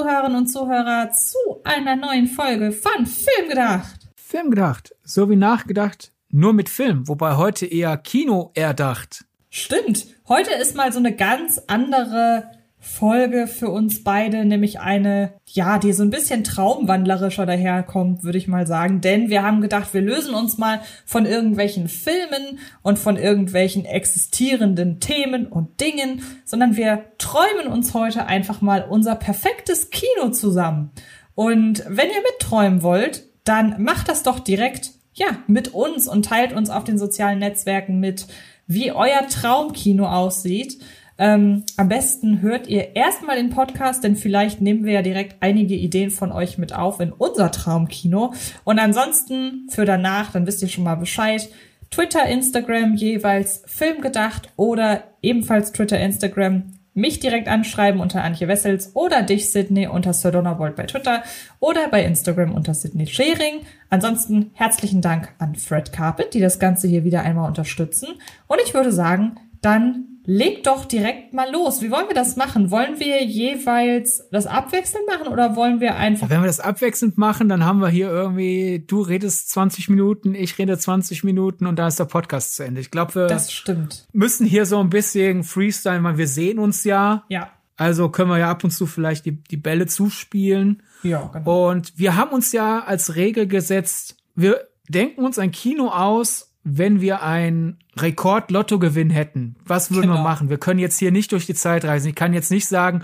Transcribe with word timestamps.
Zuhörerinnen 0.00 0.38
und 0.38 0.46
Zuhörer, 0.46 1.10
zu 1.12 1.36
einer 1.62 1.94
neuen 1.94 2.26
Folge 2.26 2.72
von 2.72 3.04
Film 3.04 3.50
gedacht. 3.50 4.08
Film 4.16 4.48
gedacht, 4.48 4.94
so 5.04 5.28
wie 5.28 5.36
nachgedacht, 5.36 6.10
nur 6.30 6.54
mit 6.54 6.70
Film, 6.70 7.06
wobei 7.06 7.36
heute 7.36 7.66
eher 7.66 7.98
Kino 7.98 8.50
erdacht. 8.54 9.26
Stimmt, 9.50 10.06
heute 10.26 10.54
ist 10.54 10.74
mal 10.74 10.90
so 10.90 11.00
eine 11.00 11.14
ganz 11.14 11.60
andere 11.66 12.50
Folge 12.82 13.46
für 13.46 13.68
uns 13.68 14.02
beide, 14.02 14.46
nämlich 14.46 14.80
eine, 14.80 15.34
ja, 15.46 15.78
die 15.78 15.92
so 15.92 16.02
ein 16.02 16.08
bisschen 16.08 16.44
traumwandlerischer 16.44 17.44
daherkommt, 17.44 18.24
würde 18.24 18.38
ich 18.38 18.48
mal 18.48 18.66
sagen. 18.66 19.02
Denn 19.02 19.28
wir 19.28 19.42
haben 19.42 19.60
gedacht, 19.60 19.92
wir 19.92 20.00
lösen 20.00 20.34
uns 20.34 20.56
mal 20.56 20.80
von 21.04 21.26
irgendwelchen 21.26 21.88
Filmen 21.88 22.58
und 22.80 22.98
von 22.98 23.16
irgendwelchen 23.16 23.84
existierenden 23.84 24.98
Themen 24.98 25.46
und 25.46 25.80
Dingen, 25.80 26.22
sondern 26.46 26.76
wir 26.76 27.04
träumen 27.18 27.70
uns 27.70 27.92
heute 27.92 28.26
einfach 28.26 28.62
mal 28.62 28.86
unser 28.88 29.14
perfektes 29.14 29.90
Kino 29.90 30.30
zusammen. 30.30 30.90
Und 31.34 31.84
wenn 31.86 32.08
ihr 32.08 32.22
mitträumen 32.32 32.82
wollt, 32.82 33.24
dann 33.44 33.82
macht 33.82 34.08
das 34.08 34.22
doch 34.22 34.40
direkt, 34.40 34.92
ja, 35.12 35.26
mit 35.46 35.74
uns 35.74 36.08
und 36.08 36.24
teilt 36.24 36.54
uns 36.54 36.70
auf 36.70 36.84
den 36.84 36.96
sozialen 36.96 37.40
Netzwerken 37.40 38.00
mit, 38.00 38.26
wie 38.66 38.92
euer 38.92 39.26
Traumkino 39.28 40.06
aussieht. 40.06 40.80
Ähm, 41.20 41.64
am 41.76 41.90
besten 41.90 42.40
hört 42.40 42.66
ihr 42.66 42.96
erstmal 42.96 43.36
den 43.36 43.50
Podcast, 43.50 44.02
denn 44.02 44.16
vielleicht 44.16 44.62
nehmen 44.62 44.86
wir 44.86 44.94
ja 44.94 45.02
direkt 45.02 45.36
einige 45.40 45.74
Ideen 45.74 46.10
von 46.10 46.32
euch 46.32 46.56
mit 46.56 46.74
auf 46.74 46.98
in 46.98 47.12
unser 47.12 47.52
Traumkino. 47.52 48.32
Und 48.64 48.78
ansonsten 48.78 49.68
für 49.68 49.84
danach, 49.84 50.32
dann 50.32 50.46
wisst 50.46 50.62
ihr 50.62 50.68
schon 50.68 50.84
mal 50.84 50.94
Bescheid. 50.94 51.46
Twitter, 51.90 52.24
Instagram 52.24 52.94
jeweils 52.94 53.62
Filmgedacht 53.66 54.48
oder 54.56 55.04
ebenfalls 55.20 55.72
Twitter, 55.72 56.00
Instagram 56.00 56.72
mich 56.94 57.20
direkt 57.20 57.48
anschreiben 57.48 58.00
unter 58.00 58.24
Antje 58.24 58.48
Wessels 58.48 58.92
oder 58.94 59.22
dich, 59.22 59.50
Sydney, 59.50 59.88
unter 59.88 60.14
Sir 60.14 60.32
Donnerbold 60.32 60.74
bei 60.74 60.84
Twitter 60.84 61.22
oder 61.58 61.88
bei 61.88 62.02
Instagram 62.02 62.54
unter 62.54 62.72
Sydney 62.72 63.06
Schering. 63.06 63.60
Ansonsten 63.90 64.52
herzlichen 64.54 65.02
Dank 65.02 65.34
an 65.38 65.54
Fred 65.54 65.92
Carpet, 65.92 66.32
die 66.32 66.40
das 66.40 66.58
Ganze 66.58 66.88
hier 66.88 67.04
wieder 67.04 67.22
einmal 67.22 67.46
unterstützen. 67.46 68.08
Und 68.46 68.58
ich 68.64 68.72
würde 68.72 68.90
sagen, 68.90 69.36
dann 69.60 70.09
leg 70.30 70.62
doch 70.62 70.84
direkt 70.84 71.34
mal 71.34 71.50
los. 71.50 71.82
Wie 71.82 71.90
wollen 71.90 72.06
wir 72.06 72.14
das 72.14 72.36
machen? 72.36 72.70
Wollen 72.70 73.00
wir 73.00 73.24
jeweils 73.24 74.22
das 74.30 74.46
abwechselnd 74.46 75.04
machen 75.08 75.26
oder 75.26 75.56
wollen 75.56 75.80
wir 75.80 75.96
einfach. 75.96 76.30
Wenn 76.30 76.40
wir 76.40 76.46
das 76.46 76.60
abwechselnd 76.60 77.18
machen, 77.18 77.48
dann 77.48 77.64
haben 77.64 77.80
wir 77.80 77.88
hier 77.88 78.08
irgendwie, 78.08 78.84
du 78.86 79.00
redest 79.00 79.50
20 79.50 79.88
Minuten, 79.88 80.36
ich 80.36 80.56
rede 80.56 80.78
20 80.78 81.24
Minuten 81.24 81.66
und 81.66 81.80
da 81.80 81.88
ist 81.88 81.98
der 81.98 82.04
Podcast 82.04 82.54
zu 82.54 82.64
Ende. 82.64 82.80
Ich 82.80 82.92
glaube, 82.92 83.14
wir 83.16 83.26
das 83.26 83.50
stimmt. 83.50 84.06
müssen 84.12 84.46
hier 84.46 84.66
so 84.66 84.78
ein 84.78 84.88
bisschen 84.88 85.42
Freestyle, 85.42 86.02
weil 86.04 86.16
wir 86.16 86.28
sehen 86.28 86.60
uns 86.60 86.84
ja. 86.84 87.24
Ja. 87.28 87.50
Also 87.76 88.08
können 88.10 88.30
wir 88.30 88.38
ja 88.38 88.50
ab 88.50 88.62
und 88.62 88.70
zu 88.70 88.86
vielleicht 88.86 89.26
die, 89.26 89.32
die 89.32 89.56
Bälle 89.56 89.86
zuspielen. 89.86 90.84
Ja, 91.02 91.28
genau. 91.32 91.70
Und 91.70 91.98
wir 91.98 92.14
haben 92.14 92.30
uns 92.30 92.52
ja 92.52 92.84
als 92.84 93.16
Regel 93.16 93.48
gesetzt, 93.48 94.16
wir 94.36 94.68
denken 94.88 95.24
uns 95.24 95.40
ein 95.40 95.50
Kino 95.50 95.88
aus, 95.88 96.49
wenn 96.62 97.00
wir 97.00 97.22
ein 97.22 97.78
Rekord-Lottogewinn 97.98 99.10
hätten, 99.10 99.56
was 99.64 99.90
würden 99.90 100.02
Genau. 100.10 100.14
wir 100.16 100.22
machen? 100.22 100.50
Wir 100.50 100.58
können 100.58 100.78
jetzt 100.80 100.98
hier 100.98 101.10
nicht 101.10 101.32
durch 101.32 101.46
die 101.46 101.54
Zeit 101.54 101.84
reisen. 101.84 102.08
Ich 102.08 102.14
kann 102.14 102.32
jetzt 102.34 102.50
nicht 102.50 102.66
sagen, 102.66 103.02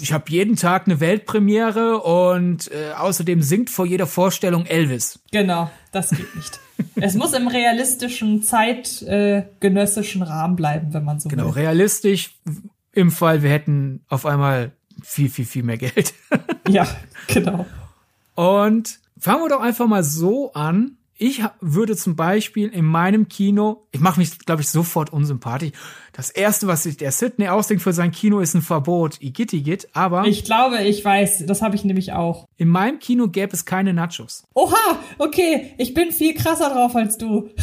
ich 0.00 0.12
habe 0.12 0.24
jeden 0.28 0.56
Tag 0.56 0.86
eine 0.86 1.00
Weltpremiere 1.00 2.02
und 2.02 2.70
äh, 2.70 2.92
außerdem 2.92 3.40
singt 3.42 3.70
vor 3.70 3.86
jeder 3.86 4.06
Vorstellung 4.06 4.66
Elvis. 4.66 5.18
Genau, 5.32 5.70
das 5.92 6.10
geht 6.10 6.34
nicht. 6.36 6.60
es 6.96 7.14
muss 7.14 7.32
im 7.32 7.48
realistischen, 7.48 8.42
zeitgenössischen 8.42 10.22
Rahmen 10.22 10.56
bleiben, 10.56 10.92
wenn 10.92 11.04
man 11.04 11.20
so 11.20 11.28
Genau, 11.28 11.46
will. 11.46 11.52
realistisch 11.62 12.36
im 12.92 13.10
Fall, 13.10 13.42
wir 13.42 13.50
hätten 13.50 14.04
auf 14.08 14.26
einmal 14.26 14.72
viel, 15.02 15.30
viel, 15.30 15.46
viel 15.46 15.62
mehr 15.62 15.78
Geld. 15.78 16.12
Ja, 16.68 16.86
genau. 17.28 17.64
Und 18.34 18.98
fangen 19.18 19.42
wir 19.44 19.48
doch 19.48 19.60
einfach 19.60 19.86
mal 19.86 20.04
so 20.04 20.52
an. 20.52 20.97
Ich 21.20 21.42
würde 21.60 21.96
zum 21.96 22.14
Beispiel 22.14 22.68
in 22.68 22.84
meinem 22.84 23.28
Kino, 23.28 23.88
ich 23.90 23.98
mache 23.98 24.20
mich, 24.20 24.38
glaube 24.38 24.62
ich, 24.62 24.68
sofort 24.68 25.12
unsympathisch. 25.12 25.72
Das 26.12 26.30
erste, 26.30 26.68
was 26.68 26.84
sich 26.84 26.96
der 26.96 27.10
Sydney 27.10 27.48
ausdenkt 27.48 27.82
für 27.82 27.92
sein 27.92 28.12
Kino, 28.12 28.38
ist 28.38 28.54
ein 28.54 28.62
Verbot. 28.62 29.20
Igitt, 29.20 29.52
igitt. 29.52 29.88
Aber 29.94 30.26
Ich 30.28 30.44
glaube, 30.44 30.82
ich 30.84 31.04
weiß, 31.04 31.44
das 31.46 31.60
habe 31.60 31.74
ich 31.74 31.84
nämlich 31.84 32.12
auch. 32.12 32.46
in 32.56 32.68
meinem 32.68 33.00
Kino 33.00 33.26
gäbe 33.28 33.52
es 33.52 33.64
keine 33.64 33.92
Nachos. 33.94 34.44
Oha, 34.54 34.76
okay, 35.18 35.74
ich 35.76 35.92
bin 35.92 36.12
viel 36.12 36.34
krasser 36.34 36.70
drauf 36.70 36.94
als 36.94 37.18
du. 37.18 37.50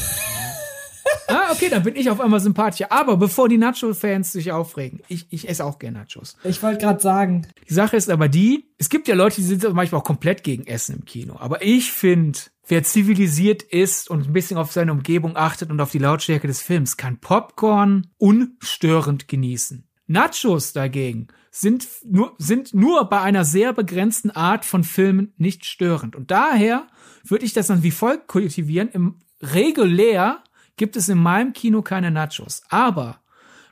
Ah, 1.28 1.52
okay, 1.52 1.70
dann 1.70 1.84
bin 1.84 1.96
ich 1.96 2.10
auf 2.10 2.20
einmal 2.20 2.40
sympathischer. 2.40 2.92
Aber 2.92 3.18
bevor 3.18 3.48
die 3.50 3.58
Nacho-Fans 3.58 4.32
sich 4.32 4.52
aufregen, 4.52 5.02
ich, 5.08 5.28
ich 5.30 5.48
esse 5.48 5.64
auch 5.66 5.78
gerne 5.80 6.00
Nachos. 6.00 6.36
Ich 6.44 6.62
wollte 6.64 6.80
gerade 6.80 7.00
sagen, 7.00 7.48
Die 7.70 7.74
Sache 7.74 7.96
ist 7.98 8.10
aber 8.10 8.28
die, 8.28 8.66
es 8.78 8.90
gibt 8.90 9.08
ja 9.08 9.16
Leute, 9.16 9.38
die 9.38 9.44
sind 9.44 9.64
manchmal 9.74 10.02
auch 10.02 10.06
komplett 10.06 10.44
gegen 10.44 10.66
Essen 10.68 10.96
im 10.98 11.06
Kino. 11.06 11.36
Aber 11.40 11.64
ich 11.64 11.92
finde, 11.92 12.40
wer 12.68 12.84
zivilisiert 12.84 13.64
ist 13.64 14.10
und 14.10 14.28
ein 14.28 14.34
bisschen 14.34 14.58
auf 14.58 14.72
seine 14.72 14.92
Umgebung 14.92 15.36
achtet 15.36 15.70
und 15.70 15.80
auf 15.82 15.92
die 15.92 16.00
Lautstärke 16.00 16.48
des 16.48 16.62
Films, 16.62 16.98
kann 16.98 17.18
Popcorn 17.18 18.08
unstörend 18.18 19.28
genießen. 19.28 19.88
Nachos 20.08 20.74
dagegen 20.74 21.28
sind 21.52 21.88
nur, 22.04 22.36
sind 22.38 22.74
nur 22.74 23.06
bei 23.06 23.22
einer 23.22 23.46
sehr 23.46 23.74
begrenzten 23.74 24.32
Art 24.32 24.66
von 24.66 24.84
Filmen 24.84 25.34
nicht 25.38 25.66
störend. 25.66 26.16
Und 26.16 26.32
daher 26.32 26.88
würde 27.24 27.46
ich 27.46 27.54
das 27.54 27.68
dann 27.68 27.84
wie 27.84 27.92
folgt 27.92 28.28
kultivieren. 28.28 28.90
Im 28.90 29.16
regulär 29.42 30.44
gibt 30.78 30.96
es 30.96 31.10
in 31.10 31.18
meinem 31.18 31.54
Kino 31.54 31.82
keine 31.82 32.12
Nachos. 32.12 32.62
Aber 32.70 33.20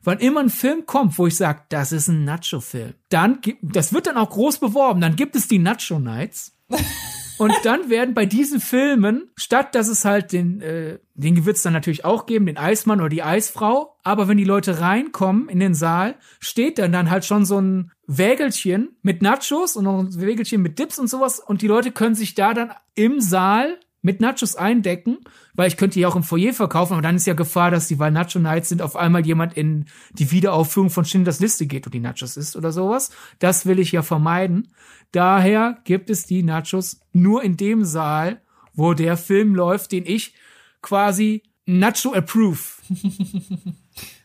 wann 0.04 0.20
immer 0.20 0.40
ein 0.40 0.50
Film 0.50 0.86
kommt, 0.86 1.18
wo 1.18 1.28
ich 1.28 1.36
sage, 1.36 1.62
das 1.70 1.92
ist 1.92 2.08
ein 2.08 2.24
Nacho-Film, 2.24 2.94
dann 3.10 3.40
das 3.62 3.94
wird 3.94 4.08
dann 4.08 4.18
auch 4.18 4.30
groß 4.30 4.60
beworben, 4.60 5.02
dann 5.02 5.16
gibt 5.16 5.36
es 5.36 5.48
die 5.48 5.60
Nacho 5.60 6.00
Nights. 6.00 6.56
Und 7.44 7.54
dann 7.64 7.90
werden 7.90 8.14
bei 8.14 8.26
diesen 8.26 8.62
Filmen, 8.62 9.30
statt 9.36 9.76
dass 9.76 9.90
es 9.90 10.06
halt 10.06 10.31
den, 10.31 10.62
äh, 10.62 11.00
den 11.14 11.46
es 11.46 11.62
dann 11.62 11.74
natürlich 11.74 12.06
auch 12.06 12.26
geben, 12.26 12.46
den 12.46 12.58
Eismann 12.58 13.02
oder 13.02 13.09
die 13.09 13.22
Eisfrau, 13.22 13.98
aber 14.02 14.30
wenn 14.30 14.38
die 14.38 14.46
Leute 14.46 14.80
reinkommen 14.80 15.50
in 15.50 15.59
den 15.59 15.74
Saal, 15.74 16.16
steht 16.40 16.78
dann 16.78 16.94
dann 16.94 17.09
halt 17.09 17.26
schon 17.26 17.44
so 17.44 17.59
ein 17.59 17.92
Wägelchen 18.08 18.96
mit 19.02 19.22
Nachos 19.22 19.76
und 19.76 19.84
noch 19.84 20.00
ein 20.00 20.22
Wägelchen 20.22 20.62
mit 20.62 20.80
Dips 20.80 20.98
und 20.98 21.09
sowas 21.09 21.42
und 21.42 21.62
die 21.62 21.68
Leute 21.68 21.92
können 21.92 22.16
sich 22.16 22.34
da 22.34 22.54
dann 22.54 22.72
im 22.96 23.20
Saal 23.20 23.78
mit 24.03 24.19
Nachos 24.19 24.56
eindecken, 24.56 25.18
weil 25.56 25.69
ich 25.69 25.78
könnte 25.78 25.97
die 25.97 26.06
auch 26.06 26.18
im 26.18 26.24
Foyer 26.24 26.53
verkaufen, 26.53 26.94
aber 26.94 27.02
dann 27.02 27.16
ist 27.16 27.25
ja 27.25 27.34
Gefahr, 27.34 27.72
dass 27.72 27.88
die, 27.88 27.97
weil 27.97 28.12
Nacho 28.12 28.38
Nights 28.38 28.69
sind, 28.69 28.81
auf 28.81 28.96
einmal 28.96 29.25
jemand 29.25 29.56
in 29.56 29.86
die 30.12 30.30
Wiederaufführung 30.30 30.90
von 30.90 31.06
Schindlers 31.06 31.40
Liste 31.40 31.66
geht 31.66 31.86
und 31.86 31.94
die 31.94 32.02
Nachos 32.02 32.38
isst 32.38 32.58
oder 32.58 32.74
sowas. 32.74 33.12
Das 33.40 33.66
will 33.66 33.80
ich 33.80 33.94
ja 33.94 34.03
vermeiden. 34.03 34.68
Daher 35.13 35.80
gibt 35.86 36.09
es 36.09 36.25
die 36.25 36.44
Nachos 36.44 37.00
nur 37.13 37.44
in 37.44 37.56
dem 37.56 37.86
Saal, 37.86 38.42
wo 38.74 38.94
der 38.94 39.16
Film 39.16 39.56
läuft, 39.56 39.94
den 39.94 40.06
ich 40.06 40.36
quasi 40.81 41.44
Nacho 41.66 42.13
Approve 42.13 42.59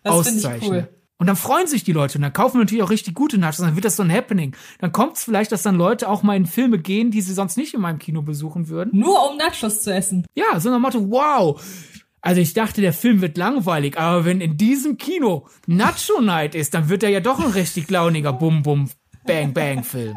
auszeichne. 0.03 0.69
cool. 0.69 0.89
Und 1.19 1.27
dann 1.27 1.37
freuen 1.37 1.67
sich 1.67 1.83
die 1.83 1.93
Leute 1.93 2.17
und 2.19 2.23
dann 2.23 2.33
kaufen 2.33 2.55
wir 2.55 2.61
natürlich 2.61 2.85
auch 2.85 2.91
richtig 2.91 3.15
gute 3.15 3.39
Nachos. 3.39 3.57
Dann 3.57 3.75
wird 3.75 3.85
das 3.85 3.97
so 3.97 4.05
ein 4.05 4.13
Happening. 4.13 4.55
Dann 4.79 4.93
kommt 4.93 5.17
es 5.17 5.25
vielleicht, 5.25 5.51
dass 5.51 5.63
dann 5.63 5.75
Leute 5.75 6.09
auch 6.09 6.23
mal 6.23 6.37
in 6.37 6.47
Filme 6.47 6.79
gehen, 6.79 7.11
die 7.11 7.21
sie 7.21 7.35
sonst 7.35 7.57
nicht 7.57 7.75
in 7.75 7.81
meinem 7.81 7.99
Kino 7.99 8.23
besuchen 8.23 8.69
würden. 8.69 8.97
Nur 8.97 9.29
um 9.29 9.37
Nachos 9.37 9.81
zu 9.81 9.93
essen. 9.93 10.25
Ja, 10.35 10.61
so 10.61 10.71
nach 10.71 10.77
dem 10.77 10.83
Motto, 10.83 11.11
wow. 11.11 11.61
Also 12.21 12.41
ich 12.41 12.53
dachte, 12.53 12.81
der 12.81 12.93
Film 12.93 13.21
wird 13.21 13.37
langweilig, 13.37 13.99
aber 13.99 14.25
wenn 14.25 14.41
in 14.41 14.57
diesem 14.57 14.97
Kino 14.97 15.49
Nacho 15.67 16.21
Night 16.21 16.55
ist, 16.55 16.75
dann 16.75 16.89
wird 16.89 17.03
er 17.03 17.11
ja 17.11 17.21
doch 17.21 17.39
ein 17.39 17.51
richtig 17.51 17.91
launiger 17.91 18.33
Bum 18.33 18.63
Bum 18.63 18.89
Bang 19.27 19.53
Bang 19.53 19.83
Film. 19.83 20.17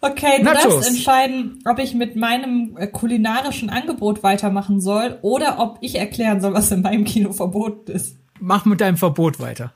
Okay, 0.00 0.38
du 0.38 0.44
Nachos. 0.44 0.62
darfst 0.62 0.88
entscheiden, 0.88 1.58
ob 1.68 1.78
ich 1.78 1.94
mit 1.94 2.16
meinem 2.16 2.76
äh, 2.78 2.86
kulinarischen 2.86 3.68
Angebot 3.68 4.22
weitermachen 4.22 4.80
soll 4.80 5.18
oder 5.22 5.58
ob 5.58 5.78
ich 5.82 5.96
erklären 5.96 6.40
soll, 6.40 6.54
was 6.54 6.70
in 6.70 6.82
meinem 6.82 7.04
Kino 7.04 7.32
verboten 7.32 7.90
ist. 7.92 8.19
Mach 8.40 8.64
mit 8.64 8.80
deinem 8.80 8.96
Verbot 8.96 9.38
weiter. 9.38 9.72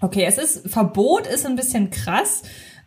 Okay, 0.00 0.24
es 0.26 0.38
ist 0.38 0.68
Verbot 0.68 1.26
ist 1.26 1.46
ein 1.46 1.56
bisschen 1.56 1.90
krass. 1.90 2.42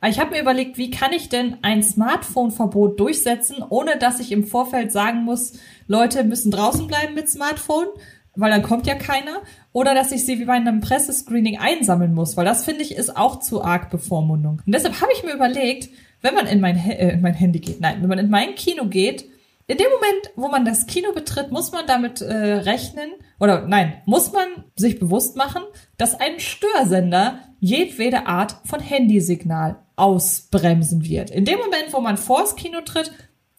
Ich 0.08 0.20
habe 0.20 0.32
mir 0.32 0.42
überlegt, 0.42 0.78
wie 0.78 0.92
kann 0.92 1.14
ich 1.14 1.30
denn 1.30 1.58
ein 1.62 1.82
Smartphone-Verbot 1.82 3.00
durchsetzen, 3.00 3.64
ohne 3.70 3.98
dass 3.98 4.20
ich 4.20 4.32
im 4.32 4.46
Vorfeld 4.46 4.92
sagen 4.92 5.24
muss, 5.24 5.54
Leute 5.88 6.24
müssen 6.24 6.52
draußen 6.52 6.86
bleiben 6.86 7.16
mit 7.16 7.30
Smartphone, 7.30 7.88
weil 8.36 8.52
dann 8.52 8.62
kommt 8.62 8.86
ja 8.86 8.96
keiner, 8.96 9.42
oder 9.72 9.96
dass 9.96 10.12
ich 10.12 10.26
sie 10.26 10.38
wie 10.40 10.46
bei 10.46 10.54
einem 10.54 10.82
Pressescreening 10.82 11.58
einsammeln 11.58 12.14
muss, 12.14 12.38
weil 12.38 12.46
das 12.46 12.66
finde 12.66 12.84
ich 12.84 12.96
ist 12.96 13.18
auch 13.18 13.40
zu 13.40 13.64
arg 13.64 13.90
Bevormundung. 13.90 14.62
Und 14.66 14.76
deshalb 14.76 15.02
habe 15.02 15.12
ich 15.16 15.24
mir 15.24 15.34
überlegt, 15.34 15.90
wenn 16.22 16.36
man 16.36 16.46
in 16.46 16.60
mein, 16.60 16.78
äh, 16.78 17.14
in 17.14 17.22
mein 17.22 17.34
Handy 17.34 17.60
geht, 17.60 17.80
nein, 17.82 18.02
wenn 18.02 18.10
man 18.10 18.20
in 18.20 18.30
mein 18.30 18.56
Kino 18.56 18.86
geht, 18.86 19.26
in 19.68 19.78
dem 19.78 19.88
Moment, 19.88 20.32
wo 20.36 20.48
man 20.48 20.64
das 20.64 20.86
Kino 20.86 21.12
betritt, 21.14 21.52
muss 21.52 21.72
man 21.72 21.88
damit 21.88 22.22
äh, 22.22 22.34
rechnen, 22.36 23.12
oder 23.40 23.68
nein, 23.68 24.02
muss 24.06 24.32
man 24.32 24.48
sich 24.76 25.00
bewusst 25.00 25.36
machen, 25.36 25.64
dass 25.98 26.20
ein 26.20 26.40
Störsender 26.40 27.40
jedwede 27.60 28.28
Art 28.28 28.58
von 28.66 28.80
Handysignal 28.80 29.78
ausbremsen 29.96 31.04
wird. 31.06 31.32
In 31.32 31.46
dem 31.46 31.58
Moment, 31.58 31.88
wo 31.92 32.00
man 32.00 32.18
vors 32.18 32.56
Kino 32.56 32.82
tritt, 32.82 33.12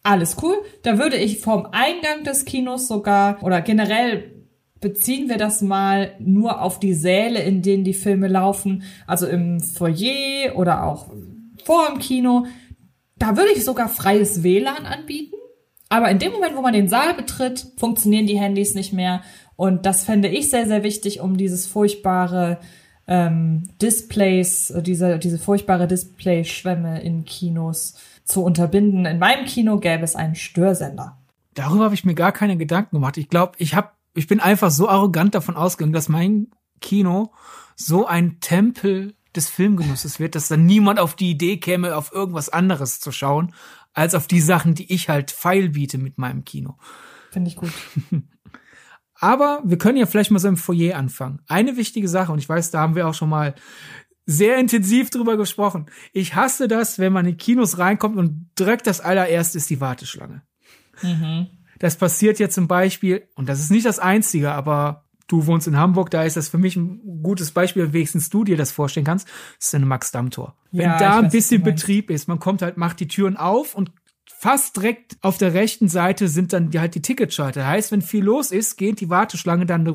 alles 0.02 0.36
cool. 0.42 0.56
Da 0.82 0.98
würde 0.98 1.16
ich 1.16 1.40
vom 1.40 1.66
Eingang 1.72 2.22
des 2.24 2.44
Kinos 2.44 2.86
sogar 2.86 3.42
oder 3.42 3.60
generell 3.60 4.32
beziehen 4.80 5.28
wir 5.28 5.36
das 5.36 5.62
mal 5.62 6.14
nur 6.20 6.62
auf 6.62 6.78
die 6.78 6.94
Säle, 6.94 7.40
in 7.42 7.62
denen 7.62 7.82
die 7.82 7.94
Filme 7.94 8.28
laufen, 8.28 8.84
also 9.06 9.26
im 9.26 9.60
Foyer 9.60 10.54
oder 10.54 10.84
auch 10.84 11.08
vor 11.64 11.88
dem 11.88 11.98
Kino. 11.98 12.46
Da 13.16 13.36
würde 13.36 13.50
ich 13.52 13.64
sogar 13.64 13.88
freies 13.88 14.42
WLAN 14.42 14.86
anbieten. 14.86 15.35
Aber 15.88 16.10
in 16.10 16.18
dem 16.18 16.32
Moment, 16.32 16.56
wo 16.56 16.62
man 16.62 16.72
den 16.72 16.88
Saal 16.88 17.14
betritt, 17.14 17.66
funktionieren 17.76 18.26
die 18.26 18.38
Handys 18.38 18.74
nicht 18.74 18.92
mehr. 18.92 19.22
Und 19.54 19.86
das 19.86 20.04
fände 20.04 20.28
ich 20.28 20.50
sehr, 20.50 20.66
sehr 20.66 20.82
wichtig, 20.82 21.20
um 21.20 21.36
dieses 21.36 21.66
furchtbare 21.66 22.58
ähm, 23.06 23.70
Displays, 23.80 24.72
diese, 24.78 25.18
diese 25.18 25.38
furchtbare 25.38 25.86
Displayschwemme 25.86 27.00
in 27.02 27.24
Kinos 27.24 27.94
zu 28.24 28.42
unterbinden. 28.42 29.06
In 29.06 29.18
meinem 29.18 29.46
Kino 29.46 29.78
gäbe 29.78 30.02
es 30.02 30.16
einen 30.16 30.34
Störsender. 30.34 31.16
Darüber 31.54 31.84
habe 31.84 31.94
ich 31.94 32.04
mir 32.04 32.14
gar 32.14 32.32
keine 32.32 32.56
Gedanken 32.56 32.96
gemacht. 32.96 33.16
Ich 33.16 33.28
glaube, 33.28 33.52
ich 33.58 33.74
habe, 33.74 33.90
ich 34.14 34.26
bin 34.26 34.40
einfach 34.40 34.70
so 34.70 34.88
arrogant 34.88 35.34
davon 35.34 35.56
ausgegangen, 35.56 35.92
dass 35.92 36.08
mein 36.08 36.48
Kino 36.80 37.32
so 37.76 38.06
ein 38.06 38.40
Tempel 38.40 39.14
des 39.36 39.48
Filmgenusses 39.48 40.18
wird, 40.18 40.34
dass 40.34 40.48
dann 40.48 40.66
niemand 40.66 40.98
auf 40.98 41.14
die 41.14 41.30
Idee 41.30 41.58
käme, 41.58 41.96
auf 41.96 42.12
irgendwas 42.12 42.48
anderes 42.48 43.00
zu 43.00 43.12
schauen, 43.12 43.54
als 43.96 44.14
auf 44.14 44.26
die 44.26 44.40
Sachen, 44.40 44.74
die 44.74 44.92
ich 44.92 45.08
halt 45.08 45.30
feil 45.30 45.70
biete 45.70 45.98
mit 45.98 46.18
meinem 46.18 46.44
Kino. 46.44 46.76
Finde 47.32 47.50
ich 47.50 47.56
gut. 47.56 47.72
Aber 49.14 49.62
wir 49.64 49.78
können 49.78 49.96
ja 49.96 50.04
vielleicht 50.04 50.30
mal 50.30 50.38
so 50.38 50.48
im 50.48 50.58
Foyer 50.58 50.96
anfangen. 50.96 51.40
Eine 51.48 51.78
wichtige 51.78 52.06
Sache, 52.06 52.30
und 52.30 52.38
ich 52.38 52.48
weiß, 52.48 52.70
da 52.70 52.80
haben 52.80 52.94
wir 52.94 53.08
auch 53.08 53.14
schon 53.14 53.30
mal 53.30 53.54
sehr 54.26 54.58
intensiv 54.58 55.08
drüber 55.08 55.38
gesprochen. 55.38 55.86
Ich 56.12 56.34
hasse 56.34 56.68
das, 56.68 56.98
wenn 56.98 57.12
man 57.12 57.24
in 57.24 57.38
Kinos 57.38 57.78
reinkommt 57.78 58.18
und 58.18 58.50
direkt 58.58 58.86
das 58.86 59.00
allererste 59.00 59.56
ist 59.56 59.70
die 59.70 59.80
Warteschlange. 59.80 60.42
Mhm. 61.02 61.46
Das 61.78 61.96
passiert 61.96 62.38
ja 62.38 62.50
zum 62.50 62.68
Beispiel, 62.68 63.28
und 63.34 63.48
das 63.48 63.60
ist 63.60 63.70
nicht 63.70 63.86
das 63.86 63.98
einzige, 63.98 64.52
aber 64.52 65.05
du 65.26 65.46
wohnst 65.46 65.66
in 65.66 65.76
Hamburg, 65.76 66.10
da 66.10 66.24
ist 66.24 66.36
das 66.36 66.48
für 66.48 66.58
mich 66.58 66.76
ein 66.76 67.22
gutes 67.22 67.50
Beispiel, 67.50 67.92
wenigstens 67.92 68.30
du 68.30 68.44
dir 68.44 68.56
das 68.56 68.72
vorstellen 68.72 69.06
kannst, 69.06 69.26
das 69.58 69.68
ist 69.68 69.74
eine 69.74 69.86
Max-Damm-Tor. 69.86 70.56
Wenn 70.70 70.90
ja, 70.90 70.98
da 70.98 71.18
ein 71.18 71.24
weiß, 71.24 71.32
bisschen 71.32 71.62
Betrieb 71.62 72.10
ist, 72.10 72.28
man 72.28 72.38
kommt 72.38 72.62
halt, 72.62 72.76
macht 72.76 73.00
die 73.00 73.08
Türen 73.08 73.36
auf 73.36 73.74
und 73.74 73.90
fast 74.38 74.76
direkt 74.76 75.16
auf 75.22 75.38
der 75.38 75.54
rechten 75.54 75.88
Seite 75.88 76.28
sind 76.28 76.52
dann 76.52 76.70
die, 76.70 76.78
halt 76.78 76.94
die 76.94 77.02
Ticketschalter. 77.02 77.66
Heißt, 77.66 77.90
wenn 77.90 78.02
viel 78.02 78.24
los 78.24 78.50
ist, 78.50 78.76
geht 78.76 79.00
die 79.00 79.08
Warteschlange 79.08 79.66
dann 79.66 79.86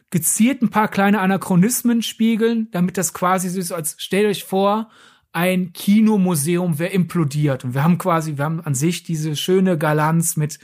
gezielt 0.09 0.61
ein 0.61 0.69
paar 0.69 0.87
kleine 0.87 1.19
Anachronismen 1.19 2.01
spiegeln, 2.01 2.69
damit 2.71 2.97
das 2.97 3.13
quasi 3.13 3.49
so 3.49 3.59
ist, 3.59 3.71
als 3.71 3.95
stellt 3.97 4.27
euch 4.27 4.43
vor, 4.43 4.89
ein 5.33 5.73
Kinomuseum 5.73 6.79
wäre 6.79 6.93
implodiert. 6.93 7.65
Und 7.65 7.73
wir 7.73 7.83
haben 7.83 7.97
quasi, 7.97 8.37
wir 8.37 8.45
haben 8.45 8.61
an 8.61 8.75
sich 8.75 9.03
diese 9.03 9.35
schöne 9.35 9.77
Galanz 9.77 10.37
mit 10.37 10.59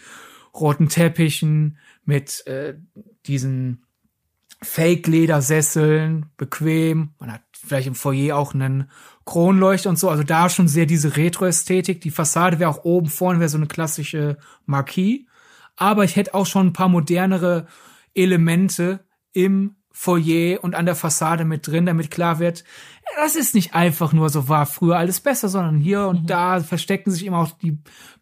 roten 0.54 0.88
Teppichen, 0.88 1.78
mit 2.06 2.45
äh, 2.48 2.75
diesen 3.25 3.83
Fake-Ledersesseln, 4.62 6.28
bequem. 6.38 7.10
Man 7.19 7.33
hat 7.33 7.42
vielleicht 7.66 7.88
im 7.88 7.96
Foyer 7.96 8.38
auch 8.38 8.54
einen 8.54 8.90
Kronleuchter 9.25 9.90
und 9.90 10.00
so. 10.00 10.10
Also 10.10 10.24
da 10.24 10.50
schon 10.50 10.68
sehr 10.68 10.86
diese 10.86 11.16
Retro-Ästhetik. 11.16 12.02
Die 12.02 12.12
Fassade 12.12 12.60
wäre 12.60 12.69
auch 12.69 12.84
oben 12.84 13.08
vorne 13.08 13.40
wäre 13.40 13.50
so 13.50 13.58
eine 13.58 13.68
klassische 13.68 14.38
Marquis. 14.66 15.25
Aber 15.75 16.04
ich 16.04 16.16
hätte 16.16 16.34
auch 16.34 16.46
schon 16.46 16.68
ein 16.68 16.74
paar 16.74 16.90
modernere 16.90 17.68
Elemente 18.14 19.06
im 19.33 19.76
Foyer 19.92 20.64
und 20.64 20.74
an 20.74 20.85
der 20.85 20.95
Fassade 20.95 21.45
mit 21.45 21.68
drin, 21.68 21.85
damit 21.85 22.12
klar 22.12 22.40
wird, 22.40 22.64
das 23.18 23.35
ist 23.35 23.54
nicht 23.54 23.76
einfach 23.76 24.14
nur 24.14 24.30
so 24.30 24.47
war 24.47 24.66
früher 24.66 24.97
alles 24.97 25.19
besser, 25.19 25.50
sondern 25.50 25.80
hier 25.80 26.07
und 26.07 26.24
mhm. 26.24 26.28
da 26.28 26.59
verstecken 26.62 27.12
sich 27.12 27.26
immer 27.26 27.40
auch 27.40 27.52
die 27.52 27.78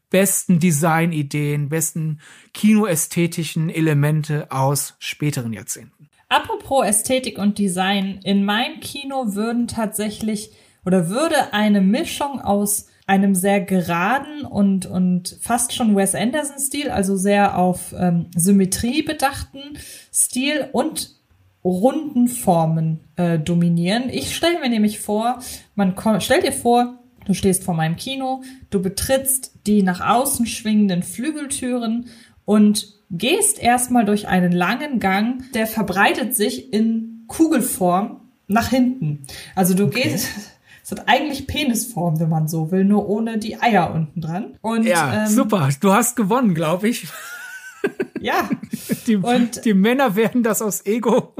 besten 0.10 0.60
Designideen, 0.60 1.70
besten 1.70 2.20
kinoästhetischen 2.54 3.70
Elemente 3.70 4.52
aus 4.52 4.96
späteren 5.00 5.54
Jahrzehnten. 5.54 6.09
Apropos 6.30 6.86
Ästhetik 6.86 7.40
und 7.40 7.58
Design, 7.58 8.20
in 8.24 8.46
meinem 8.46 8.80
Kino 8.80 9.34
würden 9.34 9.68
tatsächlich 9.68 10.52
oder 10.86 11.10
würde 11.10 11.54
eine 11.54 11.82
Mischung 11.82 12.40
aus 12.40 12.86
einem 13.08 13.34
sehr 13.34 13.62
geraden 13.62 14.46
und, 14.46 14.86
und 14.86 15.38
fast 15.42 15.74
schon 15.74 15.96
Wes 15.96 16.14
Anderson-Stil, 16.14 16.92
also 16.92 17.18
sehr 17.18 17.58
auf 17.58 17.96
ähm, 17.98 18.28
Symmetrie 18.36 19.02
bedachten 19.02 19.80
Stil 20.14 20.70
und 20.72 21.16
runden 21.64 22.28
Formen 22.28 23.00
äh, 23.16 23.40
dominieren. 23.40 24.10
Ich 24.10 24.36
stelle 24.36 24.60
mir 24.60 24.70
nämlich 24.70 25.00
vor, 25.00 25.40
man 25.74 25.96
stell 26.20 26.42
dir 26.42 26.52
vor, 26.52 27.00
du 27.26 27.34
stehst 27.34 27.64
vor 27.64 27.74
meinem 27.74 27.96
Kino, 27.96 28.44
du 28.70 28.80
betrittst 28.80 29.66
die 29.66 29.82
nach 29.82 30.08
außen 30.08 30.46
schwingenden 30.46 31.02
Flügeltüren 31.02 32.10
und 32.46 32.99
gehst 33.12 33.60
erstmal 33.60 34.06
durch 34.06 34.28
einen 34.28 34.52
langen 34.52 35.00
Gang, 35.00 35.44
der 35.54 35.68
verbreitet 35.68 36.36
sich 36.36 36.74
in 36.74 37.24
Kugelform 37.28 38.22
nach 38.48 38.70
hinten. 38.70 39.26
Also 39.56 39.74
du 39.74 39.86
okay. 39.86 40.04
gehst 40.04 40.28
es 40.84 40.92
hat 40.92 41.08
eigentlich 41.08 41.46
Penisform, 41.48 42.20
wenn 42.20 42.30
man 42.30 42.48
so 42.48 42.72
will, 42.72 42.84
nur 42.84 43.08
ohne 43.08 43.38
die 43.38 43.62
Eier 43.62 43.94
unten 43.94 44.22
dran. 44.22 44.58
Und, 44.62 44.86
ja, 44.86 45.26
ähm, 45.26 45.30
super. 45.30 45.70
Du 45.80 45.94
hast 45.94 46.16
gewonnen, 46.16 46.54
glaube 46.54 46.90
ich. 46.90 47.08
Ja. 48.20 48.50
Die, 49.08 49.16
und, 49.16 49.64
die 49.64 49.74
Männer 49.74 50.18
werden 50.18 50.44
das 50.44 50.62
aus 50.62 50.86
Ego 50.86 51.34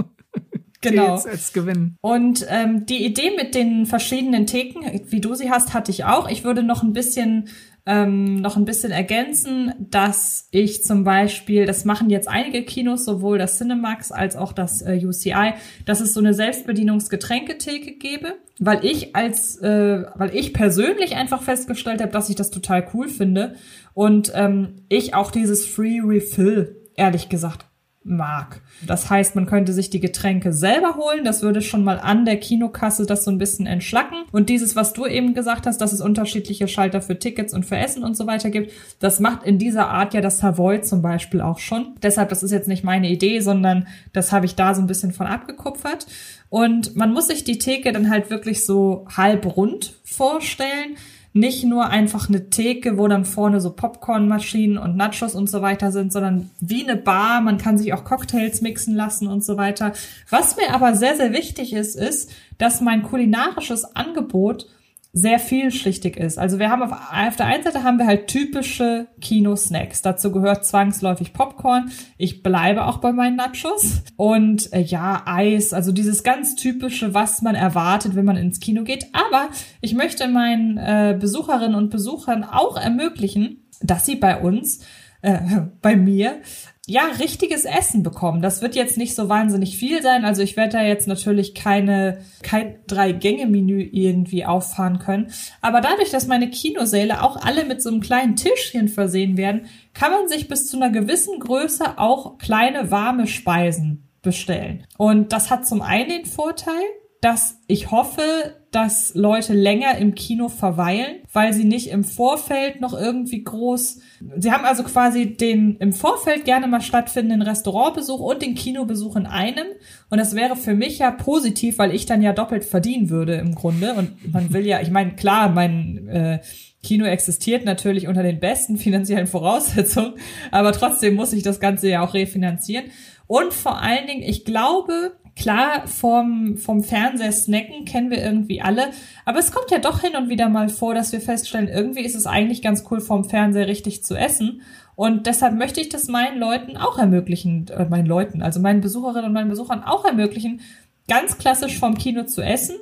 genau. 0.82 1.16
Jetzt 1.16 1.28
als 1.28 1.54
gewinnen. 1.54 1.98
Und 2.02 2.46
ähm, 2.50 2.86
die 2.86 3.06
Idee 3.06 3.32
mit 3.36 3.56
den 3.56 3.86
verschiedenen 3.86 4.48
Theken, 4.48 4.84
wie 5.10 5.22
du 5.22 5.36
sie 5.36 5.50
hast, 5.50 5.74
hatte 5.74 5.92
ich 5.92 6.06
auch. 6.06 6.30
Ich 6.30 6.44
würde 6.44 6.64
noch 6.64 6.84
ein 6.84 6.94
bisschen 6.94 7.50
ähm, 7.90 8.36
noch 8.36 8.56
ein 8.56 8.66
bisschen 8.66 8.92
ergänzen, 8.92 9.74
dass 9.80 10.48
ich 10.52 10.84
zum 10.84 11.04
Beispiel, 11.04 11.66
das 11.66 11.86
machen 11.86 12.12
jetzt 12.12 12.30
einige 12.30 12.64
Kinos, 12.64 13.04
sowohl 13.04 13.40
das 13.40 13.58
Cinemax 13.58 14.12
als 14.12 14.36
auch 14.36 14.54
das 14.54 14.84
äh, 14.84 15.02
UCI, 15.04 15.54
dass 15.86 16.00
es 16.00 16.14
so 16.14 16.20
eine 16.20 16.36
Selbstbedienungsgetränketheke 16.36 17.94
gebe, 17.94 18.36
weil 18.60 18.86
ich 18.86 19.16
als, 19.16 19.58
äh, 19.64 20.04
weil 20.14 20.36
ich 20.36 20.54
persönlich 20.54 21.16
einfach 21.16 21.42
festgestellt 21.42 22.00
habe, 22.00 22.12
dass 22.12 22.30
ich 22.30 22.36
das 22.36 22.52
total 22.52 22.88
cool 22.94 23.10
finde 23.10 23.56
und 23.96 24.32
ähm, 24.36 24.84
ich 24.88 25.16
auch 25.16 25.32
dieses 25.32 25.66
Free 25.66 26.00
Refill 26.00 26.76
ehrlich 26.96 27.28
gesagt 27.28 27.69
mag. 28.10 28.62
Das 28.86 29.10
heißt, 29.10 29.36
man 29.36 29.46
könnte 29.46 29.74
sich 29.74 29.90
die 29.90 30.00
Getränke 30.00 30.52
selber 30.52 30.96
holen. 30.96 31.24
Das 31.24 31.42
würde 31.42 31.62
schon 31.62 31.84
mal 31.84 32.00
an 32.00 32.26
der 32.26 32.38
Kinokasse 32.38 33.06
das 33.06 33.24
so 33.24 33.32
ein 33.32 33.38
bisschen 33.38 33.66
entschlacken. 33.66 34.18
Und 34.32 34.50
dieses, 34.50 34.76
was 34.76 34.94
du 34.94 35.06
eben 35.06 35.34
gesagt 35.34 35.66
hast, 35.66 35.80
dass 35.80 35.94
es 35.94 36.02
unterschiedliche 36.02 36.68
Schalter 36.68 37.02
für 37.02 37.20
Tickets 37.20 37.54
und 37.54 37.66
für 37.66 37.78
Essen 37.78 38.04
und 38.04 38.18
so 38.18 38.28
weiter 38.28 38.50
gibt, 38.50 38.72
das 39.00 39.20
macht 39.20 39.44
in 39.44 39.60
dieser 39.60 39.90
Art 39.90 40.14
ja 40.14 40.22
das 40.22 40.40
Savoy 40.40 40.82
zum 40.82 41.02
Beispiel 41.02 41.42
auch 41.42 41.60
schon. 41.60 41.96
Deshalb, 42.02 42.30
das 42.30 42.44
ist 42.44 42.52
jetzt 42.52 42.68
nicht 42.68 42.84
meine 42.84 43.10
Idee, 43.10 43.40
sondern 43.40 43.88
das 44.14 44.32
habe 44.32 44.46
ich 44.46 44.56
da 44.56 44.74
so 44.74 44.82
ein 44.82 44.88
bisschen 44.88 45.12
von 45.12 45.28
abgekupfert. 45.28 46.08
Und 46.50 46.96
man 46.96 47.14
muss 47.14 47.28
sich 47.28 47.44
die 47.44 47.60
Theke 47.60 47.92
dann 47.92 48.10
halt 48.10 48.30
wirklich 48.30 48.66
so 48.66 49.06
halb 49.16 49.46
rund 49.56 49.94
vorstellen 50.04 50.98
nicht 51.40 51.64
nur 51.64 51.88
einfach 51.90 52.30
eine 52.30 52.50
Theke, 52.50 52.98
wo 52.98 53.08
dann 53.08 53.26
vorne 53.26 53.62
so 53.62 53.72
Popcornmaschinen 53.72 54.78
und 54.78 54.96
Nachos 54.96 55.36
und 55.36 55.50
so 55.50 55.62
weiter 55.62 55.92
sind, 55.92 56.12
sondern 56.12 56.50
wie 56.60 56.84
eine 56.84 56.98
Bar. 56.98 57.42
Man 57.42 57.58
kann 57.58 57.78
sich 57.78 57.94
auch 57.94 58.04
Cocktails 58.04 58.62
mixen 58.62 58.96
lassen 58.96 59.28
und 59.28 59.44
so 59.44 59.58
weiter. 59.58 59.94
Was 60.30 60.58
mir 60.58 60.74
aber 60.74 60.96
sehr, 60.96 61.16
sehr 61.16 61.34
wichtig 61.34 61.74
ist, 61.74 61.96
ist, 61.96 62.32
dass 62.58 62.82
mein 62.82 63.04
kulinarisches 63.04 63.96
Angebot 63.96 64.68
sehr 65.12 65.40
vielschichtig 65.40 66.18
ist. 66.18 66.38
Also 66.38 66.60
wir 66.60 66.70
haben 66.70 66.84
auf, 66.84 66.92
auf 66.92 67.36
der 67.36 67.48
einen 67.48 67.64
Seite 67.64 67.84
haben 67.84 67.98
wir 67.98 68.06
halt 68.06 68.28
typische 68.28 69.08
Kino-Snacks. 69.20 70.04
Dazu 70.04 70.32
gehört 70.32 70.66
zwangsläufig 70.66 71.34
Popcorn. 71.34 71.92
Ich 72.18 72.44
bleibe 72.44 72.86
auch 72.86 72.98
bei 72.98 73.12
meinen 73.12 73.36
Nachos. 73.36 74.04
Und 74.18 74.72
äh, 74.72 74.82
ja, 74.82 75.24
Eis, 75.26 75.74
also 75.74 75.92
dieses 75.92 76.24
ganz 76.24 76.56
typische, 76.56 77.16
was 77.16 77.42
man 77.42 77.56
erwartet, 77.56 78.16
wenn 78.16 78.26
man 78.26 78.38
ins 78.38 78.60
Kino 78.60 78.84
geht. 78.84 79.08
Aber 79.14 79.50
ich 79.82 79.96
möchte 79.96 80.28
meinen 80.28 80.78
äh, 80.78 81.18
Besucherinnen 81.20 81.76
und 81.76 81.90
Besuchern 81.90 82.44
auch 82.44 82.78
ermöglichen, 82.78 83.68
dass 83.82 84.06
sie 84.06 84.16
bei 84.16 84.40
uns 84.40 84.86
äh, 85.22 85.40
bei 85.82 85.96
mir 85.96 86.42
ja, 86.90 87.04
richtiges 87.20 87.66
Essen 87.66 88.04
bekommen. 88.04 88.42
Das 88.42 88.62
wird 88.62 88.76
jetzt 88.76 88.98
nicht 88.98 89.16
so 89.16 89.30
wahnsinnig 89.30 89.78
viel 89.78 90.02
sein. 90.02 90.26
Also 90.26 90.42
ich 90.42 90.58
werde 90.58 90.74
da 90.74 90.84
jetzt 90.84 91.08
natürlich 91.08 91.54
keine, 91.54 92.20
kein 92.42 92.80
Drei-Gänge-Menü 92.88 93.82
irgendwie 93.82 94.46
auffahren 94.46 95.00
können. 95.00 95.32
Aber 95.62 95.82
dadurch, 95.82 96.10
dass 96.10 96.28
meine 96.28 96.50
Kinosäle 96.50 97.22
auch 97.22 97.38
alle 97.38 97.66
mit 97.66 97.82
so 97.82 97.90
einem 97.90 98.02
kleinen 98.02 98.36
Tischchen 98.36 98.88
versehen 98.88 99.38
werden, 99.38 99.68
kann 99.94 100.12
man 100.12 100.28
sich 100.28 100.48
bis 100.48 100.68
zu 100.68 100.78
einer 100.78 100.90
gewissen 100.90 101.40
Größe 101.40 101.98
auch 102.00 102.38
kleine 102.40 102.90
warme 102.90 103.28
Speisen 103.28 104.10
bestellen. 104.22 104.86
Und 104.98 105.32
das 105.32 105.52
hat 105.52 105.68
zum 105.68 105.82
einen 105.82 106.10
den 106.10 106.26
Vorteil, 106.26 106.84
dass 107.22 107.60
ich 107.68 107.92
hoffe, 107.92 108.56
dass 108.72 109.16
Leute 109.16 109.54
länger 109.54 109.98
im 109.98 110.14
Kino 110.14 110.48
verweilen, 110.48 111.18
weil 111.34 111.54
sie 111.54 111.64
nicht 111.64 111.88
im 111.90 112.04
Vorfeld 112.04 112.82
noch 112.82 112.94
irgendwie 112.94 113.44
groß. 113.44 114.00
Sie 114.38 114.52
haben 114.52 114.66
also 114.66 114.84
quasi 114.84 115.36
den 115.36 115.78
im 115.78 115.92
Vorfeld 115.92 116.46
gerne 116.46 116.68
mal 116.68 116.82
stattfindenden 116.82 117.42
Restaurantbesuch 117.42 118.20
und 118.20 118.42
den 118.42 118.56
Kinobesuch 118.56 119.16
in 119.16 119.26
einem. 119.26 119.66
Und 120.10 120.20
das 120.20 120.36
wäre 120.36 120.56
für 120.56 120.76
mich 120.76 121.00
ja 121.00 121.10
positiv, 121.12 121.80
weil 121.80 121.96
ich 121.96 122.06
dann 122.06 122.22
ja 122.22 122.34
doppelt 122.34 122.64
verdienen 122.64 123.10
würde 123.10 123.36
im 123.36 123.56
Grunde. 123.56 123.94
Und 123.96 124.32
man 124.32 124.54
will 124.54 124.66
ja, 124.66 124.82
ich 124.82 124.92
meine, 124.92 125.16
klar, 125.16 125.50
mein 125.50 126.08
äh, 126.08 126.40
Kino 126.84 127.06
existiert 127.06 127.66
natürlich 127.66 128.08
unter 128.08 128.24
den 128.24 128.40
besten 128.40 128.78
finanziellen 128.78 129.28
Voraussetzungen, 129.28 130.14
aber 130.52 130.72
trotzdem 130.72 131.16
muss 131.16 131.34
ich 131.34 131.44
das 131.44 131.60
Ganze 131.60 131.90
ja 131.90 132.06
auch 132.06 132.14
refinanzieren. 132.14 132.86
Und 133.28 133.54
vor 133.54 133.82
allen 133.82 134.08
Dingen, 134.08 134.24
ich 134.24 134.46
glaube, 134.46 135.14
Klar, 135.40 135.88
vom, 135.88 136.58
vom 136.58 136.84
Fernseher 136.84 137.32
snacken 137.32 137.86
kennen 137.86 138.12
wir 138.12 138.22
irgendwie 138.22 138.62
alle, 138.62 138.90
aber 139.24 139.40
es 139.40 139.54
kommt 139.54 139.72
ja 139.72 139.80
doch 139.80 140.02
hin 140.02 140.18
und 140.18 140.28
wieder 140.28 140.50
mal 140.50 140.68
vor, 140.68 140.94
dass 140.94 141.14
wir 141.14 141.22
feststellen, 141.22 141.70
irgendwie 141.70 142.02
ist 142.02 142.16
es 142.16 142.28
eigentlich 142.28 142.62
ganz 142.62 142.84
cool, 142.92 143.00
vom 143.00 143.24
Fernseher 143.24 143.70
richtig 143.70 144.04
zu 144.04 144.16
essen. 144.16 144.64
Und 144.98 145.28
deshalb 145.28 145.56
möchte 145.56 145.80
ich 145.80 145.88
das 145.88 146.10
meinen 146.10 146.40
Leuten 146.40 146.76
auch 146.76 146.98
ermöglichen, 146.98 147.70
äh, 147.70 147.86
meinen 147.86 148.06
Leuten, 148.06 148.42
also 148.42 148.60
meinen 148.60 148.82
Besucherinnen 148.82 149.28
und 149.28 149.34
meinen 149.34 149.50
Besuchern 149.50 149.82
auch 149.82 150.04
ermöglichen, 150.04 150.60
ganz 151.08 151.38
klassisch 151.38 151.80
vom 151.80 151.98
Kino 151.98 152.24
zu 152.26 152.42
essen, 152.42 152.76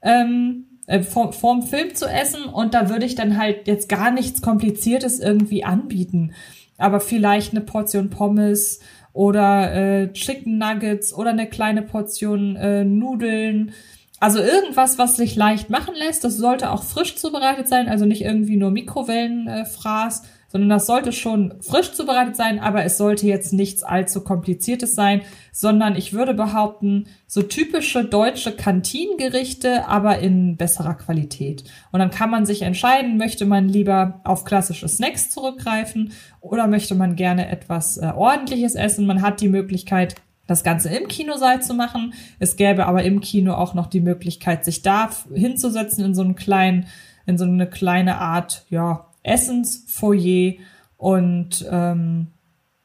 ähm, 0.00 0.66
äh, 0.86 1.02
vom, 1.02 1.32
vom 1.32 1.64
Film 1.64 1.96
zu 1.96 2.06
essen. 2.06 2.44
Und 2.44 2.74
da 2.74 2.88
würde 2.88 3.04
ich 3.04 3.16
dann 3.16 3.36
halt 3.36 3.66
jetzt 3.66 3.88
gar 3.88 4.12
nichts 4.12 4.42
Kompliziertes 4.42 5.18
irgendwie 5.18 5.64
anbieten. 5.64 6.34
Aber 6.78 7.00
vielleicht 7.00 7.50
eine 7.50 7.62
Portion 7.62 8.10
Pommes, 8.10 8.78
oder 9.16 9.72
äh, 9.72 10.12
Chicken 10.12 10.58
Nuggets 10.58 11.14
oder 11.14 11.30
eine 11.30 11.48
kleine 11.48 11.80
Portion 11.80 12.54
äh, 12.56 12.84
Nudeln. 12.84 13.72
Also 14.20 14.40
irgendwas, 14.40 14.98
was 14.98 15.16
sich 15.16 15.36
leicht 15.36 15.70
machen 15.70 15.94
lässt. 15.94 16.22
Das 16.22 16.36
sollte 16.36 16.70
auch 16.70 16.82
frisch 16.82 17.16
zubereitet 17.16 17.66
sein, 17.66 17.88
also 17.88 18.04
nicht 18.04 18.22
irgendwie 18.22 18.56
nur 18.56 18.70
Mikrowellenfraß, 18.70 20.20
äh, 20.20 20.24
sondern 20.48 20.70
das 20.70 20.86
sollte 20.86 21.12
schon 21.12 21.54
frisch 21.60 21.92
zubereitet 21.92 22.36
sein, 22.36 22.58
aber 22.58 22.84
es 22.84 22.98
sollte 22.98 23.26
jetzt 23.26 23.52
nichts 23.52 23.82
allzu 23.82 24.22
kompliziertes 24.22 24.94
sein, 24.94 25.22
sondern 25.52 25.96
ich 25.96 26.12
würde 26.12 26.34
behaupten, 26.34 27.06
so 27.26 27.42
typische 27.42 28.04
deutsche 28.04 28.52
Kantinengerichte, 28.52 29.88
aber 29.88 30.18
in 30.18 30.56
besserer 30.56 30.94
Qualität. 30.94 31.64
Und 31.92 32.00
dann 32.00 32.10
kann 32.10 32.30
man 32.30 32.46
sich 32.46 32.62
entscheiden, 32.62 33.16
möchte 33.16 33.46
man 33.46 33.68
lieber 33.68 34.20
auf 34.24 34.44
klassische 34.44 34.88
Snacks 34.88 35.30
zurückgreifen 35.30 36.12
oder 36.40 36.66
möchte 36.66 36.94
man 36.94 37.16
gerne 37.16 37.48
etwas 37.48 37.96
äh, 37.98 38.12
ordentliches 38.14 38.74
essen. 38.74 39.06
Man 39.06 39.22
hat 39.22 39.40
die 39.40 39.48
Möglichkeit, 39.48 40.14
das 40.46 40.62
Ganze 40.62 40.90
im 40.90 41.08
Kinosaal 41.08 41.62
zu 41.62 41.74
machen. 41.74 42.14
Es 42.38 42.56
gäbe 42.56 42.86
aber 42.86 43.02
im 43.02 43.20
Kino 43.20 43.54
auch 43.54 43.74
noch 43.74 43.86
die 43.86 44.00
Möglichkeit, 44.00 44.64
sich 44.64 44.82
da 44.82 45.10
hinzusetzen 45.34 46.04
in 46.04 46.14
so 46.14 46.22
einen 46.22 46.36
kleinen, 46.36 46.86
in 47.26 47.36
so 47.36 47.44
eine 47.44 47.68
kleine 47.68 48.18
Art, 48.18 48.64
ja, 48.70 49.06
Essensfoyer 49.26 50.54
und 50.96 51.66
ähm, 51.70 52.28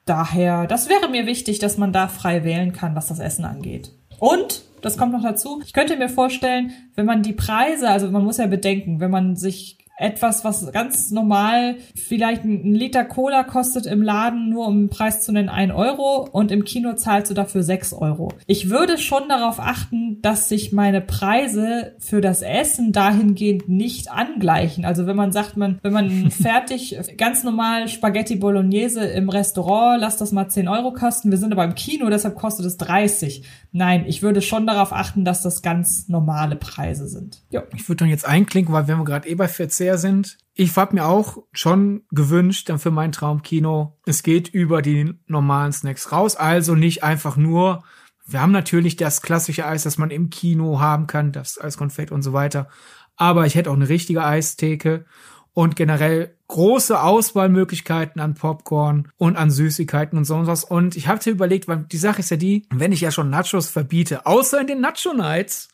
daher, 0.05 0.67
das 0.67 0.89
wäre 0.89 1.09
mir 1.09 1.25
wichtig, 1.25 1.59
dass 1.59 1.77
man 1.77 1.93
da 1.93 2.07
frei 2.07 2.43
wählen 2.43 2.73
kann, 2.73 2.95
was 2.95 3.07
das 3.07 3.19
Essen 3.19 3.45
angeht. 3.45 3.93
Und 4.19 4.63
das 4.81 4.97
kommt 4.97 5.13
noch 5.13 5.23
dazu. 5.23 5.61
Ich 5.63 5.73
könnte 5.73 5.95
mir 5.95 6.09
vorstellen, 6.09 6.71
wenn 6.95 7.05
man 7.05 7.23
die 7.23 7.33
Preise, 7.33 7.89
also 7.89 8.09
man 8.09 8.23
muss 8.23 8.37
ja 8.37 8.47
bedenken, 8.47 8.99
wenn 8.99 9.11
man 9.11 9.35
sich 9.35 9.77
etwas, 10.01 10.43
was 10.43 10.71
ganz 10.71 11.11
normal 11.11 11.75
vielleicht 11.95 12.43
ein 12.43 12.73
Liter 12.73 13.05
Cola 13.05 13.43
kostet 13.43 13.85
im 13.85 14.01
Laden, 14.01 14.49
nur 14.49 14.67
um 14.67 14.83
den 14.83 14.89
Preis 14.89 15.21
zu 15.21 15.31
nennen, 15.31 15.49
ein 15.49 15.71
Euro 15.71 16.27
und 16.31 16.51
im 16.51 16.63
Kino 16.63 16.93
zahlst 16.93 17.29
du 17.29 17.35
dafür 17.35 17.63
sechs 17.63 17.93
Euro. 17.93 18.29
Ich 18.47 18.69
würde 18.69 18.97
schon 18.97 19.29
darauf 19.29 19.59
achten, 19.59 20.21
dass 20.21 20.49
sich 20.49 20.71
meine 20.71 21.01
Preise 21.01 21.95
für 21.99 22.21
das 22.21 22.41
Essen 22.41 22.91
dahingehend 22.91 23.69
nicht 23.69 24.11
angleichen. 24.11 24.85
Also 24.85 25.05
wenn 25.05 25.15
man 25.15 25.31
sagt, 25.31 25.57
man, 25.57 25.79
wenn 25.83 25.93
man 25.93 26.31
fertig, 26.31 26.97
ganz 27.17 27.43
normal 27.43 27.87
Spaghetti 27.87 28.35
Bolognese 28.35 29.01
im 29.01 29.29
Restaurant, 29.29 30.01
lass 30.01 30.17
das 30.17 30.31
mal 30.31 30.49
zehn 30.49 30.67
Euro 30.67 30.93
kosten. 30.93 31.31
Wir 31.31 31.37
sind 31.37 31.51
aber 31.51 31.63
im 31.63 31.75
Kino, 31.75 32.09
deshalb 32.09 32.35
kostet 32.35 32.65
es 32.65 32.77
30. 32.77 33.43
Nein, 33.71 34.05
ich 34.07 34.21
würde 34.21 34.41
schon 34.41 34.67
darauf 34.67 34.91
achten, 34.91 35.23
dass 35.23 35.43
das 35.43 35.61
ganz 35.61 36.09
normale 36.09 36.55
Preise 36.55 37.07
sind. 37.07 37.41
Ja. 37.51 37.63
Ich 37.75 37.87
würde 37.87 37.99
dann 37.99 38.09
jetzt 38.09 38.27
einklinken, 38.27 38.73
weil 38.73 38.87
wenn 38.87 38.97
wir 38.97 39.05
gerade 39.05 39.29
eh 39.29 39.35
bei 39.35 39.47
Verzehr 39.91 39.97
sind, 39.97 40.37
ich 40.53 40.75
habe 40.75 40.95
mir 40.95 41.05
auch 41.05 41.43
schon 41.51 42.03
gewünscht, 42.11 42.69
dann 42.69 42.79
für 42.79 42.91
mein 42.91 43.11
Traumkino, 43.11 43.97
es 44.05 44.23
geht 44.23 44.47
über 44.47 44.81
die 44.81 45.13
normalen 45.27 45.73
Snacks 45.73 46.11
raus, 46.11 46.35
also 46.35 46.75
nicht 46.75 47.03
einfach 47.03 47.35
nur, 47.37 47.83
wir 48.25 48.41
haben 48.41 48.51
natürlich 48.51 48.95
das 48.95 49.21
klassische 49.21 49.65
Eis, 49.65 49.83
das 49.83 49.97
man 49.97 50.11
im 50.11 50.29
Kino 50.29 50.79
haben 50.79 51.07
kann, 51.07 51.31
das 51.31 51.59
Eiskonfekt 51.59 52.11
und 52.11 52.21
so 52.21 52.33
weiter, 52.33 52.69
aber 53.17 53.45
ich 53.45 53.55
hätte 53.55 53.69
auch 53.69 53.75
eine 53.75 53.89
richtige 53.89 54.23
Eistheke 54.23 55.05
und 55.53 55.75
generell 55.75 56.37
große 56.47 57.01
Auswahlmöglichkeiten 57.01 58.21
an 58.21 58.35
Popcorn 58.35 59.09
und 59.17 59.35
an 59.35 59.51
Süßigkeiten 59.51 60.17
und 60.17 60.23
so 60.23 60.47
was. 60.47 60.63
Und 60.63 60.95
ich 60.95 61.09
habe 61.09 61.29
überlegt, 61.29 61.67
weil 61.67 61.85
die 61.91 61.97
Sache 61.97 62.19
ist 62.19 62.31
ja 62.31 62.37
die, 62.37 62.65
wenn 62.69 62.93
ich 62.93 63.01
ja 63.01 63.11
schon 63.11 63.29
Nachos 63.29 63.69
verbiete, 63.69 64.25
außer 64.25 64.61
in 64.61 64.67
den 64.67 64.79
Nacho 64.79 65.13
Nights, 65.13 65.67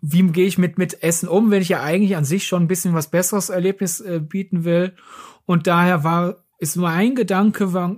wie 0.00 0.22
gehe 0.28 0.46
ich 0.46 0.58
mit, 0.58 0.78
mit 0.78 1.02
Essen 1.02 1.28
um, 1.28 1.50
wenn 1.50 1.62
ich 1.62 1.68
ja 1.68 1.82
eigentlich 1.82 2.16
an 2.16 2.24
sich 2.24 2.46
schon 2.46 2.64
ein 2.64 2.68
bisschen 2.68 2.94
was 2.94 3.10
besseres 3.10 3.48
Erlebnis 3.48 4.00
äh, 4.00 4.20
bieten 4.20 4.64
will. 4.64 4.94
Und 5.46 5.66
daher 5.66 6.04
war, 6.04 6.44
ist 6.58 6.76
nur 6.76 6.88
ein 6.88 7.14
Gedanke, 7.14 7.72
war, 7.72 7.96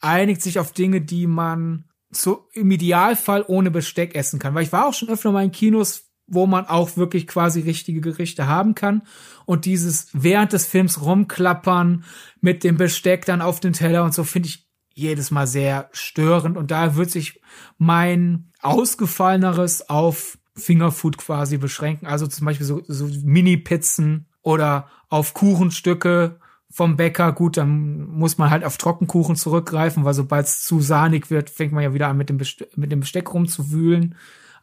einigt 0.00 0.42
sich 0.42 0.58
auf 0.58 0.72
Dinge, 0.72 1.00
die 1.00 1.26
man 1.26 1.84
so 2.10 2.48
im 2.52 2.70
Idealfall 2.70 3.44
ohne 3.46 3.70
Besteck 3.70 4.14
essen 4.14 4.38
kann. 4.38 4.54
Weil 4.54 4.64
ich 4.64 4.72
war 4.72 4.86
auch 4.86 4.94
schon 4.94 5.08
öfter 5.08 5.30
mal 5.30 5.44
in 5.44 5.52
Kinos, 5.52 6.10
wo 6.26 6.46
man 6.46 6.66
auch 6.66 6.96
wirklich 6.96 7.26
quasi 7.26 7.60
richtige 7.60 8.00
Gerichte 8.00 8.46
haben 8.46 8.74
kann. 8.74 9.02
Und 9.46 9.64
dieses 9.64 10.08
während 10.12 10.52
des 10.52 10.66
Films 10.66 11.02
rumklappern 11.02 12.04
mit 12.40 12.64
dem 12.64 12.76
Besteck 12.76 13.24
dann 13.26 13.42
auf 13.42 13.60
den 13.60 13.72
Teller 13.72 14.04
und 14.04 14.14
so 14.14 14.24
finde 14.24 14.48
ich 14.48 14.69
jedes 15.00 15.30
Mal 15.30 15.46
sehr 15.46 15.88
störend. 15.92 16.56
Und 16.56 16.70
da 16.70 16.96
wird 16.96 17.10
sich 17.10 17.40
mein 17.78 18.50
ausgefalleneres 18.60 19.88
auf 19.88 20.38
Fingerfood 20.54 21.18
quasi 21.18 21.56
beschränken. 21.56 22.06
Also 22.06 22.26
zum 22.26 22.46
Beispiel 22.46 22.66
so, 22.66 22.82
so 22.86 23.06
Mini-Pizzen 23.24 24.26
oder 24.42 24.88
auf 25.08 25.34
Kuchenstücke 25.34 26.38
vom 26.70 26.96
Bäcker. 26.96 27.32
Gut, 27.32 27.56
dann 27.56 28.08
muss 28.08 28.38
man 28.38 28.50
halt 28.50 28.64
auf 28.64 28.76
Trockenkuchen 28.76 29.36
zurückgreifen, 29.36 30.04
weil 30.04 30.14
sobald 30.14 30.46
es 30.46 30.62
zu 30.62 30.80
sahnig 30.80 31.30
wird, 31.30 31.50
fängt 31.50 31.72
man 31.72 31.82
ja 31.82 31.94
wieder 31.94 32.08
an 32.08 32.16
mit 32.16 32.28
dem, 32.28 32.38
Besteck, 32.38 32.76
mit 32.76 32.92
dem 32.92 33.00
Besteck 33.00 33.32
rumzuwühlen. 33.32 34.14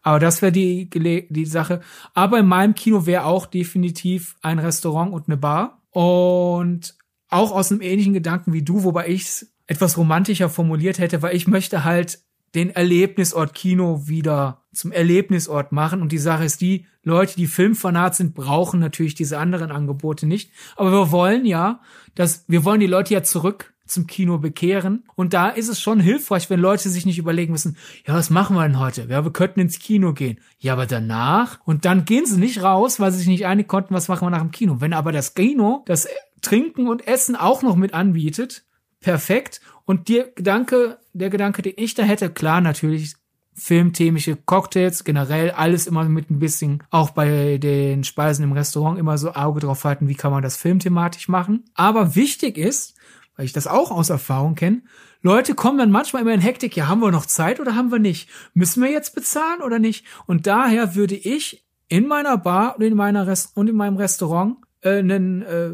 Aber 0.04 0.20
das 0.20 0.42
wäre 0.42 0.52
die, 0.52 0.90
die 1.30 1.46
Sache. 1.46 1.82
Aber 2.14 2.40
in 2.40 2.48
meinem 2.48 2.76
Kino 2.76 3.06
wäre 3.06 3.26
auch 3.26 3.46
definitiv 3.46 4.36
ein 4.42 4.60
Restaurant 4.60 5.12
und 5.12 5.28
eine 5.28 5.38
Bar. 5.38 5.82
Und 5.90 6.96
auch 7.30 7.52
aus 7.52 7.72
einem 7.72 7.82
ähnlichen 7.82 8.14
Gedanken 8.14 8.54
wie 8.54 8.62
du, 8.62 8.84
wobei 8.84 9.10
ich 9.10 9.46
etwas 9.68 9.98
romantischer 9.98 10.50
formuliert 10.50 11.00
hätte, 11.00 11.22
weil 11.22 11.36
ich 11.36 11.48
möchte 11.48 11.84
halt 11.84 12.20
den 12.56 12.70
Erlebnisort 12.70 13.54
Kino 13.54 14.08
wieder 14.08 14.64
zum 14.74 14.92
Erlebnisort 14.92 15.72
machen. 15.72 16.02
Und 16.02 16.12
die 16.12 16.18
Sache 16.18 16.46
ist 16.46 16.62
die, 16.62 16.88
Leute, 17.04 17.36
die 17.36 17.48
Filmfanat 17.48 18.16
sind, 18.16 18.34
brauchen 18.34 18.80
natürlich 18.80 19.16
diese 19.16 19.38
anderen 19.38 19.72
Angebote 19.72 20.26
nicht. 20.26 20.52
Aber 20.76 20.92
wir 20.92 21.12
wollen 21.12 21.46
ja, 21.46 21.82
dass, 22.16 22.46
wir 22.48 22.64
wollen 22.64 22.80
die 22.80 22.88
Leute 22.88 23.14
ja 23.14 23.24
zurück 23.24 23.74
zum 23.86 24.08
Kino 24.08 24.38
bekehren. 24.38 25.06
Und 25.16 25.34
da 25.34 25.50
ist 25.50 25.70
es 25.70 25.80
schon 25.80 26.00
hilfreich, 26.00 26.50
wenn 26.50 26.60
Leute 26.60 26.90
sich 26.90 27.06
nicht 27.06 27.18
überlegen 27.18 27.54
müssen, 27.54 27.78
ja, 28.06 28.14
was 28.14 28.30
machen 28.30 28.56
wir 28.56 28.64
denn 28.64 28.80
heute? 28.80 29.08
Ja, 29.10 29.24
wir 29.24 29.32
könnten 29.32 29.62
ins 29.62 29.80
Kino 29.80 30.14
gehen. 30.14 30.40
Ja, 30.58 30.74
aber 30.74 30.86
danach? 30.86 31.60
Und 31.66 31.86
dann 31.86 32.06
gehen 32.06 32.26
sie 32.26 32.38
nicht 32.38 32.62
raus, 32.62 33.00
weil 33.00 33.12
sie 33.12 33.20
sich 33.20 33.28
nicht 33.28 33.46
einig 33.46 33.68
konnten, 33.68 33.94
was 33.94 34.08
machen 34.08 34.26
wir 34.26 34.32
nach 34.32 34.42
dem 34.42 34.52
Kino. 34.52 34.78
Wenn 34.80 34.94
aber 34.94 35.12
das 35.12 35.34
Kino 35.34 35.84
das 35.86 36.08
Trinken 36.42 36.88
und 36.88 37.08
Essen 37.08 37.36
auch 37.36 37.62
noch 37.62 37.76
mit 37.76 37.94
anbietet, 37.94 38.66
perfekt. 39.00 39.62
Und 39.86 40.10
der 40.10 40.26
Gedanke, 40.32 41.00
der 41.14 41.30
Gedanke, 41.30 41.62
den 41.62 41.74
ich 41.78 41.94
da 41.94 42.04
hätte, 42.04 42.30
klar, 42.30 42.62
natürlich 42.62 43.16
filmthemische 43.54 44.36
Cocktails, 44.36 45.04
generell 45.04 45.50
alles 45.52 45.88
immer 45.88 46.04
mit 46.04 46.30
ein 46.30 46.40
bisschen, 46.40 46.84
auch 46.92 47.10
bei 47.10 47.58
den 47.58 48.04
Speisen 48.04 48.44
im 48.44 48.52
Restaurant 48.52 49.00
immer 49.00 49.18
so 49.18 49.34
Auge 49.34 49.62
drauf 49.62 49.84
halten, 49.84 50.08
wie 50.08 50.16
kann 50.16 50.32
man 50.32 50.44
das 50.44 50.58
filmthematisch 50.58 51.28
machen. 51.28 51.66
Aber 51.74 52.16
wichtig 52.16 52.58
ist, 52.58 52.96
weil 53.36 53.46
ich 53.46 53.54
das 53.54 53.66
auch 53.66 53.90
aus 53.90 54.10
Erfahrung 54.10 54.56
kenne, 54.56 54.84
Leute 55.24 55.56
kommen 55.56 55.80
dann 55.80 55.92
manchmal 55.92 56.22
immer 56.22 56.34
in 56.34 56.42
Hektik, 56.42 56.78
ja, 56.78 56.88
haben 56.88 57.02
wir 57.02 57.12
noch 57.12 57.26
Zeit 57.26 57.60
oder 57.60 57.76
haben 57.76 57.92
wir 57.92 58.00
nicht? 58.00 58.30
Müssen 58.54 58.84
wir 58.84 58.92
jetzt 58.92 59.16
bezahlen 59.16 59.62
oder 59.62 59.80
nicht? 59.80 60.06
Und 60.28 60.46
daher 60.46 60.96
würde 60.96 61.16
ich 61.16 61.66
in 61.90 62.08
meiner 62.08 62.38
Bar 62.38 62.76
und 62.78 62.84
in 62.84 62.96
meiner 62.96 63.26
Rest 63.26 63.58
und 63.58 63.68
in 63.68 63.76
meinem 63.76 63.98
Restaurant 63.98 64.58
äh, 64.82 65.00
einen 65.00 65.42
äh, 65.42 65.72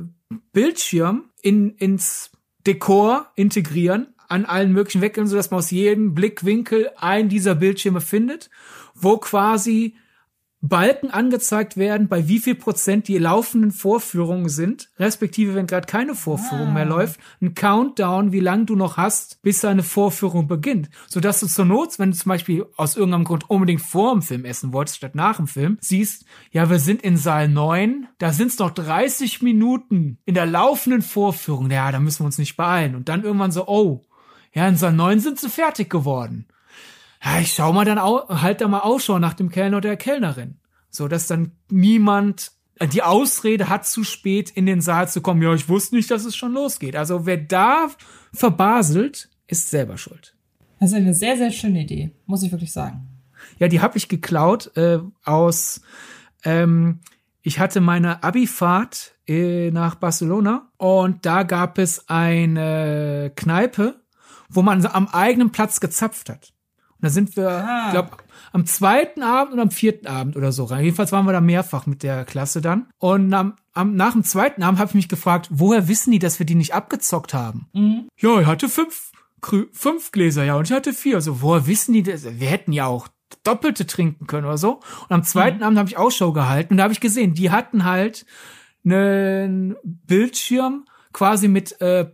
Bildschirm 0.53 1.25
in, 1.41 1.71
ins 1.71 2.31
Dekor 2.65 3.27
integrieren, 3.35 4.07
an 4.29 4.45
allen 4.45 4.71
möglichen 4.71 5.01
Weckeln, 5.01 5.27
so 5.27 5.35
dass 5.35 5.51
man 5.51 5.59
aus 5.59 5.71
jedem 5.71 6.15
Blickwinkel 6.15 6.89
einen 6.97 7.29
dieser 7.29 7.55
Bildschirme 7.55 8.01
findet, 8.01 8.49
wo 8.95 9.17
quasi 9.17 9.95
Balken 10.65 11.11
angezeigt 11.11 11.75
werden, 11.75 12.07
bei 12.07 12.29
wie 12.29 12.39
viel 12.39 12.55
Prozent 12.55 13.09
die 13.09 13.17
laufenden 13.17 13.71
Vorführungen 13.71 14.47
sind, 14.47 14.89
respektive 14.97 15.55
wenn 15.55 15.67
gerade 15.67 15.87
keine 15.87 16.15
Vorführung 16.15 16.69
ah. 16.69 16.71
mehr 16.71 16.85
läuft, 16.85 17.19
ein 17.41 17.53
Countdown, 17.53 18.31
wie 18.31 18.39
lang 18.39 18.65
du 18.65 18.77
noch 18.77 18.95
hast, 18.95 19.41
bis 19.41 19.65
eine 19.65 19.83
Vorführung 19.83 20.47
beginnt, 20.47 20.89
sodass 21.09 21.41
du 21.41 21.47
zur 21.47 21.65
Not, 21.65 21.99
wenn 21.99 22.11
du 22.11 22.17
zum 22.17 22.29
Beispiel 22.29 22.65
aus 22.77 22.95
irgendeinem 22.95 23.25
Grund 23.25 23.49
unbedingt 23.49 23.81
vor 23.81 24.13
dem 24.13 24.21
Film 24.21 24.45
essen 24.45 24.71
wolltest 24.71 24.97
statt 24.97 25.15
nach 25.15 25.35
dem 25.35 25.47
Film, 25.47 25.77
siehst, 25.81 26.23
ja, 26.51 26.69
wir 26.69 26.79
sind 26.79 27.01
in 27.01 27.17
Saal 27.17 27.49
9, 27.49 28.07
da 28.17 28.31
sind 28.31 28.47
es 28.47 28.57
noch 28.57 28.71
30 28.71 29.41
Minuten 29.41 30.17
in 30.23 30.33
der 30.33 30.45
laufenden 30.45 31.01
Vorführung, 31.01 31.69
ja, 31.71 31.91
da 31.91 31.99
müssen 31.99 32.21
wir 32.21 32.27
uns 32.27 32.37
nicht 32.37 32.55
beeilen. 32.55 32.95
Und 32.95 33.09
dann 33.09 33.23
irgendwann 33.23 33.51
so, 33.51 33.67
oh, 33.67 34.05
ja, 34.53 34.65
in 34.65 34.77
Saal 34.77 34.93
9 34.93 35.19
sind 35.19 35.39
sie 35.39 35.49
fertig 35.49 35.89
geworden 35.89 36.45
ja, 37.23 37.39
ich 37.39 37.53
schau 37.53 37.71
mal 37.73 37.85
dann 37.85 37.99
auch, 37.99 38.41
halt 38.41 38.61
da 38.61 38.67
mal 38.67 38.79
Ausschau 38.79 39.19
nach 39.19 39.33
dem 39.33 39.49
Kellner 39.49 39.77
oder 39.77 39.89
der 39.89 39.97
Kellnerin. 39.97 40.57
So 40.89 41.07
dass 41.07 41.27
dann 41.27 41.53
niemand 41.69 42.51
äh, 42.79 42.87
die 42.87 43.01
Ausrede 43.01 43.69
hat, 43.69 43.85
zu 43.85 44.03
spät 44.03 44.51
in 44.51 44.65
den 44.65 44.81
Saal 44.81 45.09
zu 45.09 45.21
kommen. 45.21 45.41
Ja, 45.41 45.53
ich 45.53 45.69
wusste 45.69 45.95
nicht, 45.95 46.11
dass 46.11 46.25
es 46.25 46.35
schon 46.35 46.53
losgeht. 46.53 46.95
Also 46.95 47.25
wer 47.25 47.37
da 47.37 47.89
verbaselt, 48.33 49.29
ist 49.47 49.69
selber 49.69 49.97
schuld. 49.97 50.35
Das 50.79 50.91
ist 50.91 50.97
eine 50.97 51.13
sehr, 51.13 51.37
sehr 51.37 51.51
schöne 51.51 51.81
Idee, 51.81 52.11
muss 52.25 52.43
ich 52.43 52.51
wirklich 52.51 52.71
sagen. 52.73 53.07
Ja, 53.57 53.67
die 53.67 53.81
habe 53.81 53.97
ich 53.97 54.09
geklaut 54.09 54.75
äh, 54.75 54.99
aus. 55.23 55.81
Ähm, 56.43 56.99
ich 57.41 57.59
hatte 57.59 57.81
meine 57.81 58.23
Abifahrt 58.23 59.15
äh, 59.27 59.71
nach 59.71 59.95
Barcelona 59.95 60.69
und 60.77 61.25
da 61.25 61.43
gab 61.43 61.77
es 61.77 62.09
eine 62.09 63.31
Kneipe, 63.35 64.01
wo 64.49 64.61
man 64.61 64.85
am 64.85 65.07
eigenen 65.07 65.51
Platz 65.51 65.79
gezapft 65.79 66.29
hat. 66.29 66.52
Da 67.03 67.09
sind 67.09 67.35
wir, 67.35 67.49
ah. 67.49 67.91
glaube 67.91 68.11
am 68.53 68.65
zweiten 68.65 69.23
Abend 69.23 69.53
und 69.53 69.59
am 69.59 69.71
vierten 69.71 70.07
Abend 70.07 70.37
oder 70.37 70.53
so 70.53 70.63
rein. 70.63 70.85
Jedenfalls 70.85 71.11
waren 71.11 71.25
wir 71.25 71.33
da 71.33 71.41
mehrfach 71.41 71.85
mit 71.85 72.01
der 72.01 72.23
Klasse 72.23 72.61
dann. 72.61 72.87
Und 72.97 73.33
am, 73.33 73.55
am, 73.73 73.95
nach 73.95 74.13
dem 74.13 74.23
zweiten 74.23 74.63
Abend 74.63 74.79
habe 74.79 74.89
ich 74.89 74.95
mich 74.95 75.09
gefragt, 75.09 75.49
woher 75.51 75.89
wissen 75.89 76.11
die, 76.11 76.19
dass 76.19 76.39
wir 76.39 76.45
die 76.45 76.55
nicht 76.55 76.73
abgezockt 76.73 77.33
haben? 77.33 77.67
Mhm. 77.73 78.07
Ja, 78.17 78.39
ich 78.39 78.47
hatte 78.47 78.69
fünf, 78.69 79.11
fünf 79.73 80.13
Gläser, 80.13 80.45
ja, 80.45 80.55
und 80.55 80.69
ich 80.69 80.71
hatte 80.71 80.93
vier. 80.93 81.15
Also, 81.15 81.41
woher 81.41 81.67
wissen 81.67 81.93
die 81.93 82.03
das? 82.03 82.23
Wir 82.23 82.47
hätten 82.47 82.71
ja 82.71 82.85
auch 82.85 83.09
doppelte 83.43 83.85
trinken 83.85 84.25
können 84.25 84.45
oder 84.45 84.57
so. 84.57 84.75
Und 84.75 85.11
am 85.11 85.23
zweiten 85.23 85.57
mhm. 85.57 85.63
Abend 85.63 85.79
habe 85.79 85.89
ich 85.89 85.97
Ausschau 85.97 86.31
gehalten 86.31 86.75
und 86.75 86.77
da 86.77 86.83
habe 86.83 86.93
ich 86.93 87.01
gesehen, 87.01 87.33
die 87.33 87.51
hatten 87.51 87.83
halt 87.83 88.25
einen 88.85 89.75
Bildschirm 89.83 90.85
quasi 91.11 91.49
mit 91.49 91.81
äh, 91.81 92.09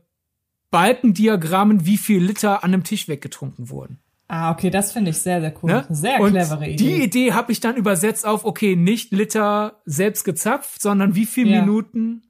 Balkendiagrammen, 0.72 1.86
wie 1.86 1.98
viel 1.98 2.24
Liter 2.24 2.64
an 2.64 2.74
einem 2.74 2.84
Tisch 2.84 3.08
weggetrunken 3.08 3.70
wurden. 3.70 4.00
Ah, 4.32 4.52
okay, 4.52 4.70
das 4.70 4.92
finde 4.92 5.10
ich 5.10 5.18
sehr, 5.18 5.42
sehr 5.42 5.54
cool. 5.62 5.72
Ne? 5.72 5.86
Sehr 5.90 6.20
und 6.22 6.30
clevere 6.30 6.68
Idee. 6.68 6.76
Die 6.76 7.04
Idee 7.04 7.34
habe 7.34 7.52
ich 7.52 7.62
dann 7.62 7.76
übersetzt 7.76 8.28
auf, 8.28 8.46
okay, 8.46 8.76
nicht 8.76 9.12
Liter 9.12 9.82
selbst 9.86 10.24
gezapft, 10.24 10.84
sondern 10.84 11.16
wie 11.16 11.26
viele 11.26 11.50
ja. 11.50 11.62
Minuten 11.62 12.22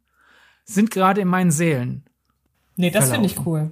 sind 0.64 0.92
gerade 0.92 1.20
in 1.20 1.28
meinen 1.28 1.52
Sälen. 1.52 2.06
Nee, 2.78 2.90
das 2.90 3.12
finde 3.12 3.26
ich 3.26 3.46
cool. 3.46 3.72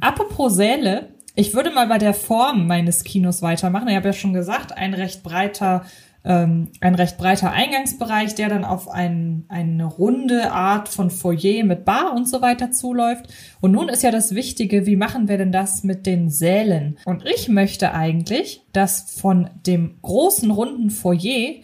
Apropos 0.00 0.54
Säle, 0.54 1.14
ich 1.34 1.54
würde 1.54 1.70
mal 1.70 1.86
bei 1.86 1.96
der 1.96 2.12
Form 2.12 2.66
meines 2.66 3.04
Kinos 3.04 3.40
weitermachen. 3.40 3.88
Ich 3.88 3.96
habe 3.96 4.08
ja 4.08 4.12
schon 4.12 4.34
gesagt, 4.34 4.76
ein 4.76 4.92
recht 4.92 5.22
breiter 5.22 5.86
ähm, 6.24 6.68
ein 6.80 6.94
recht 6.94 7.16
breiter 7.18 7.50
Eingangsbereich, 7.50 8.34
der 8.34 8.48
dann 8.48 8.64
auf 8.64 8.88
ein, 8.88 9.44
eine 9.48 9.84
runde 9.84 10.52
Art 10.52 10.88
von 10.88 11.10
Foyer 11.10 11.64
mit 11.64 11.84
Bar 11.84 12.14
und 12.14 12.28
so 12.28 12.42
weiter 12.42 12.70
zuläuft. 12.70 13.26
Und 13.60 13.72
nun 13.72 13.88
ist 13.88 14.02
ja 14.02 14.10
das 14.10 14.34
Wichtige, 14.34 14.86
wie 14.86 14.96
machen 14.96 15.28
wir 15.28 15.38
denn 15.38 15.52
das 15.52 15.82
mit 15.82 16.06
den 16.06 16.30
Sälen? 16.30 16.98
Und 17.04 17.24
ich 17.26 17.48
möchte 17.48 17.92
eigentlich, 17.94 18.62
dass 18.72 19.10
von 19.10 19.50
dem 19.66 19.96
großen 20.02 20.50
runden 20.50 20.90
Foyer 20.90 21.54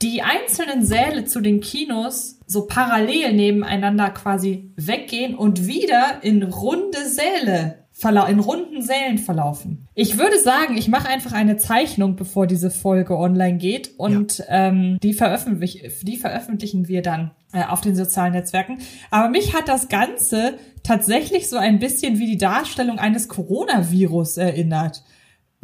die 0.00 0.22
einzelnen 0.22 0.84
Säle 0.84 1.24
zu 1.26 1.40
den 1.40 1.60
Kinos 1.60 2.40
so 2.46 2.66
parallel 2.66 3.32
nebeneinander 3.34 4.10
quasi 4.10 4.72
weggehen 4.76 5.36
und 5.36 5.66
wieder 5.66 6.22
in 6.22 6.42
runde 6.42 7.08
Säle 7.08 7.81
in 8.10 8.40
runden 8.40 8.82
Sälen 8.82 9.18
verlaufen. 9.18 9.86
Ich 9.94 10.18
würde 10.18 10.38
sagen, 10.38 10.76
ich 10.76 10.88
mache 10.88 11.08
einfach 11.08 11.32
eine 11.32 11.56
Zeichnung, 11.56 12.16
bevor 12.16 12.46
diese 12.46 12.70
Folge 12.70 13.16
online 13.16 13.58
geht 13.58 13.92
und 13.98 14.38
ja. 14.38 14.44
ähm, 14.48 14.98
die, 15.02 15.12
veröffentlich 15.12 15.82
die 16.02 16.16
veröffentlichen 16.16 16.88
wir 16.88 17.02
dann 17.02 17.30
äh, 17.52 17.64
auf 17.64 17.80
den 17.80 17.94
sozialen 17.94 18.32
Netzwerken. 18.32 18.78
Aber 19.10 19.28
mich 19.28 19.54
hat 19.54 19.68
das 19.68 19.88
Ganze 19.88 20.54
tatsächlich 20.82 21.48
so 21.48 21.56
ein 21.56 21.78
bisschen 21.78 22.18
wie 22.18 22.26
die 22.26 22.38
Darstellung 22.38 22.98
eines 22.98 23.28
Coronavirus 23.28 24.38
erinnert 24.38 25.02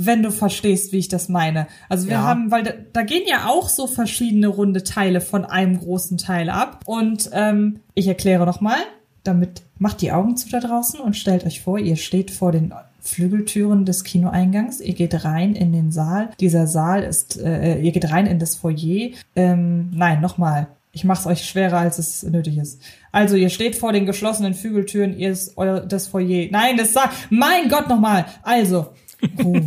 wenn 0.01 0.23
du 0.23 0.31
verstehst, 0.31 0.93
wie 0.93 0.99
ich 0.99 1.09
das 1.09 1.29
meine. 1.29 1.67
Also 1.89 2.07
wir 2.07 2.13
ja. 2.13 2.23
haben, 2.23 2.53
weil 2.53 2.63
da, 2.63 2.71
da, 2.93 3.03
gehen 3.03 3.25
ja 3.27 3.49
auch 3.49 3.69
so 3.69 3.89
verschiedene 3.89 4.47
runde 4.47 4.85
Teile 4.85 5.21
von 5.21 5.45
einem 5.45 5.77
großen 5.77 6.19
Teil 6.19 6.51
ab. 6.51 6.83
Und 6.87 7.29
ähm, 7.33 7.81
ich 7.95 8.07
erkläre 8.07 8.47
nochmal 8.47 8.79
damit 9.25 9.63
macht 9.79 10.01
die 10.01 10.13
Augen 10.13 10.37
zu 10.37 10.49
da 10.49 10.61
draußen 10.61 11.01
und 11.01 11.17
stellt 11.17 11.45
euch 11.45 11.61
vor, 11.61 11.79
ihr 11.79 11.97
steht 11.97 12.31
vor 12.31 12.53
den 12.53 12.73
Flügeltüren 13.01 13.85
des 13.85 14.05
Kinoeingangs. 14.05 14.81
Ihr 14.81 14.95
geht 14.95 15.25
rein 15.25 15.55
in 15.55 15.73
den 15.73 15.93
Saal. 15.93 16.31
Dieser 16.41 16.67
Saal 16.67 17.03
ist, 17.03 17.39
äh, 17.39 17.81
ihr 17.81 17.93
geht 17.93 18.11
rein 18.11 18.27
in 18.27 18.39
das 18.39 18.57
Foyer. 18.57 19.11
Ähm, 19.35 19.91
nein, 19.93 20.21
nochmal. 20.21 20.69
Ich 20.93 21.05
mache 21.05 21.21
es 21.21 21.27
euch 21.27 21.49
schwerer, 21.49 21.79
als 21.79 21.99
es 21.99 22.23
nötig 22.23 22.59
ist. 22.59 22.81
Also, 23.13 23.37
ihr 23.37 23.51
steht 23.51 23.77
vor 23.77 23.93
den 23.93 24.07
geschlossenen 24.07 24.55
Flügeltüren. 24.55 25.17
Ihr 25.17 25.31
ist 25.31 25.53
euer, 25.57 25.81
das 25.81 26.09
Foyer. 26.09 26.49
Nein, 26.51 26.77
das 26.77 26.93
sagt. 26.93 27.15
Mein 27.31 27.69
Gott, 27.69 27.89
nochmal. 27.89 28.27
Also, 28.43 28.89
ruhig, 29.45 29.65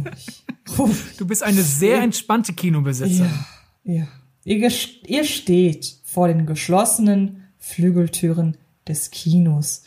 ruhig. 0.77 0.97
Du 1.17 1.25
bist 1.25 1.43
eine 1.43 1.61
sehr 1.61 2.01
entspannte 2.01 2.53
Kinobesitzer. 2.53 3.29
Ja, 3.83 3.93
ja. 3.93 4.07
Ihr, 4.43 4.71
ihr 5.07 5.23
steht 5.23 5.95
vor 6.03 6.27
den 6.27 6.45
geschlossenen 6.45 7.43
Flügeltüren 7.59 8.57
des 8.87 9.11
Kinos. 9.11 9.83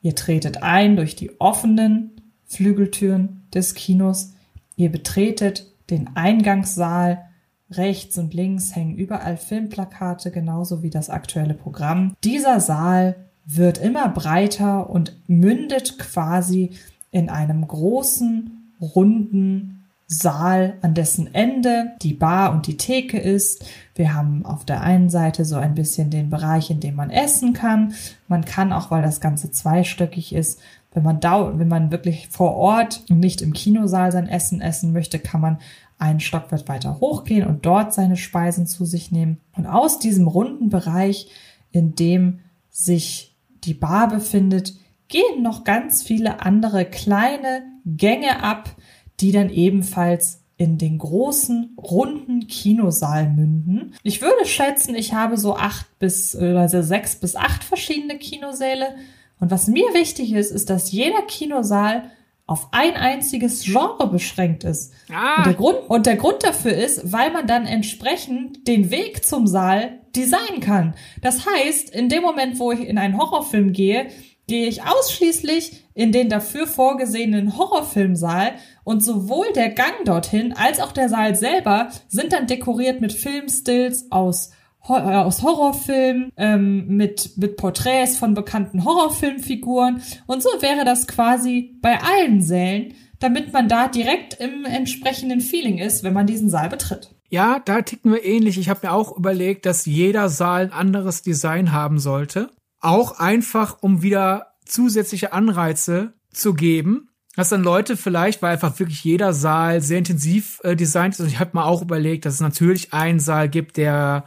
Ihr 0.00 0.14
tretet 0.14 0.62
ein 0.62 0.96
durch 0.96 1.16
die 1.16 1.40
offenen 1.40 2.12
Flügeltüren 2.46 3.42
des 3.52 3.74
Kinos. 3.74 4.32
Ihr 4.76 4.90
betretet 4.90 5.72
den 5.90 6.16
Eingangssaal. 6.16 7.24
Rechts 7.70 8.16
und 8.16 8.32
links 8.32 8.74
hängen 8.74 8.96
überall 8.96 9.36
Filmplakate, 9.36 10.30
genauso 10.30 10.82
wie 10.82 10.88
das 10.90 11.10
aktuelle 11.10 11.52
Programm. 11.52 12.14
Dieser 12.24 12.60
Saal 12.60 13.16
wird 13.44 13.78
immer 13.78 14.08
breiter 14.08 14.88
und 14.88 15.16
mündet 15.26 15.98
quasi 15.98 16.70
in 17.10 17.28
einem 17.28 17.66
großen, 17.66 18.72
runden 18.80 19.77
Saal, 20.10 20.78
an 20.80 20.94
dessen 20.94 21.32
Ende 21.34 21.92
die 22.00 22.14
Bar 22.14 22.52
und 22.52 22.66
die 22.66 22.78
Theke 22.78 23.18
ist. 23.18 23.62
Wir 23.94 24.14
haben 24.14 24.46
auf 24.46 24.64
der 24.64 24.80
einen 24.80 25.10
Seite 25.10 25.44
so 25.44 25.56
ein 25.56 25.74
bisschen 25.74 26.08
den 26.08 26.30
Bereich, 26.30 26.70
in 26.70 26.80
dem 26.80 26.94
man 26.94 27.10
essen 27.10 27.52
kann. 27.52 27.92
Man 28.26 28.46
kann 28.46 28.72
auch, 28.72 28.90
weil 28.90 29.02
das 29.02 29.20
Ganze 29.20 29.50
zweistöckig 29.50 30.34
ist, 30.34 30.60
wenn 30.94 31.02
man 31.02 31.20
da, 31.20 31.58
wenn 31.58 31.68
man 31.68 31.90
wirklich 31.90 32.28
vor 32.28 32.56
Ort 32.56 33.02
und 33.10 33.20
nicht 33.20 33.42
im 33.42 33.52
Kinosaal 33.52 34.10
sein 34.10 34.28
Essen 34.28 34.62
essen 34.62 34.94
möchte, 34.94 35.18
kann 35.18 35.42
man 35.42 35.58
einen 35.98 36.20
Stockwerk 36.20 36.68
weiter 36.68 37.00
hochgehen 37.00 37.46
und 37.46 37.66
dort 37.66 37.92
seine 37.92 38.16
Speisen 38.16 38.66
zu 38.66 38.86
sich 38.86 39.12
nehmen. 39.12 39.38
Und 39.56 39.66
aus 39.66 39.98
diesem 39.98 40.26
runden 40.26 40.70
Bereich, 40.70 41.28
in 41.70 41.94
dem 41.94 42.40
sich 42.70 43.36
die 43.64 43.74
Bar 43.74 44.08
befindet, 44.08 44.74
gehen 45.08 45.42
noch 45.42 45.64
ganz 45.64 46.02
viele 46.02 46.40
andere 46.40 46.86
kleine 46.86 47.62
Gänge 47.84 48.42
ab, 48.42 48.70
die 49.20 49.32
dann 49.32 49.50
ebenfalls 49.50 50.42
in 50.56 50.76
den 50.76 50.98
großen, 50.98 51.76
runden 51.80 52.48
Kinosaal 52.48 53.30
münden. 53.30 53.94
Ich 54.02 54.20
würde 54.20 54.44
schätzen, 54.44 54.96
ich 54.96 55.14
habe 55.14 55.36
so 55.36 55.54
acht 55.56 55.86
bis, 56.00 56.34
also 56.34 56.82
sechs 56.82 57.16
bis 57.16 57.36
acht 57.36 57.62
verschiedene 57.62 58.18
Kinosäle. 58.18 58.96
Und 59.38 59.52
was 59.52 59.68
mir 59.68 59.94
wichtig 59.94 60.32
ist, 60.32 60.50
ist, 60.50 60.68
dass 60.68 60.90
jeder 60.90 61.22
Kinosaal 61.22 62.10
auf 62.48 62.68
ein 62.72 62.94
einziges 62.94 63.62
Genre 63.62 64.08
beschränkt 64.08 64.64
ist. 64.64 64.92
Ah. 65.12 65.36
Und, 65.36 65.46
der 65.46 65.54
Grund, 65.54 65.78
und 65.88 66.06
der 66.06 66.16
Grund 66.16 66.42
dafür 66.42 66.72
ist, 66.72 67.12
weil 67.12 67.30
man 67.30 67.46
dann 67.46 67.66
entsprechend 67.66 68.66
den 68.66 68.90
Weg 68.90 69.24
zum 69.24 69.46
Saal 69.46 70.00
designen 70.16 70.60
kann. 70.60 70.94
Das 71.20 71.46
heißt, 71.46 71.90
in 71.90 72.08
dem 72.08 72.22
Moment, 72.22 72.58
wo 72.58 72.72
ich 72.72 72.80
in 72.80 72.98
einen 72.98 73.18
Horrorfilm 73.18 73.72
gehe, 73.72 74.08
gehe 74.48 74.66
ich 74.66 74.82
ausschließlich 74.82 75.84
in 75.94 76.10
den 76.10 76.28
dafür 76.28 76.66
vorgesehenen 76.66 77.56
Horrorfilmsaal 77.56 78.52
und 78.82 79.04
sowohl 79.04 79.52
der 79.54 79.70
Gang 79.70 80.04
dorthin 80.04 80.52
als 80.52 80.80
auch 80.80 80.92
der 80.92 81.08
Saal 81.08 81.36
selber 81.36 81.90
sind 82.08 82.32
dann 82.32 82.46
dekoriert 82.46 83.00
mit 83.00 83.12
Filmstills 83.12 84.10
aus 84.10 84.50
äh, 84.88 84.92
aus 84.92 85.42
Horrorfilmen, 85.42 86.32
ähm, 86.36 86.86
mit, 86.88 87.36
mit 87.36 87.56
Porträts 87.56 88.16
von 88.16 88.34
bekannten 88.34 88.84
Horrorfilmfiguren. 88.84 90.02
Und 90.26 90.42
so 90.42 90.48
wäre 90.60 90.84
das 90.84 91.06
quasi 91.06 91.78
bei 91.82 92.00
allen 92.00 92.40
Sälen, 92.40 92.94
damit 93.18 93.52
man 93.52 93.68
da 93.68 93.88
direkt 93.88 94.34
im 94.40 94.64
entsprechenden 94.64 95.40
Feeling 95.40 95.78
ist, 95.78 96.04
wenn 96.04 96.14
man 96.14 96.26
diesen 96.26 96.48
Saal 96.48 96.68
betritt. 96.68 97.10
Ja, 97.28 97.60
da 97.62 97.82
ticken 97.82 98.12
wir 98.12 98.24
ähnlich. 98.24 98.56
Ich 98.56 98.70
habe 98.70 98.86
mir 98.86 98.92
auch 98.92 99.16
überlegt, 99.16 99.66
dass 99.66 99.84
jeder 99.84 100.30
Saal 100.30 100.62
ein 100.62 100.72
anderes 100.72 101.20
Design 101.22 101.72
haben 101.72 101.98
sollte. 101.98 102.48
Auch 102.80 103.18
einfach, 103.18 103.78
um 103.80 104.02
wieder 104.02 104.54
zusätzliche 104.64 105.32
Anreize 105.32 106.14
zu 106.30 106.54
geben, 106.54 107.08
dass 107.36 107.50
dann 107.50 107.62
Leute 107.62 107.96
vielleicht, 107.96 108.42
weil 108.42 108.52
einfach 108.52 108.78
wirklich 108.78 109.04
jeder 109.04 109.32
Saal 109.32 109.80
sehr 109.80 109.98
intensiv 109.98 110.60
äh, 110.64 110.74
designt 110.74 111.14
ist. 111.14 111.20
Und 111.20 111.28
ich 111.28 111.38
habe 111.38 111.52
mir 111.54 111.64
auch 111.64 111.82
überlegt, 111.82 112.26
dass 112.26 112.34
es 112.34 112.40
natürlich 112.40 112.92
einen 112.92 113.20
Saal 113.20 113.48
gibt, 113.48 113.76
der 113.76 114.24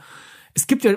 es 0.54 0.68
gibt 0.68 0.84
ja 0.84 0.96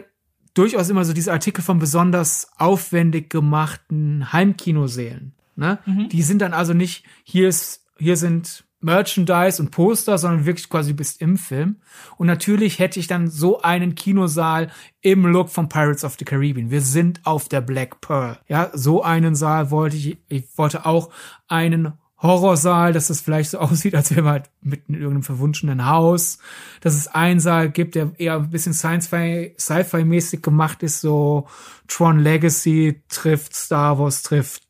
durchaus 0.54 0.88
immer 0.88 1.04
so 1.04 1.12
diese 1.12 1.32
Artikel 1.32 1.62
von 1.62 1.78
besonders 1.78 2.48
aufwendig 2.56 3.30
gemachten 3.30 4.32
Heimkinosälen. 4.32 5.34
Ne? 5.56 5.78
Mhm. 5.86 6.08
Die 6.08 6.22
sind 6.22 6.40
dann 6.40 6.52
also 6.52 6.74
nicht, 6.74 7.04
hier 7.24 7.48
ist, 7.48 7.86
hier 7.98 8.16
sind 8.16 8.63
Merchandise 8.84 9.60
und 9.60 9.70
Poster, 9.70 10.18
sondern 10.18 10.46
wirklich 10.46 10.68
quasi 10.68 10.92
bist 10.92 11.20
im 11.20 11.36
Film. 11.36 11.76
Und 12.16 12.26
natürlich 12.26 12.78
hätte 12.78 13.00
ich 13.00 13.06
dann 13.06 13.28
so 13.28 13.60
einen 13.62 13.94
Kinosaal 13.94 14.70
im 15.00 15.26
Look 15.26 15.48
von 15.48 15.68
Pirates 15.68 16.04
of 16.04 16.16
the 16.18 16.24
Caribbean. 16.24 16.70
Wir 16.70 16.80
sind 16.80 17.20
auf 17.24 17.48
der 17.48 17.60
Black 17.60 18.00
Pearl. 18.00 18.38
Ja, 18.48 18.70
so 18.74 19.02
einen 19.02 19.34
Saal 19.34 19.70
wollte 19.70 19.96
ich. 19.96 20.18
Ich 20.28 20.46
wollte 20.56 20.86
auch 20.86 21.10
einen 21.48 21.94
Horrorsaal, 22.24 22.92
dass 22.92 23.08
das 23.08 23.20
vielleicht 23.20 23.50
so 23.50 23.58
aussieht, 23.60 23.94
als 23.94 24.10
wäre 24.10 24.22
man 24.22 24.32
halt 24.32 24.50
mitten 24.62 24.94
in 24.94 25.00
irgendeinem 25.00 25.24
verwunschenen 25.24 25.86
Haus. 25.86 26.38
Dass 26.80 26.94
es 26.94 27.08
einen 27.08 27.40
Saal 27.40 27.70
gibt, 27.70 27.94
der 27.94 28.12
eher 28.18 28.36
ein 28.36 28.50
bisschen 28.50 28.72
Sci-Fi-mäßig 28.74 30.42
gemacht 30.42 30.82
ist, 30.82 31.00
so 31.00 31.46
Tron 31.88 32.18
Legacy 32.18 33.02
trifft 33.08 33.54
Star 33.54 33.98
Wars, 33.98 34.22
trifft 34.22 34.62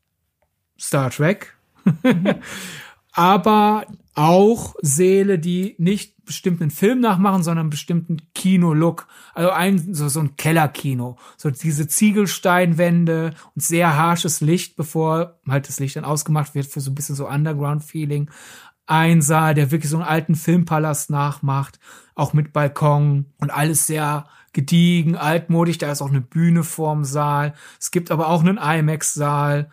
Star 0.79 1.09
Trek. 1.09 1.55
Aber 3.13 3.85
auch 4.15 4.75
Seele, 4.81 5.37
die 5.37 5.75
nicht 5.77 6.25
bestimmten 6.25 6.71
Film 6.71 7.01
nachmachen, 7.01 7.43
sondern 7.43 7.69
bestimmten 7.69 8.17
Kino-Look. 8.33 9.07
Also 9.33 9.51
ein, 9.51 9.93
so, 9.93 10.07
so 10.07 10.21
ein 10.21 10.35
Kellerkino. 10.37 11.17
So 11.37 11.51
diese 11.51 11.87
Ziegelsteinwände 11.87 13.33
und 13.53 13.61
sehr 13.61 13.95
harsches 13.95 14.41
Licht, 14.41 14.75
bevor 14.75 15.39
halt 15.47 15.67
das 15.67 15.79
Licht 15.79 15.97
dann 15.97 16.05
ausgemacht 16.05 16.55
wird 16.55 16.65
für 16.65 16.81
so 16.81 16.91
ein 16.91 16.95
bisschen 16.95 17.15
so 17.15 17.27
Underground-Feeling. 17.27 18.31
Ein 18.87 19.21
Saal, 19.21 19.53
der 19.53 19.71
wirklich 19.71 19.89
so 19.89 19.97
einen 19.97 20.05
alten 20.05 20.35
Filmpalast 20.35 21.09
nachmacht, 21.09 21.79
auch 22.15 22.33
mit 22.33 22.53
Balkon 22.53 23.25
und 23.39 23.51
alles 23.51 23.85
sehr 23.87 24.25
gediegen, 24.53 25.15
altmodisch. 25.15 25.77
Da 25.77 25.91
ist 25.91 26.01
auch 26.01 26.09
eine 26.09 26.21
Bühne 26.21 26.63
vorm 26.63 27.03
Saal. 27.03 27.53
Es 27.79 27.91
gibt 27.91 28.09
aber 28.09 28.29
auch 28.29 28.43
einen 28.43 28.57
IMAX-Saal 28.57 29.69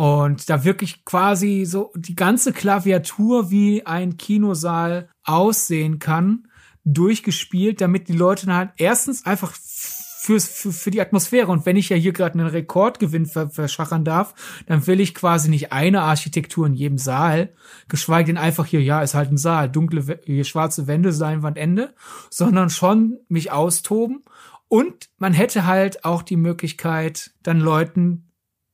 und 0.00 0.48
da 0.48 0.64
wirklich 0.64 1.04
quasi 1.04 1.66
so 1.66 1.92
die 1.94 2.14
ganze 2.14 2.54
Klaviatur 2.54 3.50
wie 3.50 3.84
ein 3.84 4.16
Kinosaal 4.16 5.10
aussehen 5.24 5.98
kann, 5.98 6.48
durchgespielt, 6.84 7.82
damit 7.82 8.08
die 8.08 8.14
Leute 8.14 8.50
halt 8.54 8.70
erstens 8.78 9.26
einfach 9.26 9.52
fürs, 9.52 10.48
für, 10.48 10.72
für 10.72 10.90
die 10.90 11.02
Atmosphäre. 11.02 11.48
Und 11.48 11.66
wenn 11.66 11.76
ich 11.76 11.90
ja 11.90 11.98
hier 11.98 12.14
gerade 12.14 12.38
einen 12.38 12.46
Rekordgewinn 12.46 13.26
verschachern 13.26 14.06
darf, 14.06 14.62
dann 14.64 14.86
will 14.86 15.00
ich 15.00 15.14
quasi 15.14 15.50
nicht 15.50 15.70
eine 15.70 16.00
Architektur 16.00 16.66
in 16.66 16.72
jedem 16.72 16.96
Saal, 16.96 17.52
geschweige 17.88 18.28
denn 18.28 18.38
einfach 18.38 18.64
hier, 18.64 18.80
ja, 18.80 19.02
ist 19.02 19.12
halt 19.12 19.30
ein 19.30 19.36
Saal, 19.36 19.68
dunkle, 19.68 20.18
schwarze 20.44 20.86
Wände, 20.86 21.10
Leinwand, 21.10 21.58
Ende, 21.58 21.92
sondern 22.30 22.70
schon 22.70 23.18
mich 23.28 23.52
austoben. 23.52 24.24
Und 24.66 25.10
man 25.18 25.34
hätte 25.34 25.66
halt 25.66 26.06
auch 26.06 26.22
die 26.22 26.36
Möglichkeit, 26.36 27.32
dann 27.42 27.60
Leuten 27.60 28.29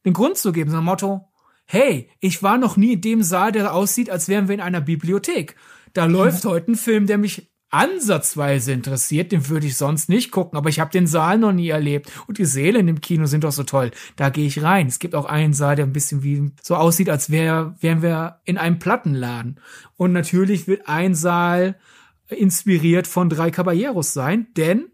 den 0.06 0.14
Grund 0.14 0.38
zu 0.38 0.52
geben, 0.52 0.70
so 0.70 0.78
ein 0.78 0.84
Motto, 0.84 1.28
hey, 1.66 2.08
ich 2.20 2.42
war 2.42 2.56
noch 2.56 2.76
nie 2.76 2.94
in 2.94 3.00
dem 3.00 3.22
Saal, 3.22 3.52
der 3.52 3.74
aussieht, 3.74 4.08
als 4.08 4.28
wären 4.28 4.48
wir 4.48 4.54
in 4.54 4.60
einer 4.60 4.80
Bibliothek. 4.80 5.56
Da 5.92 6.06
läuft 6.06 6.44
heute 6.44 6.72
ein 6.72 6.76
Film, 6.76 7.06
der 7.06 7.18
mich 7.18 7.50
ansatzweise 7.70 8.72
interessiert, 8.72 9.32
den 9.32 9.48
würde 9.48 9.66
ich 9.66 9.76
sonst 9.76 10.08
nicht 10.08 10.30
gucken, 10.30 10.56
aber 10.56 10.68
ich 10.68 10.78
habe 10.78 10.92
den 10.92 11.08
Saal 11.08 11.38
noch 11.38 11.52
nie 11.52 11.68
erlebt 11.68 12.10
und 12.28 12.38
die 12.38 12.44
Säle 12.44 12.78
in 12.78 12.86
dem 12.86 13.00
Kino 13.00 13.26
sind 13.26 13.42
doch 13.42 13.50
so 13.50 13.64
toll. 13.64 13.90
Da 14.14 14.30
gehe 14.30 14.46
ich 14.46 14.62
rein. 14.62 14.86
Es 14.86 15.00
gibt 15.00 15.16
auch 15.16 15.24
einen 15.24 15.52
Saal, 15.52 15.74
der 15.74 15.84
ein 15.84 15.92
bisschen 15.92 16.22
wie 16.22 16.52
so 16.62 16.76
aussieht, 16.76 17.10
als 17.10 17.30
wär, 17.30 17.74
wären 17.80 18.02
wir 18.02 18.40
in 18.44 18.56
einem 18.56 18.78
Plattenladen. 18.78 19.60
Und 19.96 20.12
natürlich 20.12 20.68
wird 20.68 20.88
ein 20.88 21.16
Saal 21.16 21.76
inspiriert 22.28 23.08
von 23.08 23.28
drei 23.28 23.50
Caballeros 23.50 24.12
sein, 24.12 24.46
denn 24.56 24.86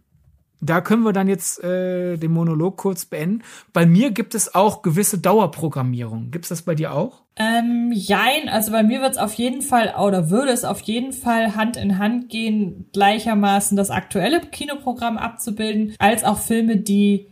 da 0.63 0.81
können 0.81 1.03
wir 1.03 1.13
dann 1.13 1.29
jetzt 1.29 1.63
äh, 1.63 2.17
den 2.17 2.33
Monolog 2.33 2.77
kurz 2.77 3.05
beenden. 3.05 3.43
Bei 3.73 3.85
mir 3.85 4.13
gibt 4.13 4.35
es 4.35 4.55
auch 4.55 4.83
gewisse 4.83 5.19
Dauerprogrammierung. 5.19 6.31
Gibt 6.31 6.45
es 6.45 6.51
das 6.51 6.63
bei 6.63 6.75
dir 6.75 6.95
auch? 6.95 7.23
Ähm, 7.35 7.91
jein, 7.93 8.49
also 8.49 8.73
bei 8.73 8.83
mir 8.83 9.01
wird 9.01 9.13
es 9.13 9.19
auf 9.19 9.35
jeden 9.35 9.63
Fall 9.63 9.95
oder 9.99 10.31
würde 10.31 10.53
es 10.53 10.65
auf 10.65 10.81
jeden 10.81 11.13
Fall 11.13 11.57
Hand 11.57 11.77
in 11.77 11.99
Hand 11.99 12.29
gehen, 12.29 12.89
gleichermaßen 12.93 13.77
das 13.77 13.91
aktuelle 13.91 14.41
Kinoprogramm 14.41 15.19
abzubilden, 15.19 15.95
als 15.99 16.25
auch 16.25 16.39
Filme, 16.39 16.77
die 16.77 17.32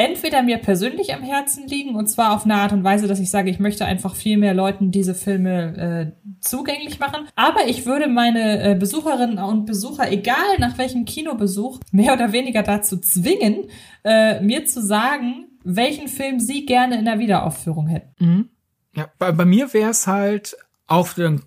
entweder 0.00 0.42
mir 0.42 0.56
persönlich 0.56 1.12
am 1.12 1.22
Herzen 1.22 1.66
liegen 1.66 1.94
und 1.94 2.06
zwar 2.06 2.34
auf 2.34 2.44
eine 2.44 2.54
Art 2.54 2.72
und 2.72 2.84
Weise, 2.84 3.06
dass 3.06 3.20
ich 3.20 3.30
sage, 3.30 3.50
ich 3.50 3.58
möchte 3.58 3.84
einfach 3.84 4.14
viel 4.14 4.38
mehr 4.38 4.54
Leuten 4.54 4.90
diese 4.90 5.14
Filme 5.14 6.14
äh, 6.16 6.40
zugänglich 6.40 6.98
machen. 6.98 7.28
Aber 7.36 7.66
ich 7.66 7.84
würde 7.84 8.08
meine 8.08 8.62
äh, 8.62 8.74
Besucherinnen 8.74 9.38
und 9.38 9.66
Besucher, 9.66 10.10
egal 10.10 10.56
nach 10.58 10.78
welchem 10.78 11.04
Kinobesuch, 11.04 11.80
mehr 11.92 12.14
oder 12.14 12.32
weniger 12.32 12.62
dazu 12.62 12.98
zwingen, 12.98 13.66
äh, 14.02 14.40
mir 14.40 14.64
zu 14.64 14.82
sagen, 14.82 15.48
welchen 15.64 16.08
Film 16.08 16.40
sie 16.40 16.64
gerne 16.64 16.98
in 16.98 17.04
der 17.04 17.18
Wiederaufführung 17.18 17.86
hätten. 17.86 18.24
Mhm. 18.24 18.48
Ja, 18.96 19.10
bei, 19.18 19.32
bei 19.32 19.44
mir 19.44 19.74
wäre 19.74 19.90
es 19.90 20.06
halt 20.06 20.56
auch 20.86 21.12
dann 21.12 21.42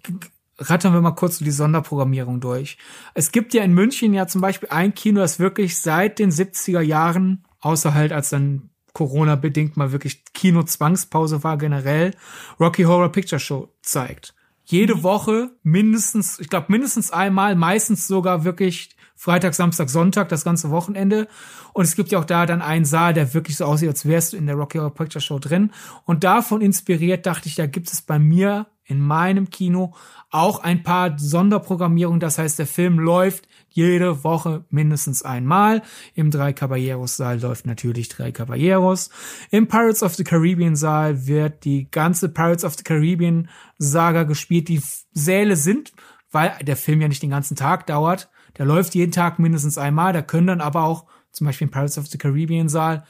rattern 0.60 0.94
wir 0.94 1.02
mal 1.02 1.12
kurz 1.12 1.40
die 1.40 1.50
Sonderprogrammierung 1.50 2.40
durch. 2.40 2.78
Es 3.16 3.32
gibt 3.32 3.56
ja 3.56 3.64
in 3.64 3.74
München 3.74 4.14
ja 4.14 4.28
zum 4.28 4.42
Beispiel 4.42 4.70
ein 4.70 4.94
Kino, 4.94 5.20
das 5.20 5.40
wirklich 5.40 5.80
seit 5.80 6.20
den 6.20 6.30
70er 6.30 6.82
Jahren 6.82 7.44
außer 7.64 7.94
halt 7.94 8.12
als 8.12 8.30
dann 8.30 8.70
Corona 8.94 9.36
bedingt 9.36 9.76
mal 9.76 9.92
wirklich 9.92 10.24
Kino-Zwangspause 10.34 11.44
war 11.44 11.58
generell, 11.58 12.12
Rocky 12.60 12.84
Horror 12.84 13.12
Picture 13.12 13.40
Show 13.40 13.74
zeigt. 13.82 14.36
Jede. 14.66 15.04
Woche 15.04 15.52
mindestens, 15.64 16.40
ich 16.40 16.50
glaube 16.50 16.68
mindestens 16.70 17.12
einmal, 17.12 17.56
meistens 17.56 18.08
sogar 18.08 18.44
wirklich 18.44 18.96
Freitag, 19.16 19.54
Samstag, 19.56 19.90
Sonntag, 19.90 20.30
das 20.30 20.44
ganze 20.44 20.70
Wochenende. 20.70 21.28
Und 21.74 21.84
es 21.84 21.96
gibt 21.96 22.12
ja 22.12 22.20
auch 22.20 22.26
da 22.26 22.46
dann 22.46 22.62
einen 22.62 22.86
Saal, 22.86 23.14
der 23.14 23.34
wirklich 23.34 23.58
so 23.58 23.66
aussieht, 23.66 23.90
als 23.90 24.06
wärst 24.06 24.34
du 24.34 24.38
in 24.38 24.46
der 24.46 24.56
Rocky 24.56 24.78
Horror 24.78 24.94
Picture 24.94 25.22
Show 25.22 25.40
drin. 25.40 25.72
Und 26.06 26.24
davon 26.24 26.62
inspiriert 26.62 27.26
dachte 27.26 27.48
ich, 27.48 27.56
da 27.56 27.66
gibt 27.66 27.92
es 27.92 28.02
bei 28.02 28.20
mir 28.20 28.68
in 28.86 29.00
meinem 29.00 29.50
Kino 29.50 29.94
auch 30.30 30.60
ein 30.60 30.84
paar 30.84 31.18
Sonderprogrammierungen. 31.18 32.20
Das 32.20 32.38
heißt, 32.38 32.60
der 32.60 32.68
Film 32.68 33.00
läuft 33.00 33.48
jede 33.74 34.24
Woche 34.24 34.64
mindestens 34.70 35.24
einmal. 35.24 35.82
Im 36.14 36.32
Drei 36.32 36.54
Caballeros 36.54 37.18
Saal 37.18 37.42
läuft 37.42 37.66
natürlich 37.66 38.08
Drei 38.10 38.32
Caballeros. 38.32 39.10
Im 39.52 39.68
Pirates 39.68 40.04
of 40.04 40.16
the 40.16 40.24
Caribbean 40.24 40.76
Saal 40.76 41.28
wird 41.28 41.66
die 41.66 41.90
ganze 41.90 42.30
Pirates 42.30 42.64
of 42.64 42.76
the 42.76 42.84
Caribbean 42.84 43.50
Saga 43.78 44.24
gespielt. 44.24 44.70
Die 44.70 44.82
Säle 45.14 45.56
sind, 45.56 45.92
weil 46.32 46.54
der 46.62 46.78
Film 46.78 47.02
ja 47.02 47.08
nicht 47.08 47.24
den 47.24 47.32
ganzen 47.32 47.56
Tag 47.56 47.88
dauert, 47.88 48.30
der 48.58 48.66
läuft 48.66 48.94
jeden 48.96 49.12
Tag 49.12 49.40
mindestens 49.40 49.78
einmal. 49.78 50.14
Da 50.14 50.22
können 50.22 50.48
dann 50.48 50.62
aber 50.62 50.84
auch 50.84 51.06
zum 51.32 51.48
Beispiel 51.48 51.68
im 51.68 51.72
Pirates 51.72 51.98
of 51.98 52.08
the 52.08 52.18
Caribbean 52.18 52.70
Saal 52.70 53.04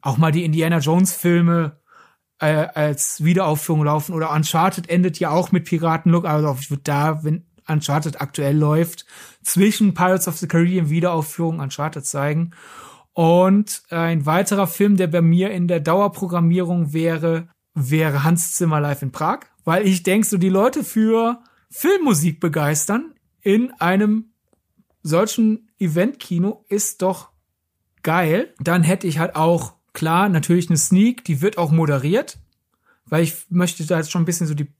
auch 0.00 0.18
mal 0.18 0.32
die 0.32 0.44
Indiana 0.44 0.78
Jones 0.78 1.12
Filme 1.12 1.80
äh, 2.40 2.66
als 2.74 3.22
Wiederaufführung 3.22 3.84
laufen 3.84 4.14
oder 4.14 4.32
Uncharted 4.32 4.90
endet 4.90 5.20
ja 5.20 5.30
auch 5.30 5.52
mit 5.52 5.64
Piratenlook, 5.64 6.24
also 6.24 6.56
ich 6.60 6.70
würde 6.70 6.82
da, 6.82 7.22
wenn 7.22 7.46
Uncharted 7.68 8.20
aktuell 8.20 8.56
läuft, 8.56 9.06
zwischen 9.42 9.94
Pirates 9.94 10.28
of 10.28 10.36
the 10.36 10.48
Caribbean 10.48 10.90
Wiederaufführung 10.90 11.60
Uncharted 11.60 12.04
zeigen. 12.06 12.52
Und 13.12 13.82
ein 13.90 14.24
weiterer 14.24 14.66
Film, 14.66 14.96
der 14.96 15.06
bei 15.06 15.20
mir 15.20 15.50
in 15.50 15.68
der 15.68 15.80
Dauerprogrammierung 15.80 16.92
wäre, 16.92 17.48
wäre 17.74 18.24
Hans 18.24 18.54
Zimmer 18.54 18.80
live 18.80 19.02
in 19.02 19.12
Prag, 19.12 19.40
weil 19.64 19.86
ich 19.86 20.02
denke, 20.02 20.26
so 20.26 20.38
die 20.38 20.48
Leute 20.48 20.84
für 20.84 21.40
Filmmusik 21.70 22.40
begeistern 22.40 23.14
in 23.40 23.72
einem 23.72 24.32
solchen 25.02 25.70
Eventkino 25.78 26.64
ist 26.68 27.02
doch 27.02 27.30
geil. 28.02 28.54
Dann 28.60 28.82
hätte 28.82 29.06
ich 29.06 29.18
halt 29.18 29.36
auch, 29.36 29.74
klar, 29.92 30.28
natürlich 30.28 30.68
eine 30.68 30.76
Sneak, 30.76 31.24
die 31.24 31.40
wird 31.40 31.58
auch 31.58 31.70
moderiert, 31.70 32.38
weil 33.06 33.24
ich 33.24 33.46
möchte 33.50 33.84
da 33.84 33.98
jetzt 33.98 34.10
schon 34.10 34.22
ein 34.22 34.26
bisschen 34.26 34.46
so 34.46 34.54
die 34.54 34.72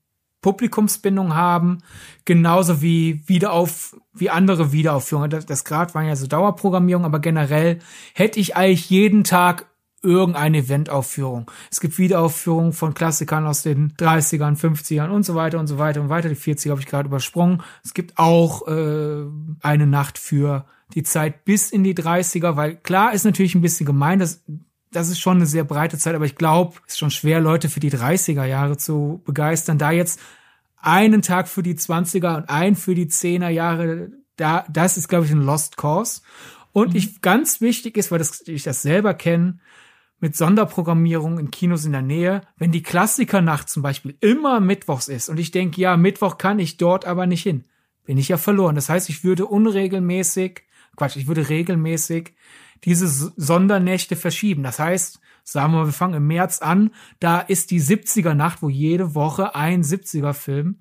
Publikumsbindung 0.43 1.33
haben, 1.33 1.79
genauso 2.25 2.83
wie 2.83 3.23
Wiederauf, 3.25 3.97
wie 4.13 4.29
andere 4.29 4.71
Wiederaufführungen. 4.71 5.31
Das, 5.31 5.47
das 5.47 5.65
gerade 5.65 5.95
waren 5.95 6.05
ja 6.05 6.15
so 6.15 6.27
Dauerprogrammierung, 6.27 7.05
aber 7.05 7.17
generell 7.17 7.79
hätte 8.13 8.39
ich 8.39 8.55
eigentlich 8.55 8.91
jeden 8.91 9.23
Tag 9.23 9.65
irgendeine 10.03 10.57
Eventaufführung. 10.57 11.49
Es 11.71 11.79
gibt 11.79 11.97
Wiederaufführungen 11.97 12.73
von 12.73 12.93
Klassikern 12.93 13.47
aus 13.47 13.63
den 13.63 13.93
30ern, 13.93 14.59
50ern 14.59 15.09
und 15.09 15.23
so 15.23 15.33
weiter 15.33 15.59
und 15.59 15.67
so 15.67 15.77
weiter 15.79 16.01
und 16.01 16.09
weiter. 16.09 16.29
Die 16.29 16.35
40er 16.35 16.71
habe 16.71 16.81
ich 16.81 16.87
gerade 16.87 17.07
übersprungen. 17.07 17.63
Es 17.83 17.93
gibt 17.93 18.17
auch 18.17 18.67
äh, 18.67 19.23
eine 19.61 19.87
Nacht 19.87 20.19
für 20.19 20.65
die 20.93 21.03
Zeit 21.03 21.45
bis 21.45 21.71
in 21.71 21.83
die 21.83 21.95
30er, 21.95 22.57
weil 22.57 22.75
klar 22.75 23.13
ist 23.13 23.23
natürlich 23.23 23.55
ein 23.55 23.61
bisschen 23.61 23.85
gemein, 23.85 24.19
dass 24.19 24.43
das 24.93 25.09
ist 25.09 25.19
schon 25.19 25.37
eine 25.37 25.45
sehr 25.45 25.63
breite 25.63 25.97
Zeit, 25.97 26.15
aber 26.15 26.25
ich 26.25 26.35
glaube, 26.35 26.77
es 26.87 26.93
ist 26.93 26.99
schon 26.99 27.11
schwer, 27.11 27.39
Leute 27.39 27.69
für 27.69 27.79
die 27.79 27.91
30er 27.91 28.45
Jahre 28.45 28.77
zu 28.77 29.21
begeistern. 29.25 29.77
Da 29.77 29.91
jetzt 29.91 30.19
einen 30.77 31.21
Tag 31.21 31.47
für 31.47 31.63
die 31.63 31.75
20er 31.75 32.37
und 32.37 32.49
einen 32.49 32.75
für 32.75 32.95
die 32.95 33.07
10er 33.07 33.49
Jahre, 33.49 34.11
da, 34.35 34.65
das 34.69 34.97
ist, 34.97 35.07
glaube 35.07 35.25
ich, 35.25 35.31
ein 35.31 35.41
Lost 35.41 35.77
Cause. 35.77 36.21
Und 36.71 36.91
mhm. 36.91 36.95
ich, 36.95 37.21
ganz 37.21 37.61
wichtig 37.61 37.97
ist, 37.97 38.11
weil 38.11 38.19
das, 38.19 38.41
ich 38.47 38.63
das 38.63 38.81
selber 38.81 39.13
kenne, 39.13 39.59
mit 40.19 40.37
Sonderprogrammierung 40.37 41.37
in 41.37 41.51
Kinos 41.51 41.83
in 41.83 41.91
der 41.91 42.01
Nähe, 42.01 42.41
wenn 42.57 42.71
die 42.71 42.81
Klassikernacht 42.81 43.69
zum 43.69 43.83
Beispiel 43.83 44.15
immer 44.21 44.61
mittwochs 44.61 45.09
ist 45.09 45.27
und 45.27 45.37
ich 45.37 45.51
denke, 45.51 45.81
ja, 45.81 45.97
Mittwoch 45.97 46.37
kann 46.37 46.59
ich 46.59 46.77
dort 46.77 47.03
aber 47.03 47.25
nicht 47.27 47.43
hin, 47.43 47.65
bin 48.05 48.17
ich 48.17 48.29
ja 48.29 48.37
verloren. 48.37 48.75
Das 48.75 48.87
heißt, 48.87 49.09
ich 49.09 49.25
würde 49.25 49.45
unregelmäßig, 49.45 50.61
Quatsch, 50.95 51.17
ich 51.17 51.27
würde 51.27 51.49
regelmäßig 51.49 52.35
diese 52.85 53.07
Sondernächte 53.07 54.15
verschieben. 54.15 54.63
Das 54.63 54.79
heißt, 54.79 55.19
sagen 55.43 55.73
wir 55.73 55.79
mal, 55.79 55.85
wir 55.85 55.93
fangen 55.93 56.15
im 56.15 56.27
März 56.27 56.61
an, 56.61 56.91
da 57.19 57.39
ist 57.39 57.71
die 57.71 57.81
70er 57.81 58.33
Nacht, 58.33 58.61
wo 58.61 58.69
jede 58.69 59.15
Woche 59.15 59.55
ein 59.55 59.83
70er 59.83 60.33
Film 60.33 60.79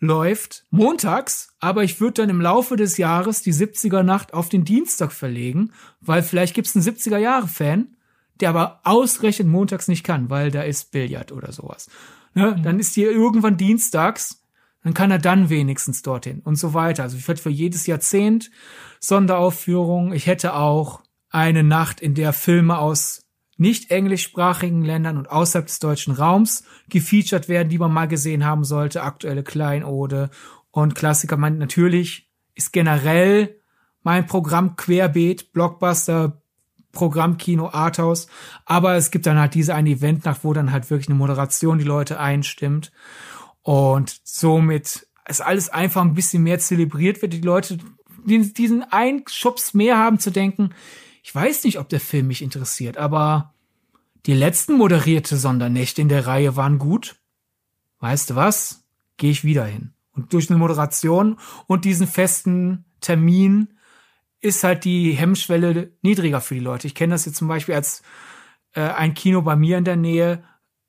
läuft, 0.00 0.64
montags, 0.70 1.54
aber 1.60 1.84
ich 1.84 2.00
würde 2.00 2.22
dann 2.22 2.30
im 2.30 2.40
Laufe 2.40 2.76
des 2.76 2.96
Jahres 2.96 3.42
die 3.42 3.54
70er 3.54 4.02
Nacht 4.02 4.34
auf 4.34 4.48
den 4.48 4.64
Dienstag 4.64 5.12
verlegen, 5.12 5.70
weil 6.00 6.22
vielleicht 6.22 6.54
gibt's 6.54 6.74
einen 6.74 6.84
70er 6.84 7.18
Jahre 7.18 7.46
Fan, 7.46 7.96
der 8.40 8.48
aber 8.48 8.80
ausgerechnet 8.82 9.46
montags 9.46 9.86
nicht 9.86 10.02
kann, 10.02 10.28
weil 10.28 10.50
da 10.50 10.62
ist 10.62 10.90
Billard 10.90 11.30
oder 11.30 11.52
sowas. 11.52 11.88
Ne? 12.34 12.56
Mhm. 12.56 12.62
Dann 12.64 12.80
ist 12.80 12.94
hier 12.94 13.12
irgendwann 13.12 13.56
dienstags, 13.56 14.42
dann 14.82 14.94
kann 14.94 15.12
er 15.12 15.18
dann 15.18 15.48
wenigstens 15.48 16.02
dorthin 16.02 16.40
und 16.40 16.56
so 16.56 16.74
weiter. 16.74 17.04
Also 17.04 17.16
ich 17.16 17.28
werde 17.28 17.40
für 17.40 17.50
jedes 17.50 17.86
Jahrzehnt 17.86 18.50
Sonderaufführungen. 18.98 20.12
Ich 20.12 20.26
hätte 20.26 20.54
auch 20.54 21.00
eine 21.32 21.62
Nacht, 21.62 22.00
in 22.00 22.14
der 22.14 22.32
Filme 22.32 22.78
aus 22.78 23.24
nicht 23.56 23.90
englischsprachigen 23.90 24.84
Ländern 24.84 25.16
und 25.18 25.30
außerhalb 25.30 25.66
des 25.66 25.78
deutschen 25.78 26.14
Raums 26.14 26.64
gefeatured 26.88 27.48
werden, 27.48 27.68
die 27.68 27.78
man 27.78 27.92
mal 27.92 28.08
gesehen 28.08 28.44
haben 28.44 28.64
sollte. 28.64 29.02
Aktuelle 29.02 29.42
Kleinode 29.42 30.30
und 30.70 30.94
Klassiker. 30.94 31.36
Man, 31.36 31.58
natürlich 31.58 32.30
ist 32.54 32.72
generell 32.72 33.56
mein 34.02 34.26
Programm 34.26 34.76
querbeet, 34.76 35.52
Blockbuster, 35.52 36.42
Programmkino, 36.92 37.70
Arthouse. 37.70 38.26
Aber 38.66 38.96
es 38.96 39.10
gibt 39.10 39.26
dann 39.26 39.38
halt 39.38 39.54
diese 39.54 39.74
eine 39.74 39.90
Eventnacht, 39.90 40.44
wo 40.44 40.52
dann 40.52 40.72
halt 40.72 40.90
wirklich 40.90 41.08
eine 41.08 41.18
Moderation 41.18 41.78
die 41.78 41.84
Leute 41.84 42.18
einstimmt. 42.18 42.92
Und 43.62 44.20
somit 44.24 45.06
ist 45.28 45.40
alles 45.40 45.68
einfach 45.68 46.02
ein 46.02 46.14
bisschen 46.14 46.42
mehr 46.42 46.58
zelebriert 46.58 47.22
wird. 47.22 47.32
Die 47.32 47.40
Leute 47.40 47.78
diesen 48.24 48.84
einen 48.84 49.24
Schubs 49.28 49.74
mehr 49.74 49.98
haben 49.98 50.18
zu 50.18 50.30
denken, 50.30 50.70
ich 51.22 51.34
weiß 51.34 51.64
nicht, 51.64 51.78
ob 51.78 51.88
der 51.88 52.00
Film 52.00 52.26
mich 52.26 52.42
interessiert, 52.42 52.96
aber 52.96 53.54
die 54.26 54.34
letzten 54.34 54.74
moderierte 54.74 55.36
Sondernächte 55.36 56.02
in 56.02 56.08
der 56.08 56.26
Reihe 56.26 56.56
waren 56.56 56.78
gut. 56.78 57.16
Weißt 58.00 58.30
du 58.30 58.36
was? 58.36 58.84
Gehe 59.16 59.30
ich 59.30 59.44
wieder 59.44 59.64
hin. 59.64 59.94
Und 60.12 60.32
durch 60.32 60.50
eine 60.50 60.58
Moderation 60.58 61.38
und 61.66 61.84
diesen 61.84 62.06
festen 62.06 62.84
Termin 63.00 63.68
ist 64.40 64.64
halt 64.64 64.84
die 64.84 65.12
Hemmschwelle 65.12 65.92
niedriger 66.02 66.40
für 66.40 66.54
die 66.54 66.60
Leute. 66.60 66.86
Ich 66.86 66.94
kenne 66.94 67.14
das 67.14 67.24
jetzt 67.24 67.36
zum 67.36 67.48
Beispiel, 67.48 67.76
als 67.76 68.02
äh, 68.74 68.80
ein 68.80 69.14
Kino 69.14 69.42
bei 69.42 69.56
mir 69.56 69.78
in 69.78 69.84
der 69.84 69.96
Nähe 69.96 70.42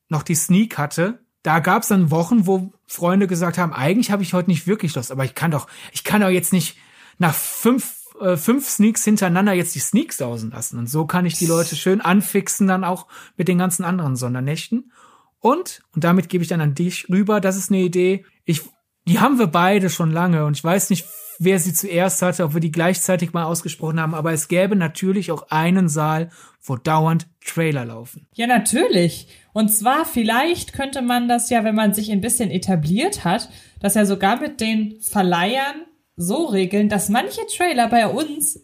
noch 0.10 0.24
die 0.24 0.36
Sneak 0.36 0.78
hatte. 0.78 1.20
Da 1.44 1.60
gab 1.60 1.84
es 1.84 1.90
dann 1.90 2.10
Wochen, 2.10 2.48
wo 2.48 2.74
Freunde 2.88 3.28
gesagt 3.28 3.58
haben, 3.58 3.74
eigentlich 3.74 4.12
habe 4.12 4.24
ich 4.24 4.34
heute 4.34 4.50
nicht 4.50 4.66
wirklich 4.66 4.96
Lust, 4.96 5.12
aber 5.12 5.26
ich 5.26 5.36
kann 5.36 5.52
doch, 5.52 5.68
ich 5.92 6.04
kann 6.04 6.22
doch 6.22 6.30
jetzt 6.30 6.54
nicht 6.54 6.78
nach 7.20 7.34
fünf 7.34 8.03
äh, 8.24 8.38
fünf 8.38 8.68
Sneaks 8.68 9.04
hintereinander 9.04 9.54
jetzt 9.54 9.76
die 9.76 9.80
Sneaks 9.80 10.18
sausen 10.18 10.52
lassen. 10.52 10.78
Und 10.78 10.90
so 10.90 11.06
kann 11.06 11.26
ich 11.26 11.38
die 11.38 11.46
Leute 11.46 11.76
schön 11.76 12.02
anfixen, 12.02 12.68
dann 12.68 12.84
auch 12.84 13.08
mit 13.38 13.48
den 13.48 13.58
ganzen 13.58 13.84
anderen 13.84 14.16
Sondernächten. 14.16 14.92
Und, 15.40 15.82
und 15.94 16.04
damit 16.04 16.30
gebe 16.30 16.44
ich 16.44 16.48
dann 16.48 16.62
an 16.62 16.76
dich 16.76 17.10
rüber, 17.10 17.42
das 17.42 17.58
ist 17.58 17.70
eine 17.70 17.82
Idee. 17.82 18.26
Ich, 18.46 18.62
die 19.08 19.20
haben 19.20 19.40
wir 19.40 19.48
beide 19.48 19.90
schon 19.90 20.12
lange 20.12 20.46
und 20.46 20.58
ich 20.58 20.64
weiß 20.64 20.90
nicht, 20.90 21.06
wer 21.40 21.60
sie 21.60 21.74
zuerst 21.74 22.22
hatte, 22.22 22.46
ob 22.46 22.54
wir 22.54 22.62
die 22.62 22.72
gleichzeitig 22.72 23.34
mal 23.34 23.44
ausgesprochen 23.44 24.00
haben, 24.00 24.14
aber 24.14 24.32
es 24.32 24.48
gäbe 24.48 24.76
natürlich 24.76 25.32
auch 25.32 25.50
einen 25.50 25.90
Saal, 25.90 26.30
wo 26.62 26.78
dauernd 26.78 27.28
Trailer 27.46 27.86
laufen. 27.86 28.28
Ja, 28.34 28.48
natürlich. 28.48 29.28
Und 29.52 29.70
zwar 29.70 30.06
vielleicht 30.06 30.74
könnte 30.74 31.02
man 31.02 31.28
das 31.28 31.50
ja, 31.50 31.64
wenn 31.64 31.76
man 31.76 31.94
sich 31.94 32.12
ein 32.12 32.22
bisschen 32.22 32.50
etabliert 32.50 33.26
hat, 33.26 33.50
dass 33.80 33.96
ja 33.96 34.06
sogar 34.06 34.40
mit 34.40 34.62
den 34.62 35.00
Verleihern 35.02 35.86
so 36.16 36.46
regeln, 36.46 36.90
dass 36.90 37.10
manche 37.10 37.42
Trailer 37.56 37.90
bei 37.90 38.08
uns 38.08 38.60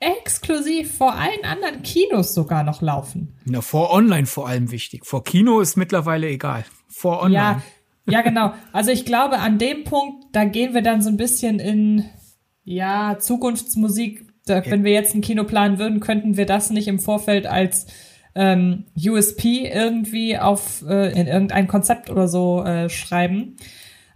exklusiv 0.00 0.96
vor 0.96 1.14
allen 1.14 1.44
anderen 1.44 1.82
Kinos 1.82 2.34
sogar 2.34 2.62
noch 2.62 2.82
laufen. 2.82 3.36
Na, 3.44 3.60
vor 3.60 3.92
Online 3.92 4.26
vor 4.26 4.48
allem 4.48 4.70
wichtig. 4.70 5.04
Vor 5.04 5.24
Kino 5.24 5.60
ist 5.60 5.76
mittlerweile 5.76 6.28
egal. 6.28 6.64
Vor 6.88 7.22
Online. 7.22 7.34
Ja, 7.34 7.62
ja, 8.08 8.22
genau. 8.22 8.54
Also 8.72 8.90
ich 8.90 9.04
glaube, 9.04 9.38
an 9.38 9.58
dem 9.58 9.84
Punkt, 9.84 10.24
da 10.32 10.44
gehen 10.44 10.72
wir 10.72 10.82
dann 10.82 11.02
so 11.02 11.10
ein 11.10 11.16
bisschen 11.16 11.58
in, 11.58 12.04
ja, 12.64 13.18
Zukunftsmusik. 13.18 14.26
Da, 14.46 14.62
ja. 14.62 14.70
Wenn 14.70 14.84
wir 14.84 14.92
jetzt 14.92 15.14
ein 15.14 15.20
Kino 15.20 15.44
planen 15.44 15.78
würden, 15.78 16.00
könnten 16.00 16.36
wir 16.36 16.46
das 16.46 16.70
nicht 16.70 16.88
im 16.88 17.00
Vorfeld 17.00 17.46
als 17.46 17.86
ähm, 18.34 18.86
USP 18.96 19.68
irgendwie 19.68 20.38
auf 20.38 20.84
äh, 20.88 21.10
in 21.18 21.26
irgendein 21.26 21.66
Konzept 21.66 22.08
oder 22.08 22.28
so 22.28 22.62
äh, 22.62 22.88
schreiben. 22.88 23.56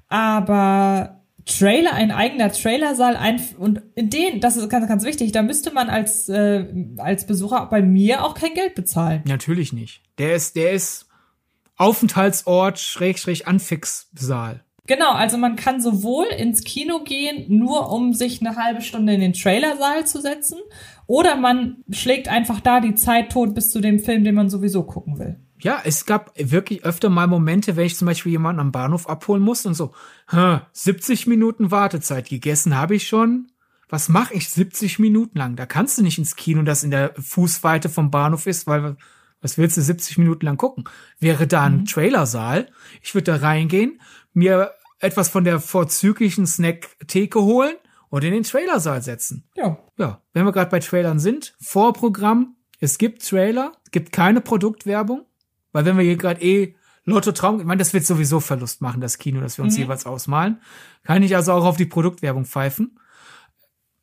Aber 0.09 1.22
Trailer, 1.45 1.93
ein 1.95 2.11
eigener 2.11 2.53
Trailersaal 2.53 3.17
ein 3.17 3.41
und 3.59 3.83
in 3.95 4.11
den, 4.11 4.41
das 4.41 4.57
ist 4.57 4.69
ganz, 4.69 4.87
ganz 4.89 5.05
wichtig, 5.05 5.33
da 5.33 5.43
müsste 5.43 5.73
man 5.73 5.89
als, 5.89 6.29
äh, 6.29 6.67
als 6.99 7.27
Besucher 7.27 7.67
bei 7.67 7.83
mir 7.83 8.25
auch 8.25 8.35
kein 8.35 8.55
Geld 8.55 8.75
bezahlen. 8.75 9.23
Natürlich 9.27 9.73
nicht. 9.73 10.03
Der 10.19 10.35
ist, 10.35 10.57
der 10.57 10.73
ist 10.73 11.09
Aufenthaltsort, 11.77 12.79
Schrägstrich, 12.79 13.47
Anfixsaal. 13.49 14.65
Genau, 14.87 15.13
also 15.13 15.39
man 15.39 15.57
kann 15.57 15.81
sowohl 15.81 16.27
ins 16.27 16.65
Kino 16.65 17.05
gehen, 17.05 17.47
nur 17.49 17.93
um 17.93 18.13
sich 18.15 18.41
eine 18.41 18.57
halbe 18.57 18.83
Stunde 18.83 19.15
in 19.15 19.21
den 19.21 19.33
Trailersaal 19.33 20.07
zu 20.07 20.21
setzen, 20.21 20.59
oder 21.07 21.37
man 21.37 21.85
schlägt 21.91 22.29
einfach 22.29 22.61
da 22.61 22.81
die 22.81 22.95
Zeit 22.95 23.31
tot 23.31 23.55
bis 23.55 23.71
zu 23.71 23.81
dem 23.81 24.01
Film, 24.01 24.25
den 24.25 24.35
man 24.35 24.51
sowieso 24.51 24.83
gucken 24.83 25.19
will. 25.19 25.41
Ja, 25.63 25.81
es 25.85 26.07
gab 26.07 26.33
wirklich 26.37 26.85
öfter 26.85 27.09
mal 27.09 27.27
Momente, 27.27 27.77
wenn 27.77 27.87
ich 27.87 27.97
zum 27.97 28.07
Beispiel 28.07 28.33
jemanden 28.33 28.61
am 28.61 28.73
Bahnhof 28.73 29.09
abholen 29.09 29.43
muss 29.43 29.65
und 29.65 29.75
so, 29.75 29.93
70 30.73 31.27
Minuten 31.29 31.71
Wartezeit, 31.71 32.29
gegessen 32.29 32.77
habe 32.77 32.97
ich 32.97 33.07
schon. 33.07 33.49
Was 33.89 34.09
mache 34.09 34.35
ich 34.35 34.49
70 34.49 34.99
Minuten 34.99 35.39
lang? 35.39 35.55
Da 35.55 35.67
kannst 35.67 35.99
du 35.99 36.03
nicht 36.03 36.19
ins 36.19 36.35
Kino, 36.35 36.63
das 36.63 36.83
in 36.83 36.91
der 36.91 37.15
Fußweite 37.19 37.89
vom 37.89 38.11
Bahnhof 38.11 38.47
ist, 38.47 38.67
weil 38.67 38.97
was 39.41 39.59
willst 39.59 39.77
du 39.77 39.83
70 39.83 40.19
Minuten 40.19 40.47
lang 40.47 40.57
gucken? 40.57 40.85
Wäre 41.21 41.47
da 41.47 41.65
ein 41.65 41.79
mhm. 41.79 41.85
Trailersaal, 41.85 42.69
ich 43.03 43.15
würde 43.15 43.33
da 43.33 43.37
reingehen, 43.37 44.01
mir 44.33 44.73
etwas 44.99 45.29
von 45.29 45.45
der 45.45 45.61
vorzüglichen 45.61 46.47
Snack-Theke 46.47 47.41
holen 47.43 47.75
und 48.09 48.25
in 48.25 48.33
den 48.33 48.45
Trailersaal 48.45 49.03
setzen. 49.03 49.45
Ja. 49.57 49.79
Ja, 49.99 50.23
wenn 50.33 50.45
wir 50.45 50.53
gerade 50.53 50.71
bei 50.71 50.81
Trailern 50.81 51.19
sind, 51.19 51.55
Vorprogramm, 51.61 52.57
es 52.81 52.99
gibt 52.99 53.29
Trailer, 53.29 53.73
es 53.85 53.91
gibt 53.91 54.13
keine 54.13 54.41
Produktwerbung, 54.41 55.27
weil 55.73 55.85
wenn 55.85 55.97
wir 55.97 56.05
hier 56.05 56.17
gerade 56.17 56.43
eh 56.43 56.75
Lotto 57.05 57.33
Traum, 57.33 57.59
ich 57.59 57.67
meine, 57.67 57.81
das 57.81 57.95
wird 57.95 58.05
sowieso 58.05 58.39
Verlust 58.39 58.81
machen, 58.81 59.01
das 59.01 59.19
Kino, 59.19 59.41
das 59.41 59.59
wir 59.59 59.65
uns 59.65 59.75
mhm. 59.75 59.83
jeweils 59.83 60.07
ausmalen. 60.07 60.61
Kann 61.03 61.23
ich 61.23 61.35
also 61.35 61.53
auch 61.53 61.65
auf 61.65 61.77
die 61.77 61.87
Produktwerbung 61.87 62.45
pfeifen. 62.45 62.99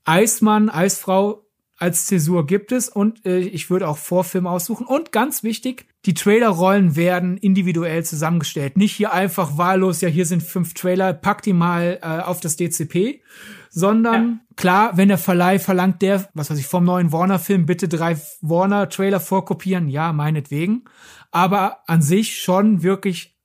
Eismann, 0.03 0.69
Eisfrau 0.69 1.45
als 1.77 2.05
Zäsur 2.07 2.45
gibt 2.45 2.73
es 2.73 2.89
und 2.89 3.25
äh, 3.25 3.39
ich 3.39 3.69
würde 3.69 3.87
auch 3.87 3.97
Vorfilme 3.97 4.49
aussuchen. 4.49 4.85
Und 4.85 5.13
ganz 5.13 5.43
wichtig, 5.43 5.85
die 6.05 6.13
Trailerrollen 6.13 6.97
werden 6.97 7.37
individuell 7.37 8.03
zusammengestellt. 8.03 8.75
Nicht 8.75 8.93
hier 8.93 9.13
einfach 9.13 9.57
wahllos, 9.57 10.01
ja, 10.01 10.09
hier 10.09 10.25
sind 10.25 10.43
fünf 10.43 10.73
Trailer, 10.73 11.13
pack 11.13 11.41
die 11.41 11.53
mal 11.53 11.99
äh, 12.01 12.05
auf 12.21 12.41
das 12.41 12.57
DCP, 12.57 13.21
sondern 13.69 14.23
ja. 14.23 14.55
klar, 14.57 14.97
wenn 14.97 15.07
der 15.07 15.17
Verleih 15.17 15.57
verlangt, 15.57 16.01
der, 16.01 16.27
was 16.33 16.49
weiß 16.49 16.59
ich, 16.59 16.67
vom 16.67 16.83
neuen 16.83 17.13
Warner-Film 17.13 17.65
bitte 17.65 17.87
drei 17.87 18.17
Warner-Trailer 18.41 19.21
vorkopieren, 19.21 19.87
ja, 19.87 20.11
meinetwegen. 20.11 20.83
Aber 21.31 21.79
an 21.87 22.01
sich 22.01 22.41
schon 22.41 22.83
wirklich 22.83 23.35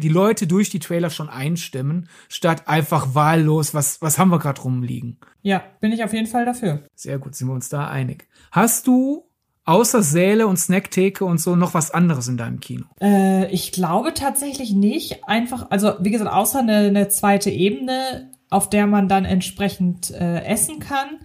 die 0.00 0.08
Leute 0.08 0.46
durch 0.46 0.70
die 0.70 0.78
Trailer 0.78 1.10
schon 1.10 1.28
einstimmen, 1.28 2.08
statt 2.28 2.68
einfach 2.68 3.14
wahllos, 3.14 3.74
was, 3.74 4.00
was 4.00 4.18
haben 4.18 4.30
wir 4.30 4.38
gerade 4.38 4.60
rumliegen. 4.62 5.18
Ja, 5.42 5.62
bin 5.80 5.92
ich 5.92 6.04
auf 6.04 6.12
jeden 6.12 6.28
Fall 6.28 6.44
dafür. 6.44 6.84
Sehr 6.94 7.18
gut, 7.18 7.34
sind 7.34 7.48
wir 7.48 7.54
uns 7.54 7.68
da 7.68 7.88
einig. 7.88 8.28
Hast 8.52 8.86
du 8.86 9.28
außer 9.64 10.02
Säle 10.02 10.46
und 10.46 10.56
Snacktheke 10.56 11.24
und 11.24 11.40
so 11.40 11.56
noch 11.56 11.74
was 11.74 11.90
anderes 11.90 12.28
in 12.28 12.36
deinem 12.36 12.60
Kino? 12.60 12.86
Äh, 13.00 13.52
ich 13.52 13.72
glaube 13.72 14.14
tatsächlich 14.14 14.72
nicht. 14.72 15.24
Einfach, 15.28 15.70
also 15.70 15.94
wie 16.00 16.10
gesagt, 16.10 16.30
außer 16.30 16.60
eine, 16.60 16.76
eine 16.76 17.08
zweite 17.08 17.50
Ebene, 17.50 18.30
auf 18.48 18.70
der 18.70 18.86
man 18.86 19.08
dann 19.08 19.24
entsprechend 19.24 20.12
äh, 20.12 20.44
essen 20.44 20.78
kann. 20.78 21.18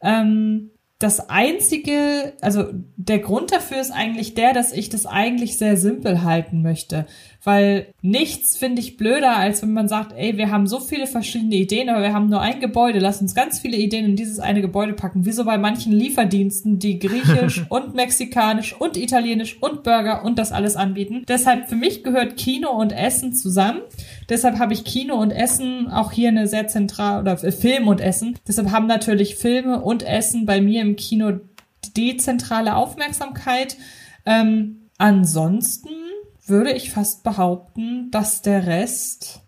Ähm, 0.00 0.70
das 0.98 1.30
einzige, 1.30 2.32
also 2.40 2.64
der 2.96 3.20
Grund 3.20 3.52
dafür 3.52 3.80
ist 3.80 3.92
eigentlich 3.92 4.34
der, 4.34 4.52
dass 4.52 4.72
ich 4.72 4.88
das 4.88 5.06
eigentlich 5.06 5.56
sehr 5.56 5.76
simpel 5.76 6.24
halten 6.24 6.60
möchte. 6.60 7.06
Weil 7.44 7.94
nichts 8.02 8.56
finde 8.56 8.80
ich 8.80 8.96
blöder, 8.96 9.36
als 9.36 9.62
wenn 9.62 9.72
man 9.72 9.88
sagt, 9.88 10.12
ey, 10.16 10.36
wir 10.36 10.50
haben 10.50 10.66
so 10.66 10.80
viele 10.80 11.06
verschiedene 11.06 11.54
Ideen, 11.54 11.88
aber 11.88 12.02
wir 12.02 12.12
haben 12.12 12.28
nur 12.28 12.40
ein 12.40 12.58
Gebäude, 12.58 12.98
lass 12.98 13.20
uns 13.20 13.34
ganz 13.34 13.60
viele 13.60 13.76
Ideen 13.76 14.04
in 14.06 14.16
dieses 14.16 14.40
eine 14.40 14.60
Gebäude 14.60 14.92
packen. 14.92 15.24
Wie 15.24 15.32
so 15.32 15.44
bei 15.44 15.56
manchen 15.56 15.92
Lieferdiensten, 15.92 16.80
die 16.80 16.98
griechisch 16.98 17.64
und 17.68 17.94
mexikanisch 17.94 18.74
und 18.78 18.96
italienisch 18.96 19.62
und 19.62 19.84
Burger 19.84 20.24
und 20.24 20.38
das 20.38 20.50
alles 20.50 20.74
anbieten. 20.74 21.24
Deshalb 21.28 21.68
für 21.68 21.76
mich 21.76 22.02
gehört 22.02 22.36
Kino 22.36 22.70
und 22.70 22.92
Essen 22.92 23.32
zusammen. 23.32 23.80
Deshalb 24.28 24.58
habe 24.58 24.72
ich 24.72 24.84
Kino 24.84 25.14
und 25.14 25.30
Essen 25.30 25.88
auch 25.88 26.10
hier 26.10 26.28
eine 26.28 26.48
sehr 26.48 26.66
zentral 26.66 27.20
oder 27.20 27.36
Film 27.36 27.86
und 27.86 28.00
Essen. 28.00 28.36
Deshalb 28.48 28.72
haben 28.72 28.86
natürlich 28.86 29.36
Filme 29.36 29.80
und 29.80 30.02
Essen 30.02 30.44
bei 30.44 30.60
mir 30.60 30.82
im 30.82 30.96
Kino 30.96 31.38
die 31.96 32.16
zentrale 32.16 32.74
Aufmerksamkeit. 32.74 33.76
Ähm, 34.26 34.88
ansonsten 34.98 35.88
würde 36.48 36.72
ich 36.72 36.90
fast 36.90 37.22
behaupten, 37.22 38.10
dass 38.10 38.42
der 38.42 38.66
Rest, 38.66 39.42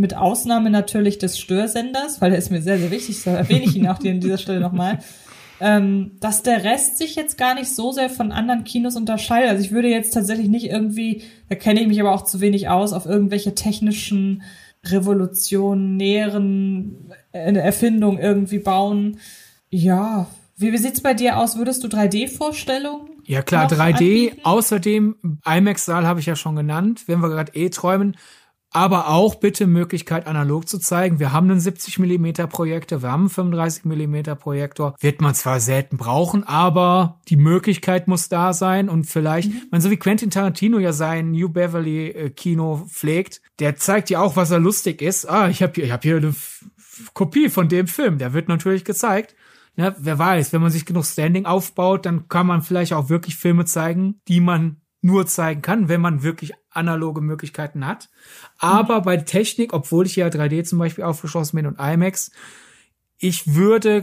mit 0.00 0.16
Ausnahme 0.16 0.70
natürlich 0.70 1.18
des 1.18 1.38
Störsenders, 1.38 2.20
weil 2.20 2.30
der 2.30 2.38
ist 2.38 2.50
mir 2.50 2.62
sehr, 2.62 2.78
sehr 2.78 2.90
wichtig, 2.90 3.20
so 3.20 3.30
erwähne 3.30 3.64
ich 3.64 3.76
ihn 3.76 3.86
auch 3.86 4.00
an 4.00 4.20
dieser 4.20 4.38
Stelle 4.38 4.60
nochmal, 4.60 5.00
ähm, 5.60 6.12
dass 6.20 6.42
der 6.42 6.64
Rest 6.64 6.96
sich 6.96 7.16
jetzt 7.16 7.36
gar 7.36 7.54
nicht 7.54 7.74
so 7.74 7.92
sehr 7.92 8.08
von 8.08 8.32
anderen 8.32 8.64
Kinos 8.64 8.96
unterscheidet. 8.96 9.50
Also 9.50 9.62
ich 9.62 9.72
würde 9.72 9.88
jetzt 9.88 10.14
tatsächlich 10.14 10.48
nicht 10.48 10.70
irgendwie, 10.70 11.22
da 11.50 11.54
kenne 11.54 11.82
ich 11.82 11.86
mich 11.86 12.00
aber 12.00 12.12
auch 12.12 12.24
zu 12.24 12.40
wenig 12.40 12.68
aus, 12.68 12.94
auf 12.94 13.04
irgendwelche 13.04 13.54
technischen 13.54 14.42
revolutionären 14.86 17.12
Erfindungen 17.32 18.18
irgendwie 18.18 18.60
bauen. 18.60 19.18
Ja, 19.68 20.28
wie, 20.56 20.72
wie 20.72 20.78
sieht's 20.78 21.02
bei 21.02 21.12
dir 21.12 21.36
aus? 21.36 21.58
Würdest 21.58 21.84
du 21.84 21.88
3D-Vorstellungen 21.88 23.09
ja 23.30 23.42
klar, 23.42 23.70
3D. 23.70 23.80
Anbieten? 23.80 24.40
Außerdem, 24.42 25.16
IMAX-Saal 25.46 26.04
habe 26.04 26.18
ich 26.18 26.26
ja 26.26 26.34
schon 26.34 26.56
genannt, 26.56 27.04
wenn 27.06 27.20
wir 27.20 27.28
gerade 27.28 27.54
eh 27.54 27.68
träumen. 27.70 28.16
Aber 28.72 29.08
auch 29.08 29.36
bitte 29.36 29.66
Möglichkeit, 29.68 30.26
analog 30.26 30.68
zu 30.68 30.78
zeigen. 30.78 31.18
Wir 31.18 31.32
haben 31.32 31.50
einen 31.50 31.60
70 31.60 31.98
Millimeter 32.00 32.46
Projektor, 32.48 33.02
wir 33.02 33.10
haben 33.10 33.22
einen 33.22 33.30
35 33.30 33.84
Millimeter 33.84 34.34
Projektor. 34.34 34.94
Wird 35.00 35.20
man 35.20 35.34
zwar 35.34 35.60
selten 35.60 35.96
brauchen, 35.96 36.42
aber 36.44 37.20
die 37.28 37.36
Möglichkeit 37.36 38.08
muss 38.08 38.28
da 38.28 38.52
sein. 38.52 38.88
Und 38.88 39.04
vielleicht, 39.04 39.50
mhm. 39.50 39.62
man 39.70 39.80
so 39.80 39.90
wie 39.90 39.96
Quentin 39.96 40.30
Tarantino 40.30 40.78
ja 40.78 40.92
sein 40.92 41.30
New 41.30 41.48
Beverly 41.48 42.08
äh, 42.08 42.30
Kino 42.30 42.84
pflegt, 42.88 43.42
der 43.60 43.76
zeigt 43.76 44.10
ja 44.10 44.20
auch, 44.20 44.34
was 44.34 44.50
er 44.50 44.58
lustig 44.60 45.02
ist. 45.02 45.28
Ah, 45.28 45.48
ich 45.48 45.62
habe 45.62 45.72
hier, 45.74 45.84
ich 45.84 45.92
hab 45.92 46.02
hier 46.02 46.16
eine 46.16 46.34
Kopie 47.14 47.48
von 47.48 47.68
dem 47.68 47.86
Film. 47.86 48.18
Der 48.18 48.32
wird 48.32 48.48
natürlich 48.48 48.84
gezeigt 48.84 49.34
ne, 49.76 49.94
wer 49.98 50.18
weiß, 50.18 50.52
wenn 50.52 50.62
man 50.62 50.70
sich 50.70 50.86
genug 50.86 51.04
Standing 51.04 51.46
aufbaut, 51.46 52.06
dann 52.06 52.28
kann 52.28 52.46
man 52.46 52.62
vielleicht 52.62 52.92
auch 52.92 53.08
wirklich 53.08 53.36
Filme 53.36 53.64
zeigen, 53.64 54.20
die 54.28 54.40
man 54.40 54.80
nur 55.02 55.26
zeigen 55.26 55.62
kann, 55.62 55.88
wenn 55.88 56.00
man 56.00 56.22
wirklich 56.22 56.52
analoge 56.70 57.20
Möglichkeiten 57.20 57.86
hat. 57.86 58.10
Aber 58.58 59.00
mhm. 59.00 59.04
bei 59.04 59.16
Technik, 59.16 59.72
obwohl 59.72 60.06
ich 60.06 60.16
ja 60.16 60.28
3D 60.28 60.64
zum 60.64 60.78
Beispiel 60.78 61.04
aufgeschlossen 61.04 61.56
bin 61.56 61.66
und 61.66 61.80
IMAX, 61.80 62.30
ich 63.18 63.54
würde 63.54 64.02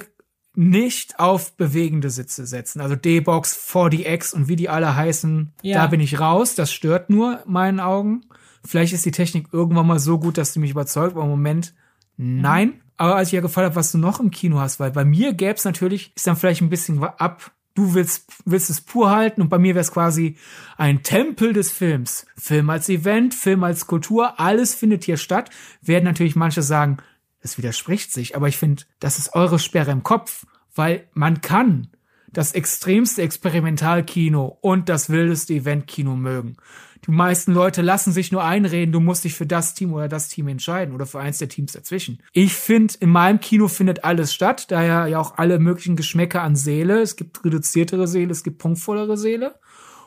nicht 0.53 1.19
auf 1.19 1.55
bewegende 1.55 2.09
Sitze 2.09 2.47
setzen. 2.47 2.81
Also 2.81 2.95
D-Box, 2.95 3.55
4DX 3.71 4.33
und 4.33 4.47
wie 4.47 4.55
die 4.55 4.69
alle 4.69 4.95
heißen, 4.95 5.53
ja. 5.61 5.81
da 5.81 5.87
bin 5.87 5.99
ich 5.99 6.19
raus. 6.19 6.55
Das 6.55 6.71
stört 6.71 7.11
nur 7.11 7.43
meinen 7.45 7.79
Augen. 7.79 8.25
Vielleicht 8.65 8.91
ist 8.93 9.05
die 9.05 9.11
Technik 9.11 9.49
irgendwann 9.51 9.85
mal 9.85 9.99
so 9.99 10.17
gut, 10.17 10.37
dass 10.37 10.53
sie 10.53 10.59
mich 10.59 10.71
überzeugt, 10.71 11.13
aber 11.13 11.23
im 11.23 11.29
Moment 11.29 11.75
nein. 12.17 12.67
Mhm. 12.67 12.81
Aber 12.97 13.15
als 13.15 13.29
ich 13.29 13.33
ja 13.33 13.41
gefragt 13.41 13.65
habe, 13.65 13.75
was 13.75 13.91
du 13.91 13.97
noch 13.97 14.19
im 14.19 14.31
Kino 14.31 14.59
hast, 14.59 14.79
weil 14.79 14.91
bei 14.91 15.05
mir 15.05 15.33
gäbe 15.33 15.53
es 15.53 15.65
natürlich, 15.65 16.11
ist 16.15 16.27
dann 16.27 16.35
vielleicht 16.35 16.61
ein 16.61 16.69
bisschen 16.69 17.03
ab, 17.03 17.51
du 17.75 17.93
willst, 17.93 18.31
willst 18.45 18.71
es 18.71 18.81
pur 18.81 19.11
halten 19.11 19.41
und 19.41 19.49
bei 19.49 19.59
mir 19.59 19.75
wäre 19.75 19.83
es 19.83 19.91
quasi 19.91 20.35
ein 20.77 21.03
Tempel 21.03 21.53
des 21.53 21.71
Films. 21.71 22.25
Film 22.35 22.71
als 22.71 22.89
Event, 22.89 23.35
Film 23.35 23.63
als 23.63 23.85
Kultur, 23.85 24.39
alles 24.39 24.73
findet 24.73 25.03
hier 25.03 25.17
statt. 25.17 25.51
Werden 25.81 26.05
natürlich 26.05 26.35
manche 26.35 26.63
sagen, 26.63 26.97
das 27.41 27.57
widerspricht 27.59 28.11
sich, 28.11 28.35
aber 28.35 28.47
ich 28.47 28.57
finde, 28.57 28.83
das 28.99 29.19
ist 29.19 29.35
eure 29.35 29.59
Sperre 29.59 29.91
im 29.91 30.01
Kopf, 30.01 30.47
weil 30.73 31.07
man 31.13 31.41
kann 31.41 31.89
das 32.31 32.53
extremste 32.53 33.21
Experimentalkino 33.21 34.57
und 34.61 34.89
das 34.89 35.09
wildeste 35.09 35.53
Eventkino 35.53 36.15
mögen. 36.15 36.57
Die 37.05 37.11
meisten 37.11 37.53
Leute 37.53 37.81
lassen 37.81 38.11
sich 38.11 38.31
nur 38.31 38.43
einreden, 38.43 38.91
du 38.91 38.99
musst 38.99 39.23
dich 39.23 39.35
für 39.35 39.45
das 39.45 39.73
Team 39.73 39.93
oder 39.93 40.07
das 40.07 40.29
Team 40.29 40.47
entscheiden 40.47 40.93
oder 40.93 41.05
für 41.05 41.19
eins 41.19 41.37
der 41.37 41.49
Teams 41.49 41.73
dazwischen. 41.73 42.19
Ich 42.33 42.53
finde, 42.53 42.93
in 42.99 43.09
meinem 43.09 43.39
Kino 43.39 43.67
findet 43.67 44.03
alles 44.03 44.33
statt, 44.33 44.71
daher 44.71 45.07
ja 45.07 45.19
auch 45.19 45.37
alle 45.37 45.59
möglichen 45.59 45.95
Geschmäcker 45.95 46.41
an 46.41 46.55
Seele. 46.55 47.01
Es 47.01 47.15
gibt 47.15 47.43
reduziertere 47.45 48.07
Seele, 48.07 48.31
es 48.31 48.43
gibt 48.43 48.57
punktvollere 48.57 49.17
Seele. 49.17 49.55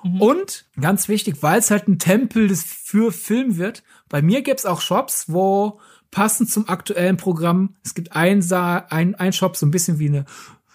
Mhm. 0.03 0.21
Und 0.21 0.67
ganz 0.81 1.09
wichtig, 1.09 1.43
weil 1.43 1.59
es 1.59 1.71
halt 1.71 1.89
ein 1.89 1.99
Tempel 1.99 2.49
des 2.49 2.65
für 2.65 3.13
Film 3.13 3.57
wird, 3.57 3.83
bei 4.09 4.23
mir 4.23 4.43
gibt's 4.43 4.67
auch 4.67 4.81
Shops, 4.81 5.27
wo 5.29 5.81
passend 6.11 6.51
zum 6.51 6.69
aktuellen 6.69 7.17
Programm, 7.17 7.77
es 7.85 7.95
gibt 7.95 8.17
ein, 8.17 8.43
ein, 8.53 9.15
ein 9.15 9.33
Shop, 9.33 9.57
so 9.57 9.67
ein 9.67 9.71
bisschen 9.71 9.99
wie 9.99 10.09
eine 10.09 10.25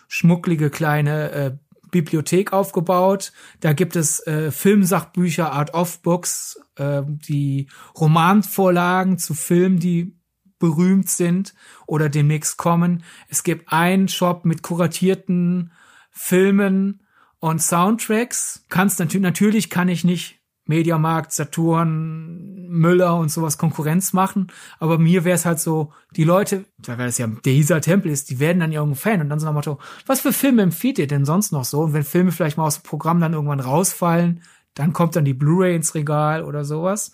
schmucklige 0.07 0.69
kleine 0.69 1.31
äh, 1.31 1.51
Bibliothek 1.95 2.51
aufgebaut. 2.51 3.31
Da 3.61 3.71
gibt 3.71 3.95
es 3.95 4.19
äh, 4.27 4.51
Filmsachbücher, 4.51 5.53
Art-of-Books, 5.53 6.59
äh, 6.75 7.03
die 7.05 7.69
Romanvorlagen 7.97 9.17
zu 9.17 9.33
Filmen, 9.33 9.79
die 9.79 10.19
berühmt 10.59 11.07
sind 11.09 11.53
oder 11.87 12.09
demnächst 12.09 12.57
kommen. 12.57 13.03
Es 13.29 13.43
gibt 13.43 13.71
einen 13.71 14.09
Shop 14.09 14.43
mit 14.43 14.61
kuratierten 14.61 15.71
Filmen 16.11 17.01
und 17.39 17.61
Soundtracks. 17.61 18.65
Kannst 18.67 18.99
natürlich, 18.99 19.23
natürlich 19.23 19.69
kann 19.69 19.87
ich 19.87 20.03
nicht 20.03 20.41
Mediamarkt, 20.67 21.31
Saturn, 21.31 22.67
Müller 22.67 23.15
und 23.15 23.29
sowas 23.29 23.57
Konkurrenz 23.57 24.13
machen. 24.13 24.47
Aber 24.79 24.97
mir 24.97 25.23
wäre 25.23 25.35
es 25.35 25.45
halt 25.45 25.59
so, 25.59 25.91
die 26.15 26.23
Leute, 26.23 26.65
weil 26.85 27.07
es 27.07 27.17
ja 27.17 27.27
dieser 27.27 27.81
Tempel 27.81 28.11
ist, 28.11 28.29
die 28.29 28.39
werden 28.39 28.59
dann 28.59 28.71
irgendein 28.71 28.95
Fan 28.95 29.21
und 29.21 29.29
dann 29.29 29.39
so 29.39 29.45
nach 29.45 29.53
Motto, 29.53 29.79
was 30.05 30.21
für 30.21 30.33
Filme 30.33 30.63
empfiehlt 30.63 30.99
ihr 30.99 31.07
denn 31.07 31.25
sonst 31.25 31.51
noch 31.51 31.65
so? 31.65 31.81
Und 31.81 31.93
wenn 31.93 32.03
Filme 32.03 32.31
vielleicht 32.31 32.57
mal 32.57 32.65
aus 32.65 32.81
dem 32.81 32.87
Programm 32.87 33.19
dann 33.19 33.33
irgendwann 33.33 33.59
rausfallen, 33.59 34.41
dann 34.73 34.93
kommt 34.93 35.15
dann 35.15 35.25
die 35.25 35.33
Blu-ray 35.33 35.75
ins 35.75 35.95
Regal 35.95 36.43
oder 36.43 36.65
sowas. 36.65 37.13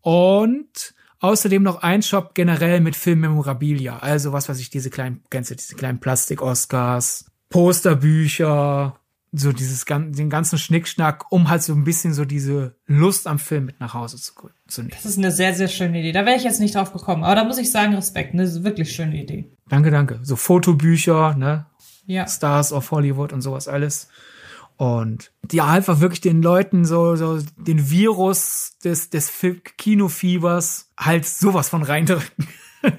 Und 0.00 0.94
außerdem 1.20 1.62
noch 1.62 1.82
ein 1.82 2.02
Shop 2.02 2.34
generell 2.34 2.80
mit 2.80 2.96
Filmmemorabilia. 2.96 3.98
Also 3.98 4.32
was 4.32 4.48
weiß 4.48 4.60
ich, 4.60 4.70
diese 4.70 4.90
kleinen, 4.90 5.22
kennst 5.30 5.50
du, 5.50 5.56
diese 5.56 5.76
kleinen 5.76 6.00
Plastik-Oscars, 6.00 7.26
Posterbücher, 7.48 8.99
so 9.32 9.52
dieses 9.52 9.84
den 9.84 10.28
ganzen 10.28 10.58
Schnickschnack, 10.58 11.30
um 11.30 11.48
halt 11.48 11.62
so 11.62 11.72
ein 11.72 11.84
bisschen 11.84 12.12
so 12.14 12.24
diese 12.24 12.74
Lust 12.86 13.26
am 13.26 13.38
Film 13.38 13.66
mit 13.66 13.80
nach 13.80 13.94
Hause 13.94 14.16
zu, 14.16 14.32
zu 14.66 14.82
nehmen. 14.82 14.92
Das 14.94 15.04
ist 15.04 15.18
eine 15.18 15.30
sehr, 15.30 15.54
sehr 15.54 15.68
schöne 15.68 16.00
Idee. 16.00 16.12
Da 16.12 16.26
wäre 16.26 16.36
ich 16.36 16.42
jetzt 16.42 16.60
nicht 16.60 16.74
drauf 16.74 16.92
gekommen. 16.92 17.22
Aber 17.22 17.36
da 17.36 17.44
muss 17.44 17.58
ich 17.58 17.70
sagen, 17.70 17.94
Respekt. 17.94 18.34
Ne? 18.34 18.42
Das 18.42 18.50
ist 18.50 18.56
eine 18.56 18.64
wirklich 18.64 18.92
schöne 18.92 19.22
Idee. 19.22 19.52
Danke, 19.68 19.90
danke. 19.90 20.18
So 20.22 20.34
Fotobücher, 20.34 21.34
ne? 21.36 21.66
Ja. 22.06 22.26
Stars 22.26 22.72
of 22.72 22.90
Hollywood 22.90 23.32
und 23.32 23.40
sowas 23.40 23.68
alles. 23.68 24.08
Und 24.76 25.30
ja, 25.52 25.66
einfach 25.66 26.00
wirklich 26.00 26.22
den 26.22 26.42
Leuten 26.42 26.84
so, 26.84 27.14
so 27.14 27.38
den 27.56 27.90
Virus 27.90 28.78
des, 28.82 29.10
des 29.10 29.30
Kinofiebers 29.76 30.90
halt 30.98 31.26
sowas 31.26 31.68
von 31.68 31.82
reindrücken. 31.82 32.48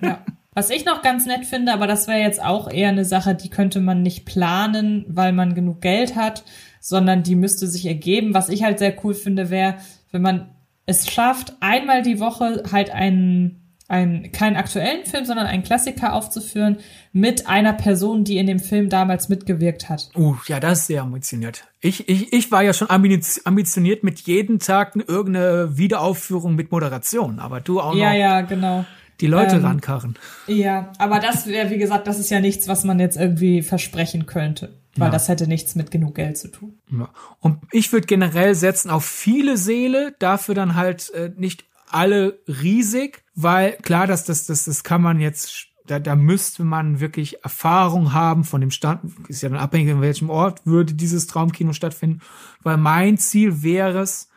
Ja. 0.01 0.23
Was 0.53 0.69
ich 0.69 0.83
noch 0.83 1.01
ganz 1.01 1.25
nett 1.25 1.45
finde, 1.45 1.71
aber 1.71 1.87
das 1.87 2.09
wäre 2.09 2.19
jetzt 2.19 2.43
auch 2.43 2.69
eher 2.69 2.89
eine 2.89 3.05
Sache, 3.05 3.35
die 3.35 3.49
könnte 3.49 3.79
man 3.79 4.01
nicht 4.01 4.25
planen, 4.25 5.05
weil 5.07 5.31
man 5.31 5.55
genug 5.55 5.79
Geld 5.79 6.17
hat, 6.17 6.43
sondern 6.81 7.23
die 7.23 7.35
müsste 7.35 7.67
sich 7.67 7.85
ergeben. 7.85 8.33
Was 8.33 8.49
ich 8.49 8.63
halt 8.63 8.79
sehr 8.79 8.93
cool 9.03 9.13
finde, 9.13 9.49
wäre, 9.49 9.75
wenn 10.11 10.21
man 10.21 10.49
es 10.85 11.09
schafft, 11.09 11.53
einmal 11.61 12.01
die 12.01 12.19
Woche 12.19 12.63
halt 12.69 12.89
einen, 12.89 13.77
einen, 13.87 14.33
keinen 14.33 14.57
aktuellen 14.57 15.05
Film, 15.05 15.23
sondern 15.23 15.47
einen 15.47 15.63
Klassiker 15.63 16.11
aufzuführen 16.11 16.79
mit 17.13 17.47
einer 17.47 17.71
Person, 17.71 18.25
die 18.25 18.37
in 18.37 18.47
dem 18.47 18.59
Film 18.59 18.89
damals 18.89 19.29
mitgewirkt 19.29 19.87
hat. 19.87 20.09
Uh, 20.17 20.35
ja, 20.47 20.59
das 20.59 20.79
ist 20.79 20.87
sehr 20.87 21.03
ambitioniert. 21.03 21.63
Ich, 21.79 22.09
ich, 22.09 22.33
ich 22.33 22.51
war 22.51 22.61
ja 22.61 22.73
schon 22.73 22.89
ambitioniert 22.89 24.03
mit 24.03 24.19
jeden 24.19 24.59
Tag 24.59 24.97
irgendeine 24.97 25.77
Wiederaufführung 25.77 26.55
mit 26.55 26.73
Moderation, 26.73 27.39
aber 27.39 27.61
du 27.61 27.79
auch 27.79 27.93
noch. 27.93 28.01
Ja, 28.01 28.11
ja, 28.11 28.41
genau 28.41 28.85
Die 29.21 29.27
Leute 29.27 29.57
ähm, 29.57 29.65
rankarren. 29.65 30.17
Ja, 30.47 30.91
aber 30.97 31.19
das 31.19 31.47
wäre, 31.47 31.69
wie 31.69 31.77
gesagt, 31.77 32.07
das 32.07 32.19
ist 32.19 32.29
ja 32.29 32.39
nichts, 32.39 32.67
was 32.67 32.83
man 32.83 32.99
jetzt 32.99 33.17
irgendwie 33.17 33.61
versprechen 33.61 34.25
könnte. 34.25 34.81
Weil 34.97 35.07
ja. 35.07 35.11
das 35.11 35.29
hätte 35.29 35.47
nichts 35.47 35.75
mit 35.75 35.89
genug 35.89 36.15
Geld 36.15 36.37
zu 36.37 36.49
tun. 36.49 36.79
Ja. 36.91 37.09
Und 37.39 37.59
ich 37.71 37.93
würde 37.93 38.07
generell 38.07 38.55
setzen 38.55 38.89
auf 38.89 39.05
viele 39.05 39.55
Seele, 39.55 40.13
dafür 40.19 40.53
dann 40.53 40.75
halt 40.75 41.09
äh, 41.11 41.31
nicht 41.37 41.63
alle 41.89 42.39
riesig, 42.47 43.23
weil 43.33 43.73
klar, 43.73 44.07
dass 44.07 44.25
das, 44.25 44.45
das, 44.45 44.65
das 44.65 44.83
kann 44.83 45.01
man 45.01 45.21
jetzt 45.21 45.67
da, 45.87 45.99
da 45.99 46.15
müsste 46.15 46.63
man 46.63 46.99
wirklich 46.99 47.43
Erfahrung 47.43 48.13
haben 48.13 48.43
von 48.43 48.61
dem 48.61 48.71
Stand, 48.71 49.01
ist 49.27 49.41
ja 49.41 49.49
dann 49.49 49.57
abhängig, 49.57 49.89
in 49.89 50.01
welchem 50.01 50.29
Ort 50.29 50.65
würde 50.65 50.93
dieses 50.93 51.27
Traumkino 51.27 51.73
stattfinden, 51.73 52.21
weil 52.63 52.77
mein 52.77 53.17
Ziel 53.17 53.63
wäre 53.63 53.99
es, 53.99 54.29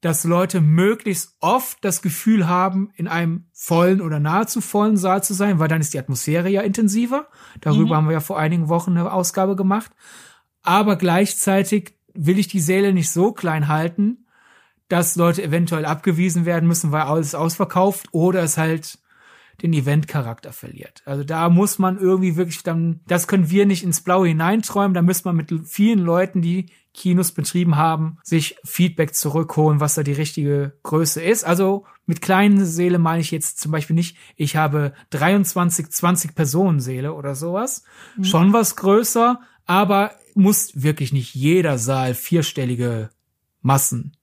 dass 0.00 0.24
Leute 0.24 0.60
möglichst 0.60 1.36
oft 1.40 1.78
das 1.82 2.02
Gefühl 2.02 2.48
haben, 2.48 2.90
in 2.94 3.08
einem 3.08 3.46
vollen 3.52 4.00
oder 4.00 4.20
nahezu 4.20 4.60
vollen 4.60 4.96
Saal 4.96 5.22
zu 5.22 5.34
sein, 5.34 5.58
weil 5.58 5.68
dann 5.68 5.80
ist 5.80 5.94
die 5.94 5.98
Atmosphäre 5.98 6.48
ja 6.48 6.60
intensiver. 6.60 7.28
Darüber 7.60 7.94
mhm. 7.94 7.96
haben 7.96 8.06
wir 8.06 8.12
ja 8.14 8.20
vor 8.20 8.38
einigen 8.38 8.68
Wochen 8.68 8.92
eine 8.92 9.12
Ausgabe 9.12 9.56
gemacht. 9.56 9.90
Aber 10.62 10.96
gleichzeitig 10.96 11.94
will 12.12 12.38
ich 12.38 12.48
die 12.48 12.60
Säle 12.60 12.92
nicht 12.92 13.10
so 13.10 13.32
klein 13.32 13.68
halten, 13.68 14.26
dass 14.88 15.16
Leute 15.16 15.42
eventuell 15.42 15.84
abgewiesen 15.84 16.44
werden 16.44 16.68
müssen, 16.68 16.92
weil 16.92 17.02
alles 17.02 17.34
ausverkauft 17.34 18.08
oder 18.12 18.42
es 18.42 18.56
halt 18.56 18.98
den 19.62 19.72
Event-Charakter 19.72 20.52
verliert. 20.52 21.02
Also 21.04 21.24
da 21.24 21.48
muss 21.48 21.78
man 21.78 21.98
irgendwie 21.98 22.36
wirklich 22.36 22.62
dann, 22.62 23.00
das 23.06 23.26
können 23.26 23.50
wir 23.50 23.66
nicht 23.66 23.84
ins 23.84 24.00
Blaue 24.00 24.28
hineinträumen, 24.28 24.94
da 24.94 25.02
müsste 25.02 25.28
man 25.28 25.36
mit 25.36 25.52
vielen 25.66 26.00
Leuten, 26.00 26.42
die 26.42 26.66
Kinos 26.92 27.32
betrieben 27.32 27.76
haben, 27.76 28.18
sich 28.22 28.56
Feedback 28.64 29.14
zurückholen, 29.14 29.80
was 29.80 29.94
da 29.94 30.02
die 30.02 30.12
richtige 30.12 30.72
Größe 30.82 31.22
ist. 31.22 31.44
Also 31.44 31.84
mit 32.06 32.22
kleinen 32.22 32.64
Seele 32.64 32.98
meine 32.98 33.20
ich 33.20 33.30
jetzt 33.30 33.60
zum 33.60 33.70
Beispiel 33.70 33.94
nicht, 33.94 34.16
ich 34.34 34.56
habe 34.56 34.94
23, 35.10 35.90
20 35.90 36.34
Personen 36.34 36.80
Seele 36.80 37.12
oder 37.12 37.34
sowas. 37.34 37.84
Mhm. 38.16 38.24
Schon 38.24 38.52
was 38.52 38.76
größer, 38.76 39.40
aber 39.66 40.12
muss 40.34 40.82
wirklich 40.82 41.12
nicht 41.12 41.34
jeder 41.34 41.78
Saal 41.78 42.14
vierstellige 42.14 43.10
Massen 43.60 44.16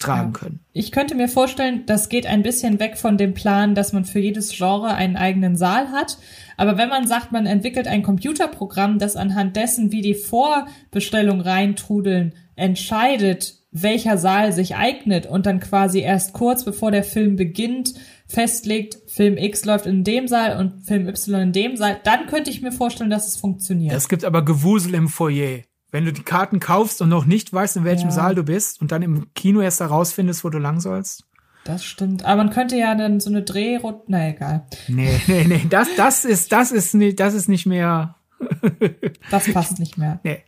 tragen 0.00 0.32
können. 0.32 0.60
Ich 0.72 0.90
könnte 0.90 1.14
mir 1.14 1.28
vorstellen, 1.28 1.84
das 1.86 2.08
geht 2.08 2.26
ein 2.26 2.42
bisschen 2.42 2.80
weg 2.80 2.96
von 2.96 3.16
dem 3.16 3.34
Plan, 3.34 3.74
dass 3.74 3.92
man 3.92 4.04
für 4.04 4.18
jedes 4.18 4.56
Genre 4.56 4.94
einen 4.94 5.16
eigenen 5.16 5.56
Saal 5.56 5.92
hat. 5.92 6.18
Aber 6.56 6.76
wenn 6.78 6.88
man 6.88 7.06
sagt, 7.06 7.32
man 7.32 7.46
entwickelt 7.46 7.86
ein 7.86 8.02
Computerprogramm, 8.02 8.98
das 8.98 9.16
anhand 9.16 9.56
dessen, 9.56 9.92
wie 9.92 10.02
die 10.02 10.14
Vorbestellungen 10.14 11.42
reintrudeln, 11.42 12.34
entscheidet, 12.56 13.60
welcher 13.72 14.18
Saal 14.18 14.52
sich 14.52 14.74
eignet 14.74 15.26
und 15.26 15.46
dann 15.46 15.60
quasi 15.60 16.00
erst 16.00 16.32
kurz 16.32 16.64
bevor 16.64 16.90
der 16.90 17.04
Film 17.04 17.36
beginnt, 17.36 17.94
festlegt, 18.26 18.98
Film 19.06 19.36
X 19.36 19.64
läuft 19.64 19.86
in 19.86 20.02
dem 20.02 20.26
Saal 20.28 20.58
und 20.58 20.84
Film 20.86 21.06
Y 21.06 21.42
in 21.42 21.52
dem 21.52 21.76
Saal, 21.76 21.98
dann 22.04 22.26
könnte 22.26 22.50
ich 22.50 22.62
mir 22.62 22.72
vorstellen, 22.72 23.10
dass 23.10 23.28
es 23.28 23.36
funktioniert. 23.36 23.94
Es 23.94 24.08
gibt 24.08 24.24
aber 24.24 24.44
Gewusel 24.44 24.94
im 24.94 25.08
Foyer. 25.08 25.60
Wenn 25.90 26.04
du 26.04 26.12
die 26.12 26.22
Karten 26.22 26.60
kaufst 26.60 27.02
und 27.02 27.08
noch 27.08 27.24
nicht 27.24 27.52
weißt, 27.52 27.76
in 27.76 27.84
welchem 27.84 28.08
ja. 28.08 28.12
Saal 28.12 28.34
du 28.34 28.44
bist 28.44 28.80
und 28.80 28.92
dann 28.92 29.02
im 29.02 29.32
Kino 29.34 29.60
erst 29.60 29.80
herausfindest, 29.80 30.44
wo 30.44 30.50
du 30.50 30.58
lang 30.58 30.80
sollst. 30.80 31.24
Das 31.64 31.84
stimmt. 31.84 32.24
Aber 32.24 32.36
man 32.36 32.50
könnte 32.50 32.76
ja 32.76 32.94
dann 32.94 33.20
so 33.20 33.30
eine 33.30 33.42
Drehrunde, 33.42 34.02
na 34.06 34.28
egal. 34.28 34.66
Nee, 34.88 35.20
nee, 35.26 35.44
nee, 35.44 35.66
das, 35.68 35.88
das 35.96 36.24
ist, 36.24 36.52
das 36.52 36.72
ist 36.72 36.94
nicht, 36.94 37.20
das 37.20 37.34
ist 37.34 37.48
nicht 37.48 37.66
mehr. 37.66 38.14
das 39.30 39.52
passt 39.52 39.78
nicht 39.78 39.98
mehr. 39.98 40.20
Nee. 40.22 40.42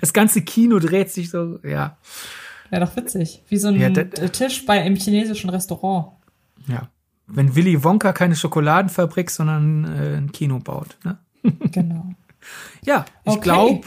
Das 0.00 0.12
ganze 0.12 0.42
Kino 0.42 0.78
dreht 0.78 1.10
sich 1.10 1.30
so, 1.30 1.58
ja. 1.62 1.96
Wäre 2.70 2.84
doch 2.84 2.96
witzig. 2.96 3.42
Wie 3.48 3.56
so 3.56 3.68
ein 3.68 3.80
ja, 3.80 3.90
Tisch 3.90 4.66
bei 4.66 4.84
im 4.84 4.96
chinesischen 4.96 5.50
Restaurant. 5.50 6.12
Ja. 6.68 6.88
Wenn 7.26 7.54
Willy 7.54 7.82
Wonka 7.84 8.12
keine 8.12 8.36
Schokoladenfabrik, 8.36 9.30
sondern 9.30 9.84
äh, 9.84 10.16
ein 10.16 10.32
Kino 10.32 10.58
baut, 10.58 10.96
ne? 11.04 11.18
Genau. 11.72 12.10
ja, 12.84 13.04
ich 13.24 13.32
okay. 13.32 13.40
glaube, 13.40 13.86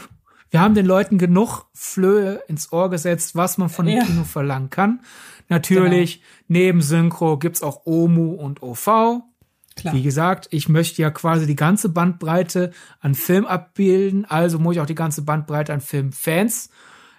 wir 0.54 0.60
haben 0.60 0.76
den 0.76 0.86
Leuten 0.86 1.18
genug 1.18 1.64
Flöhe 1.72 2.44
ins 2.46 2.72
Ohr 2.72 2.88
gesetzt, 2.88 3.34
was 3.34 3.58
man 3.58 3.68
von 3.68 3.86
dem 3.86 3.96
ja. 3.96 4.04
Kino 4.04 4.22
verlangen 4.22 4.70
kann. 4.70 5.00
Natürlich, 5.48 6.20
genau. 6.20 6.28
neben 6.46 6.80
Synchro 6.80 7.38
gibt's 7.38 7.60
auch 7.60 7.86
OMU 7.86 8.34
und 8.34 8.62
OV. 8.62 8.84
Klar. 8.84 9.94
Wie 9.94 10.02
gesagt, 10.02 10.46
ich 10.52 10.68
möchte 10.68 11.02
ja 11.02 11.10
quasi 11.10 11.48
die 11.48 11.56
ganze 11.56 11.88
Bandbreite 11.88 12.70
an 13.00 13.16
Film 13.16 13.46
abbilden, 13.46 14.26
also 14.26 14.60
muss 14.60 14.76
ich 14.76 14.80
auch 14.80 14.86
die 14.86 14.94
ganze 14.94 15.22
Bandbreite 15.22 15.72
an 15.72 15.80
Filmfans 15.80 16.70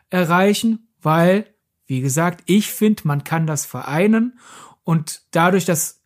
erreichen, 0.10 0.88
weil, 1.02 1.46
wie 1.88 2.00
gesagt, 2.00 2.42
ich 2.46 2.72
finde, 2.72 3.02
man 3.04 3.26
kann 3.26 3.48
das 3.48 3.66
vereinen 3.66 4.40
und 4.86 5.24
dadurch, 5.32 5.66
dass 5.66 6.02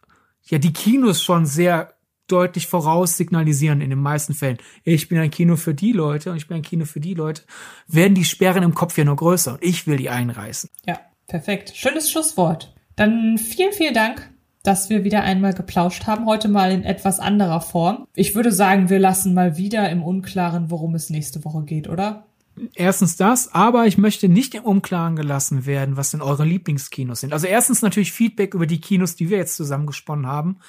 ja 0.46 0.58
die 0.58 0.74
Kinos 0.74 1.22
schon 1.22 1.46
sehr 1.46 1.94
deutlich 2.32 2.68
voraus 2.68 3.18
signalisieren 3.18 3.82
in 3.82 3.90
den 3.90 4.02
meisten 4.02 4.34
Fällen. 4.34 4.58
Ich 4.84 5.10
bin 5.10 5.18
ein 5.18 5.32
Kino 5.32 5.56
für 5.56 5.74
die 5.74 5.92
Leute 5.92 6.32
und 6.32 6.38
ich 6.38 6.48
bin 6.48 6.58
ein 6.58 6.64
Kino 6.64 6.86
für 6.86 7.00
die 7.00 7.14
Leute, 7.14 7.44
werden 7.88 8.16
die 8.16 8.26
Sperren 8.26 8.64
im 8.64 8.74
Kopf 8.74 8.98
ja 8.98 9.04
nur 9.04 9.16
größer 9.16 9.54
und 9.54 9.64
ich 9.64 9.88
will 9.88 9.98
die 9.98 10.10
einreißen. 10.10 10.70
Ja, 10.86 11.00
perfekt. 11.28 11.74
Schönes 11.76 12.12
Schlusswort. 12.12 12.74
Dann 12.96 13.38
vielen, 13.38 13.74
vielen 13.74 13.94
Dank, 13.94 14.30
dass 14.64 14.90
wir 14.90 15.04
wieder 15.04 15.24
einmal 15.24 15.54
geplauscht 15.54 16.06
haben, 16.06 16.26
heute 16.26 16.48
mal 16.48 16.72
in 16.72 16.84
etwas 16.84 17.20
anderer 17.20 17.62
Form. 17.62 18.08
Ich 18.14 18.36
würde 18.36 18.52
sagen, 18.52 18.90
wir 18.90 19.00
lassen 19.00 19.34
mal 19.34 19.58
wieder 19.58 19.90
im 19.90 20.04
Unklaren, 20.04 20.70
worum 20.70 20.96
es 20.96 21.10
nächste 21.10 21.46
Woche 21.46 21.64
geht, 21.64 21.88
oder? 21.88 22.26
Erstens 22.76 23.16
das, 23.16 23.54
aber 23.54 23.88
ich 23.88 23.98
möchte 23.98 24.28
nicht 24.28 24.54
im 24.54 24.64
Unklaren 24.64 25.16
gelassen 25.16 25.66
werden, 25.66 25.96
was 25.98 26.12
denn 26.12 26.22
eure 26.22 26.44
Lieblingskinos 26.44 27.22
sind. 27.22 27.32
Also 27.32 27.48
erstens 27.48 27.82
natürlich 27.82 28.12
Feedback 28.12 28.54
über 28.54 28.68
die 28.68 28.82
Kinos, 28.82 29.16
die 29.16 29.30
wir 29.30 29.38
jetzt 29.38 29.56
zusammengesponnen 29.56 30.28
haben. 30.28 30.60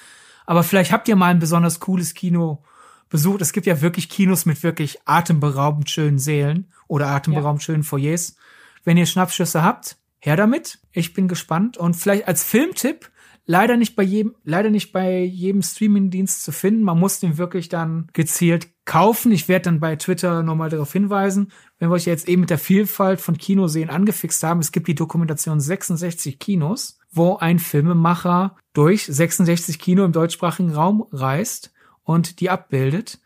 Aber 0.51 0.64
vielleicht 0.64 0.90
habt 0.90 1.07
ihr 1.07 1.14
mal 1.14 1.28
ein 1.28 1.38
besonders 1.38 1.78
cooles 1.78 2.12
Kino 2.12 2.64
besucht. 3.09 3.40
Es 3.40 3.53
gibt 3.53 3.68
ja 3.68 3.82
wirklich 3.82 4.09
Kinos 4.09 4.46
mit 4.46 4.64
wirklich 4.64 4.98
atemberaubend 5.05 5.88
schönen 5.88 6.18
Sälen 6.18 6.72
oder 6.88 7.07
atemberaubend 7.07 7.62
ja. 7.62 7.66
schönen 7.66 7.84
Foyers. 7.84 8.34
Wenn 8.82 8.96
ihr 8.96 9.07
Schnappschüsse 9.07 9.62
habt, 9.62 9.96
her 10.18 10.34
damit. 10.34 10.80
Ich 10.90 11.14
bin 11.14 11.28
gespannt. 11.28 11.76
Und 11.76 11.94
vielleicht 11.94 12.26
als 12.26 12.42
Filmtipp, 12.42 13.12
leider 13.46 13.76
nicht 13.76 13.94
bei 13.94 14.03
jedem, 14.03 14.34
leider 14.42 14.70
nicht 14.70 14.90
bei 14.90 15.20
jedem 15.20 15.62
Streamingdienst 15.62 16.42
zu 16.42 16.51
finden. 16.51 16.82
Man 16.82 16.98
muss 16.98 17.20
den 17.20 17.38
wirklich 17.38 17.68
dann 17.68 18.09
gezielt 18.12 18.70
kaufen. 18.84 19.30
Ich 19.30 19.46
werde 19.46 19.66
dann 19.66 19.78
bei 19.78 19.94
Twitter 19.94 20.42
nochmal 20.42 20.68
darauf 20.68 20.92
hinweisen, 20.92 21.53
wenn 21.78 21.90
wir 21.90 21.94
euch 21.94 22.07
jetzt 22.07 22.28
eben 22.28 22.40
mit 22.40 22.51
der 22.51 22.59
Vielfalt 22.59 23.20
von 23.20 23.38
Kinosehen 23.38 23.88
angefixt 23.88 24.42
haben. 24.42 24.59
Es 24.59 24.72
gibt 24.72 24.88
die 24.88 24.96
Dokumentation 24.96 25.61
66 25.61 26.40
Kinos 26.40 27.01
wo 27.12 27.36
ein 27.36 27.59
Filmemacher 27.59 28.57
durch 28.73 29.07
66 29.07 29.79
Kino 29.79 30.05
im 30.05 30.12
deutschsprachigen 30.12 30.73
Raum 30.73 31.07
reist 31.12 31.73
und 32.05 32.41
die 32.41 32.51
abbildet. 32.51 33.18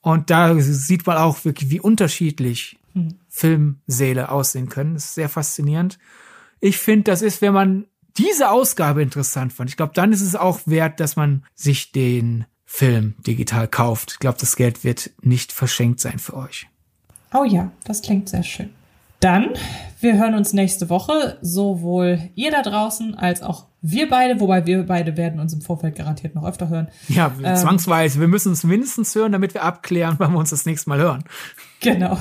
Und 0.00 0.30
da 0.30 0.54
sieht 0.58 1.06
man 1.06 1.16
auch 1.16 1.44
wirklich, 1.44 1.70
wie 1.70 1.80
unterschiedlich 1.80 2.78
hm. 2.92 3.18
Filmsäle 3.28 4.30
aussehen 4.30 4.68
können. 4.68 4.94
Das 4.94 5.06
ist 5.06 5.14
sehr 5.14 5.28
faszinierend. 5.28 5.98
Ich 6.60 6.78
finde, 6.78 7.04
das 7.04 7.22
ist, 7.22 7.42
wenn 7.42 7.54
man 7.54 7.86
diese 8.16 8.50
Ausgabe 8.50 9.02
interessant 9.02 9.52
fand, 9.52 9.70
ich 9.70 9.76
glaube, 9.76 9.92
dann 9.94 10.12
ist 10.12 10.20
es 10.20 10.36
auch 10.36 10.60
wert, 10.66 11.00
dass 11.00 11.16
man 11.16 11.44
sich 11.54 11.90
den 11.92 12.44
Film 12.64 13.14
digital 13.26 13.68
kauft. 13.68 14.12
Ich 14.12 14.18
glaube, 14.18 14.38
das 14.38 14.56
Geld 14.56 14.84
wird 14.84 15.10
nicht 15.20 15.52
verschenkt 15.52 16.00
sein 16.00 16.18
für 16.18 16.34
euch. 16.34 16.68
Oh 17.32 17.44
ja, 17.44 17.70
das 17.84 18.02
klingt 18.02 18.28
sehr 18.28 18.42
schön. 18.42 18.70
Dann, 19.24 19.54
wir 20.02 20.18
hören 20.18 20.34
uns 20.34 20.52
nächste 20.52 20.90
Woche, 20.90 21.38
sowohl 21.40 22.28
ihr 22.34 22.50
da 22.50 22.60
draußen 22.60 23.14
als 23.14 23.42
auch 23.42 23.64
wir 23.80 24.10
beide, 24.10 24.38
wobei 24.38 24.66
wir 24.66 24.82
beide 24.82 25.16
werden 25.16 25.40
uns 25.40 25.54
im 25.54 25.62
Vorfeld 25.62 25.96
garantiert 25.96 26.34
noch 26.34 26.44
öfter 26.44 26.68
hören. 26.68 26.88
Ja, 27.08 27.32
ähm, 27.42 27.56
zwangsweise. 27.56 28.20
Wir 28.20 28.28
müssen 28.28 28.50
uns 28.50 28.64
mindestens 28.64 29.14
hören, 29.14 29.32
damit 29.32 29.54
wir 29.54 29.62
abklären, 29.62 30.16
wann 30.18 30.32
wir 30.32 30.38
uns 30.38 30.50
das 30.50 30.66
nächste 30.66 30.90
Mal 30.90 30.98
hören. 30.98 31.24
Genau. 31.80 32.18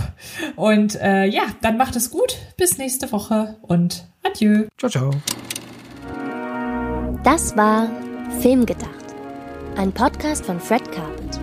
Und 0.55 0.95
äh, 0.95 1.25
ja, 1.25 1.41
dann 1.59 1.75
macht 1.75 1.97
es 1.97 2.09
gut. 2.09 2.37
Bis 2.55 2.77
nächste 2.77 3.11
Woche 3.11 3.57
und 3.63 4.07
adieu. 4.23 4.67
Ciao, 4.77 4.89
ciao. 4.89 5.11
Das 7.25 7.57
war 7.57 7.89
Filmgedacht. 8.39 8.87
Ein 9.75 9.91
Podcast 9.91 10.45
von 10.45 10.57
Fred 10.57 10.89
Carpet. 10.93 11.42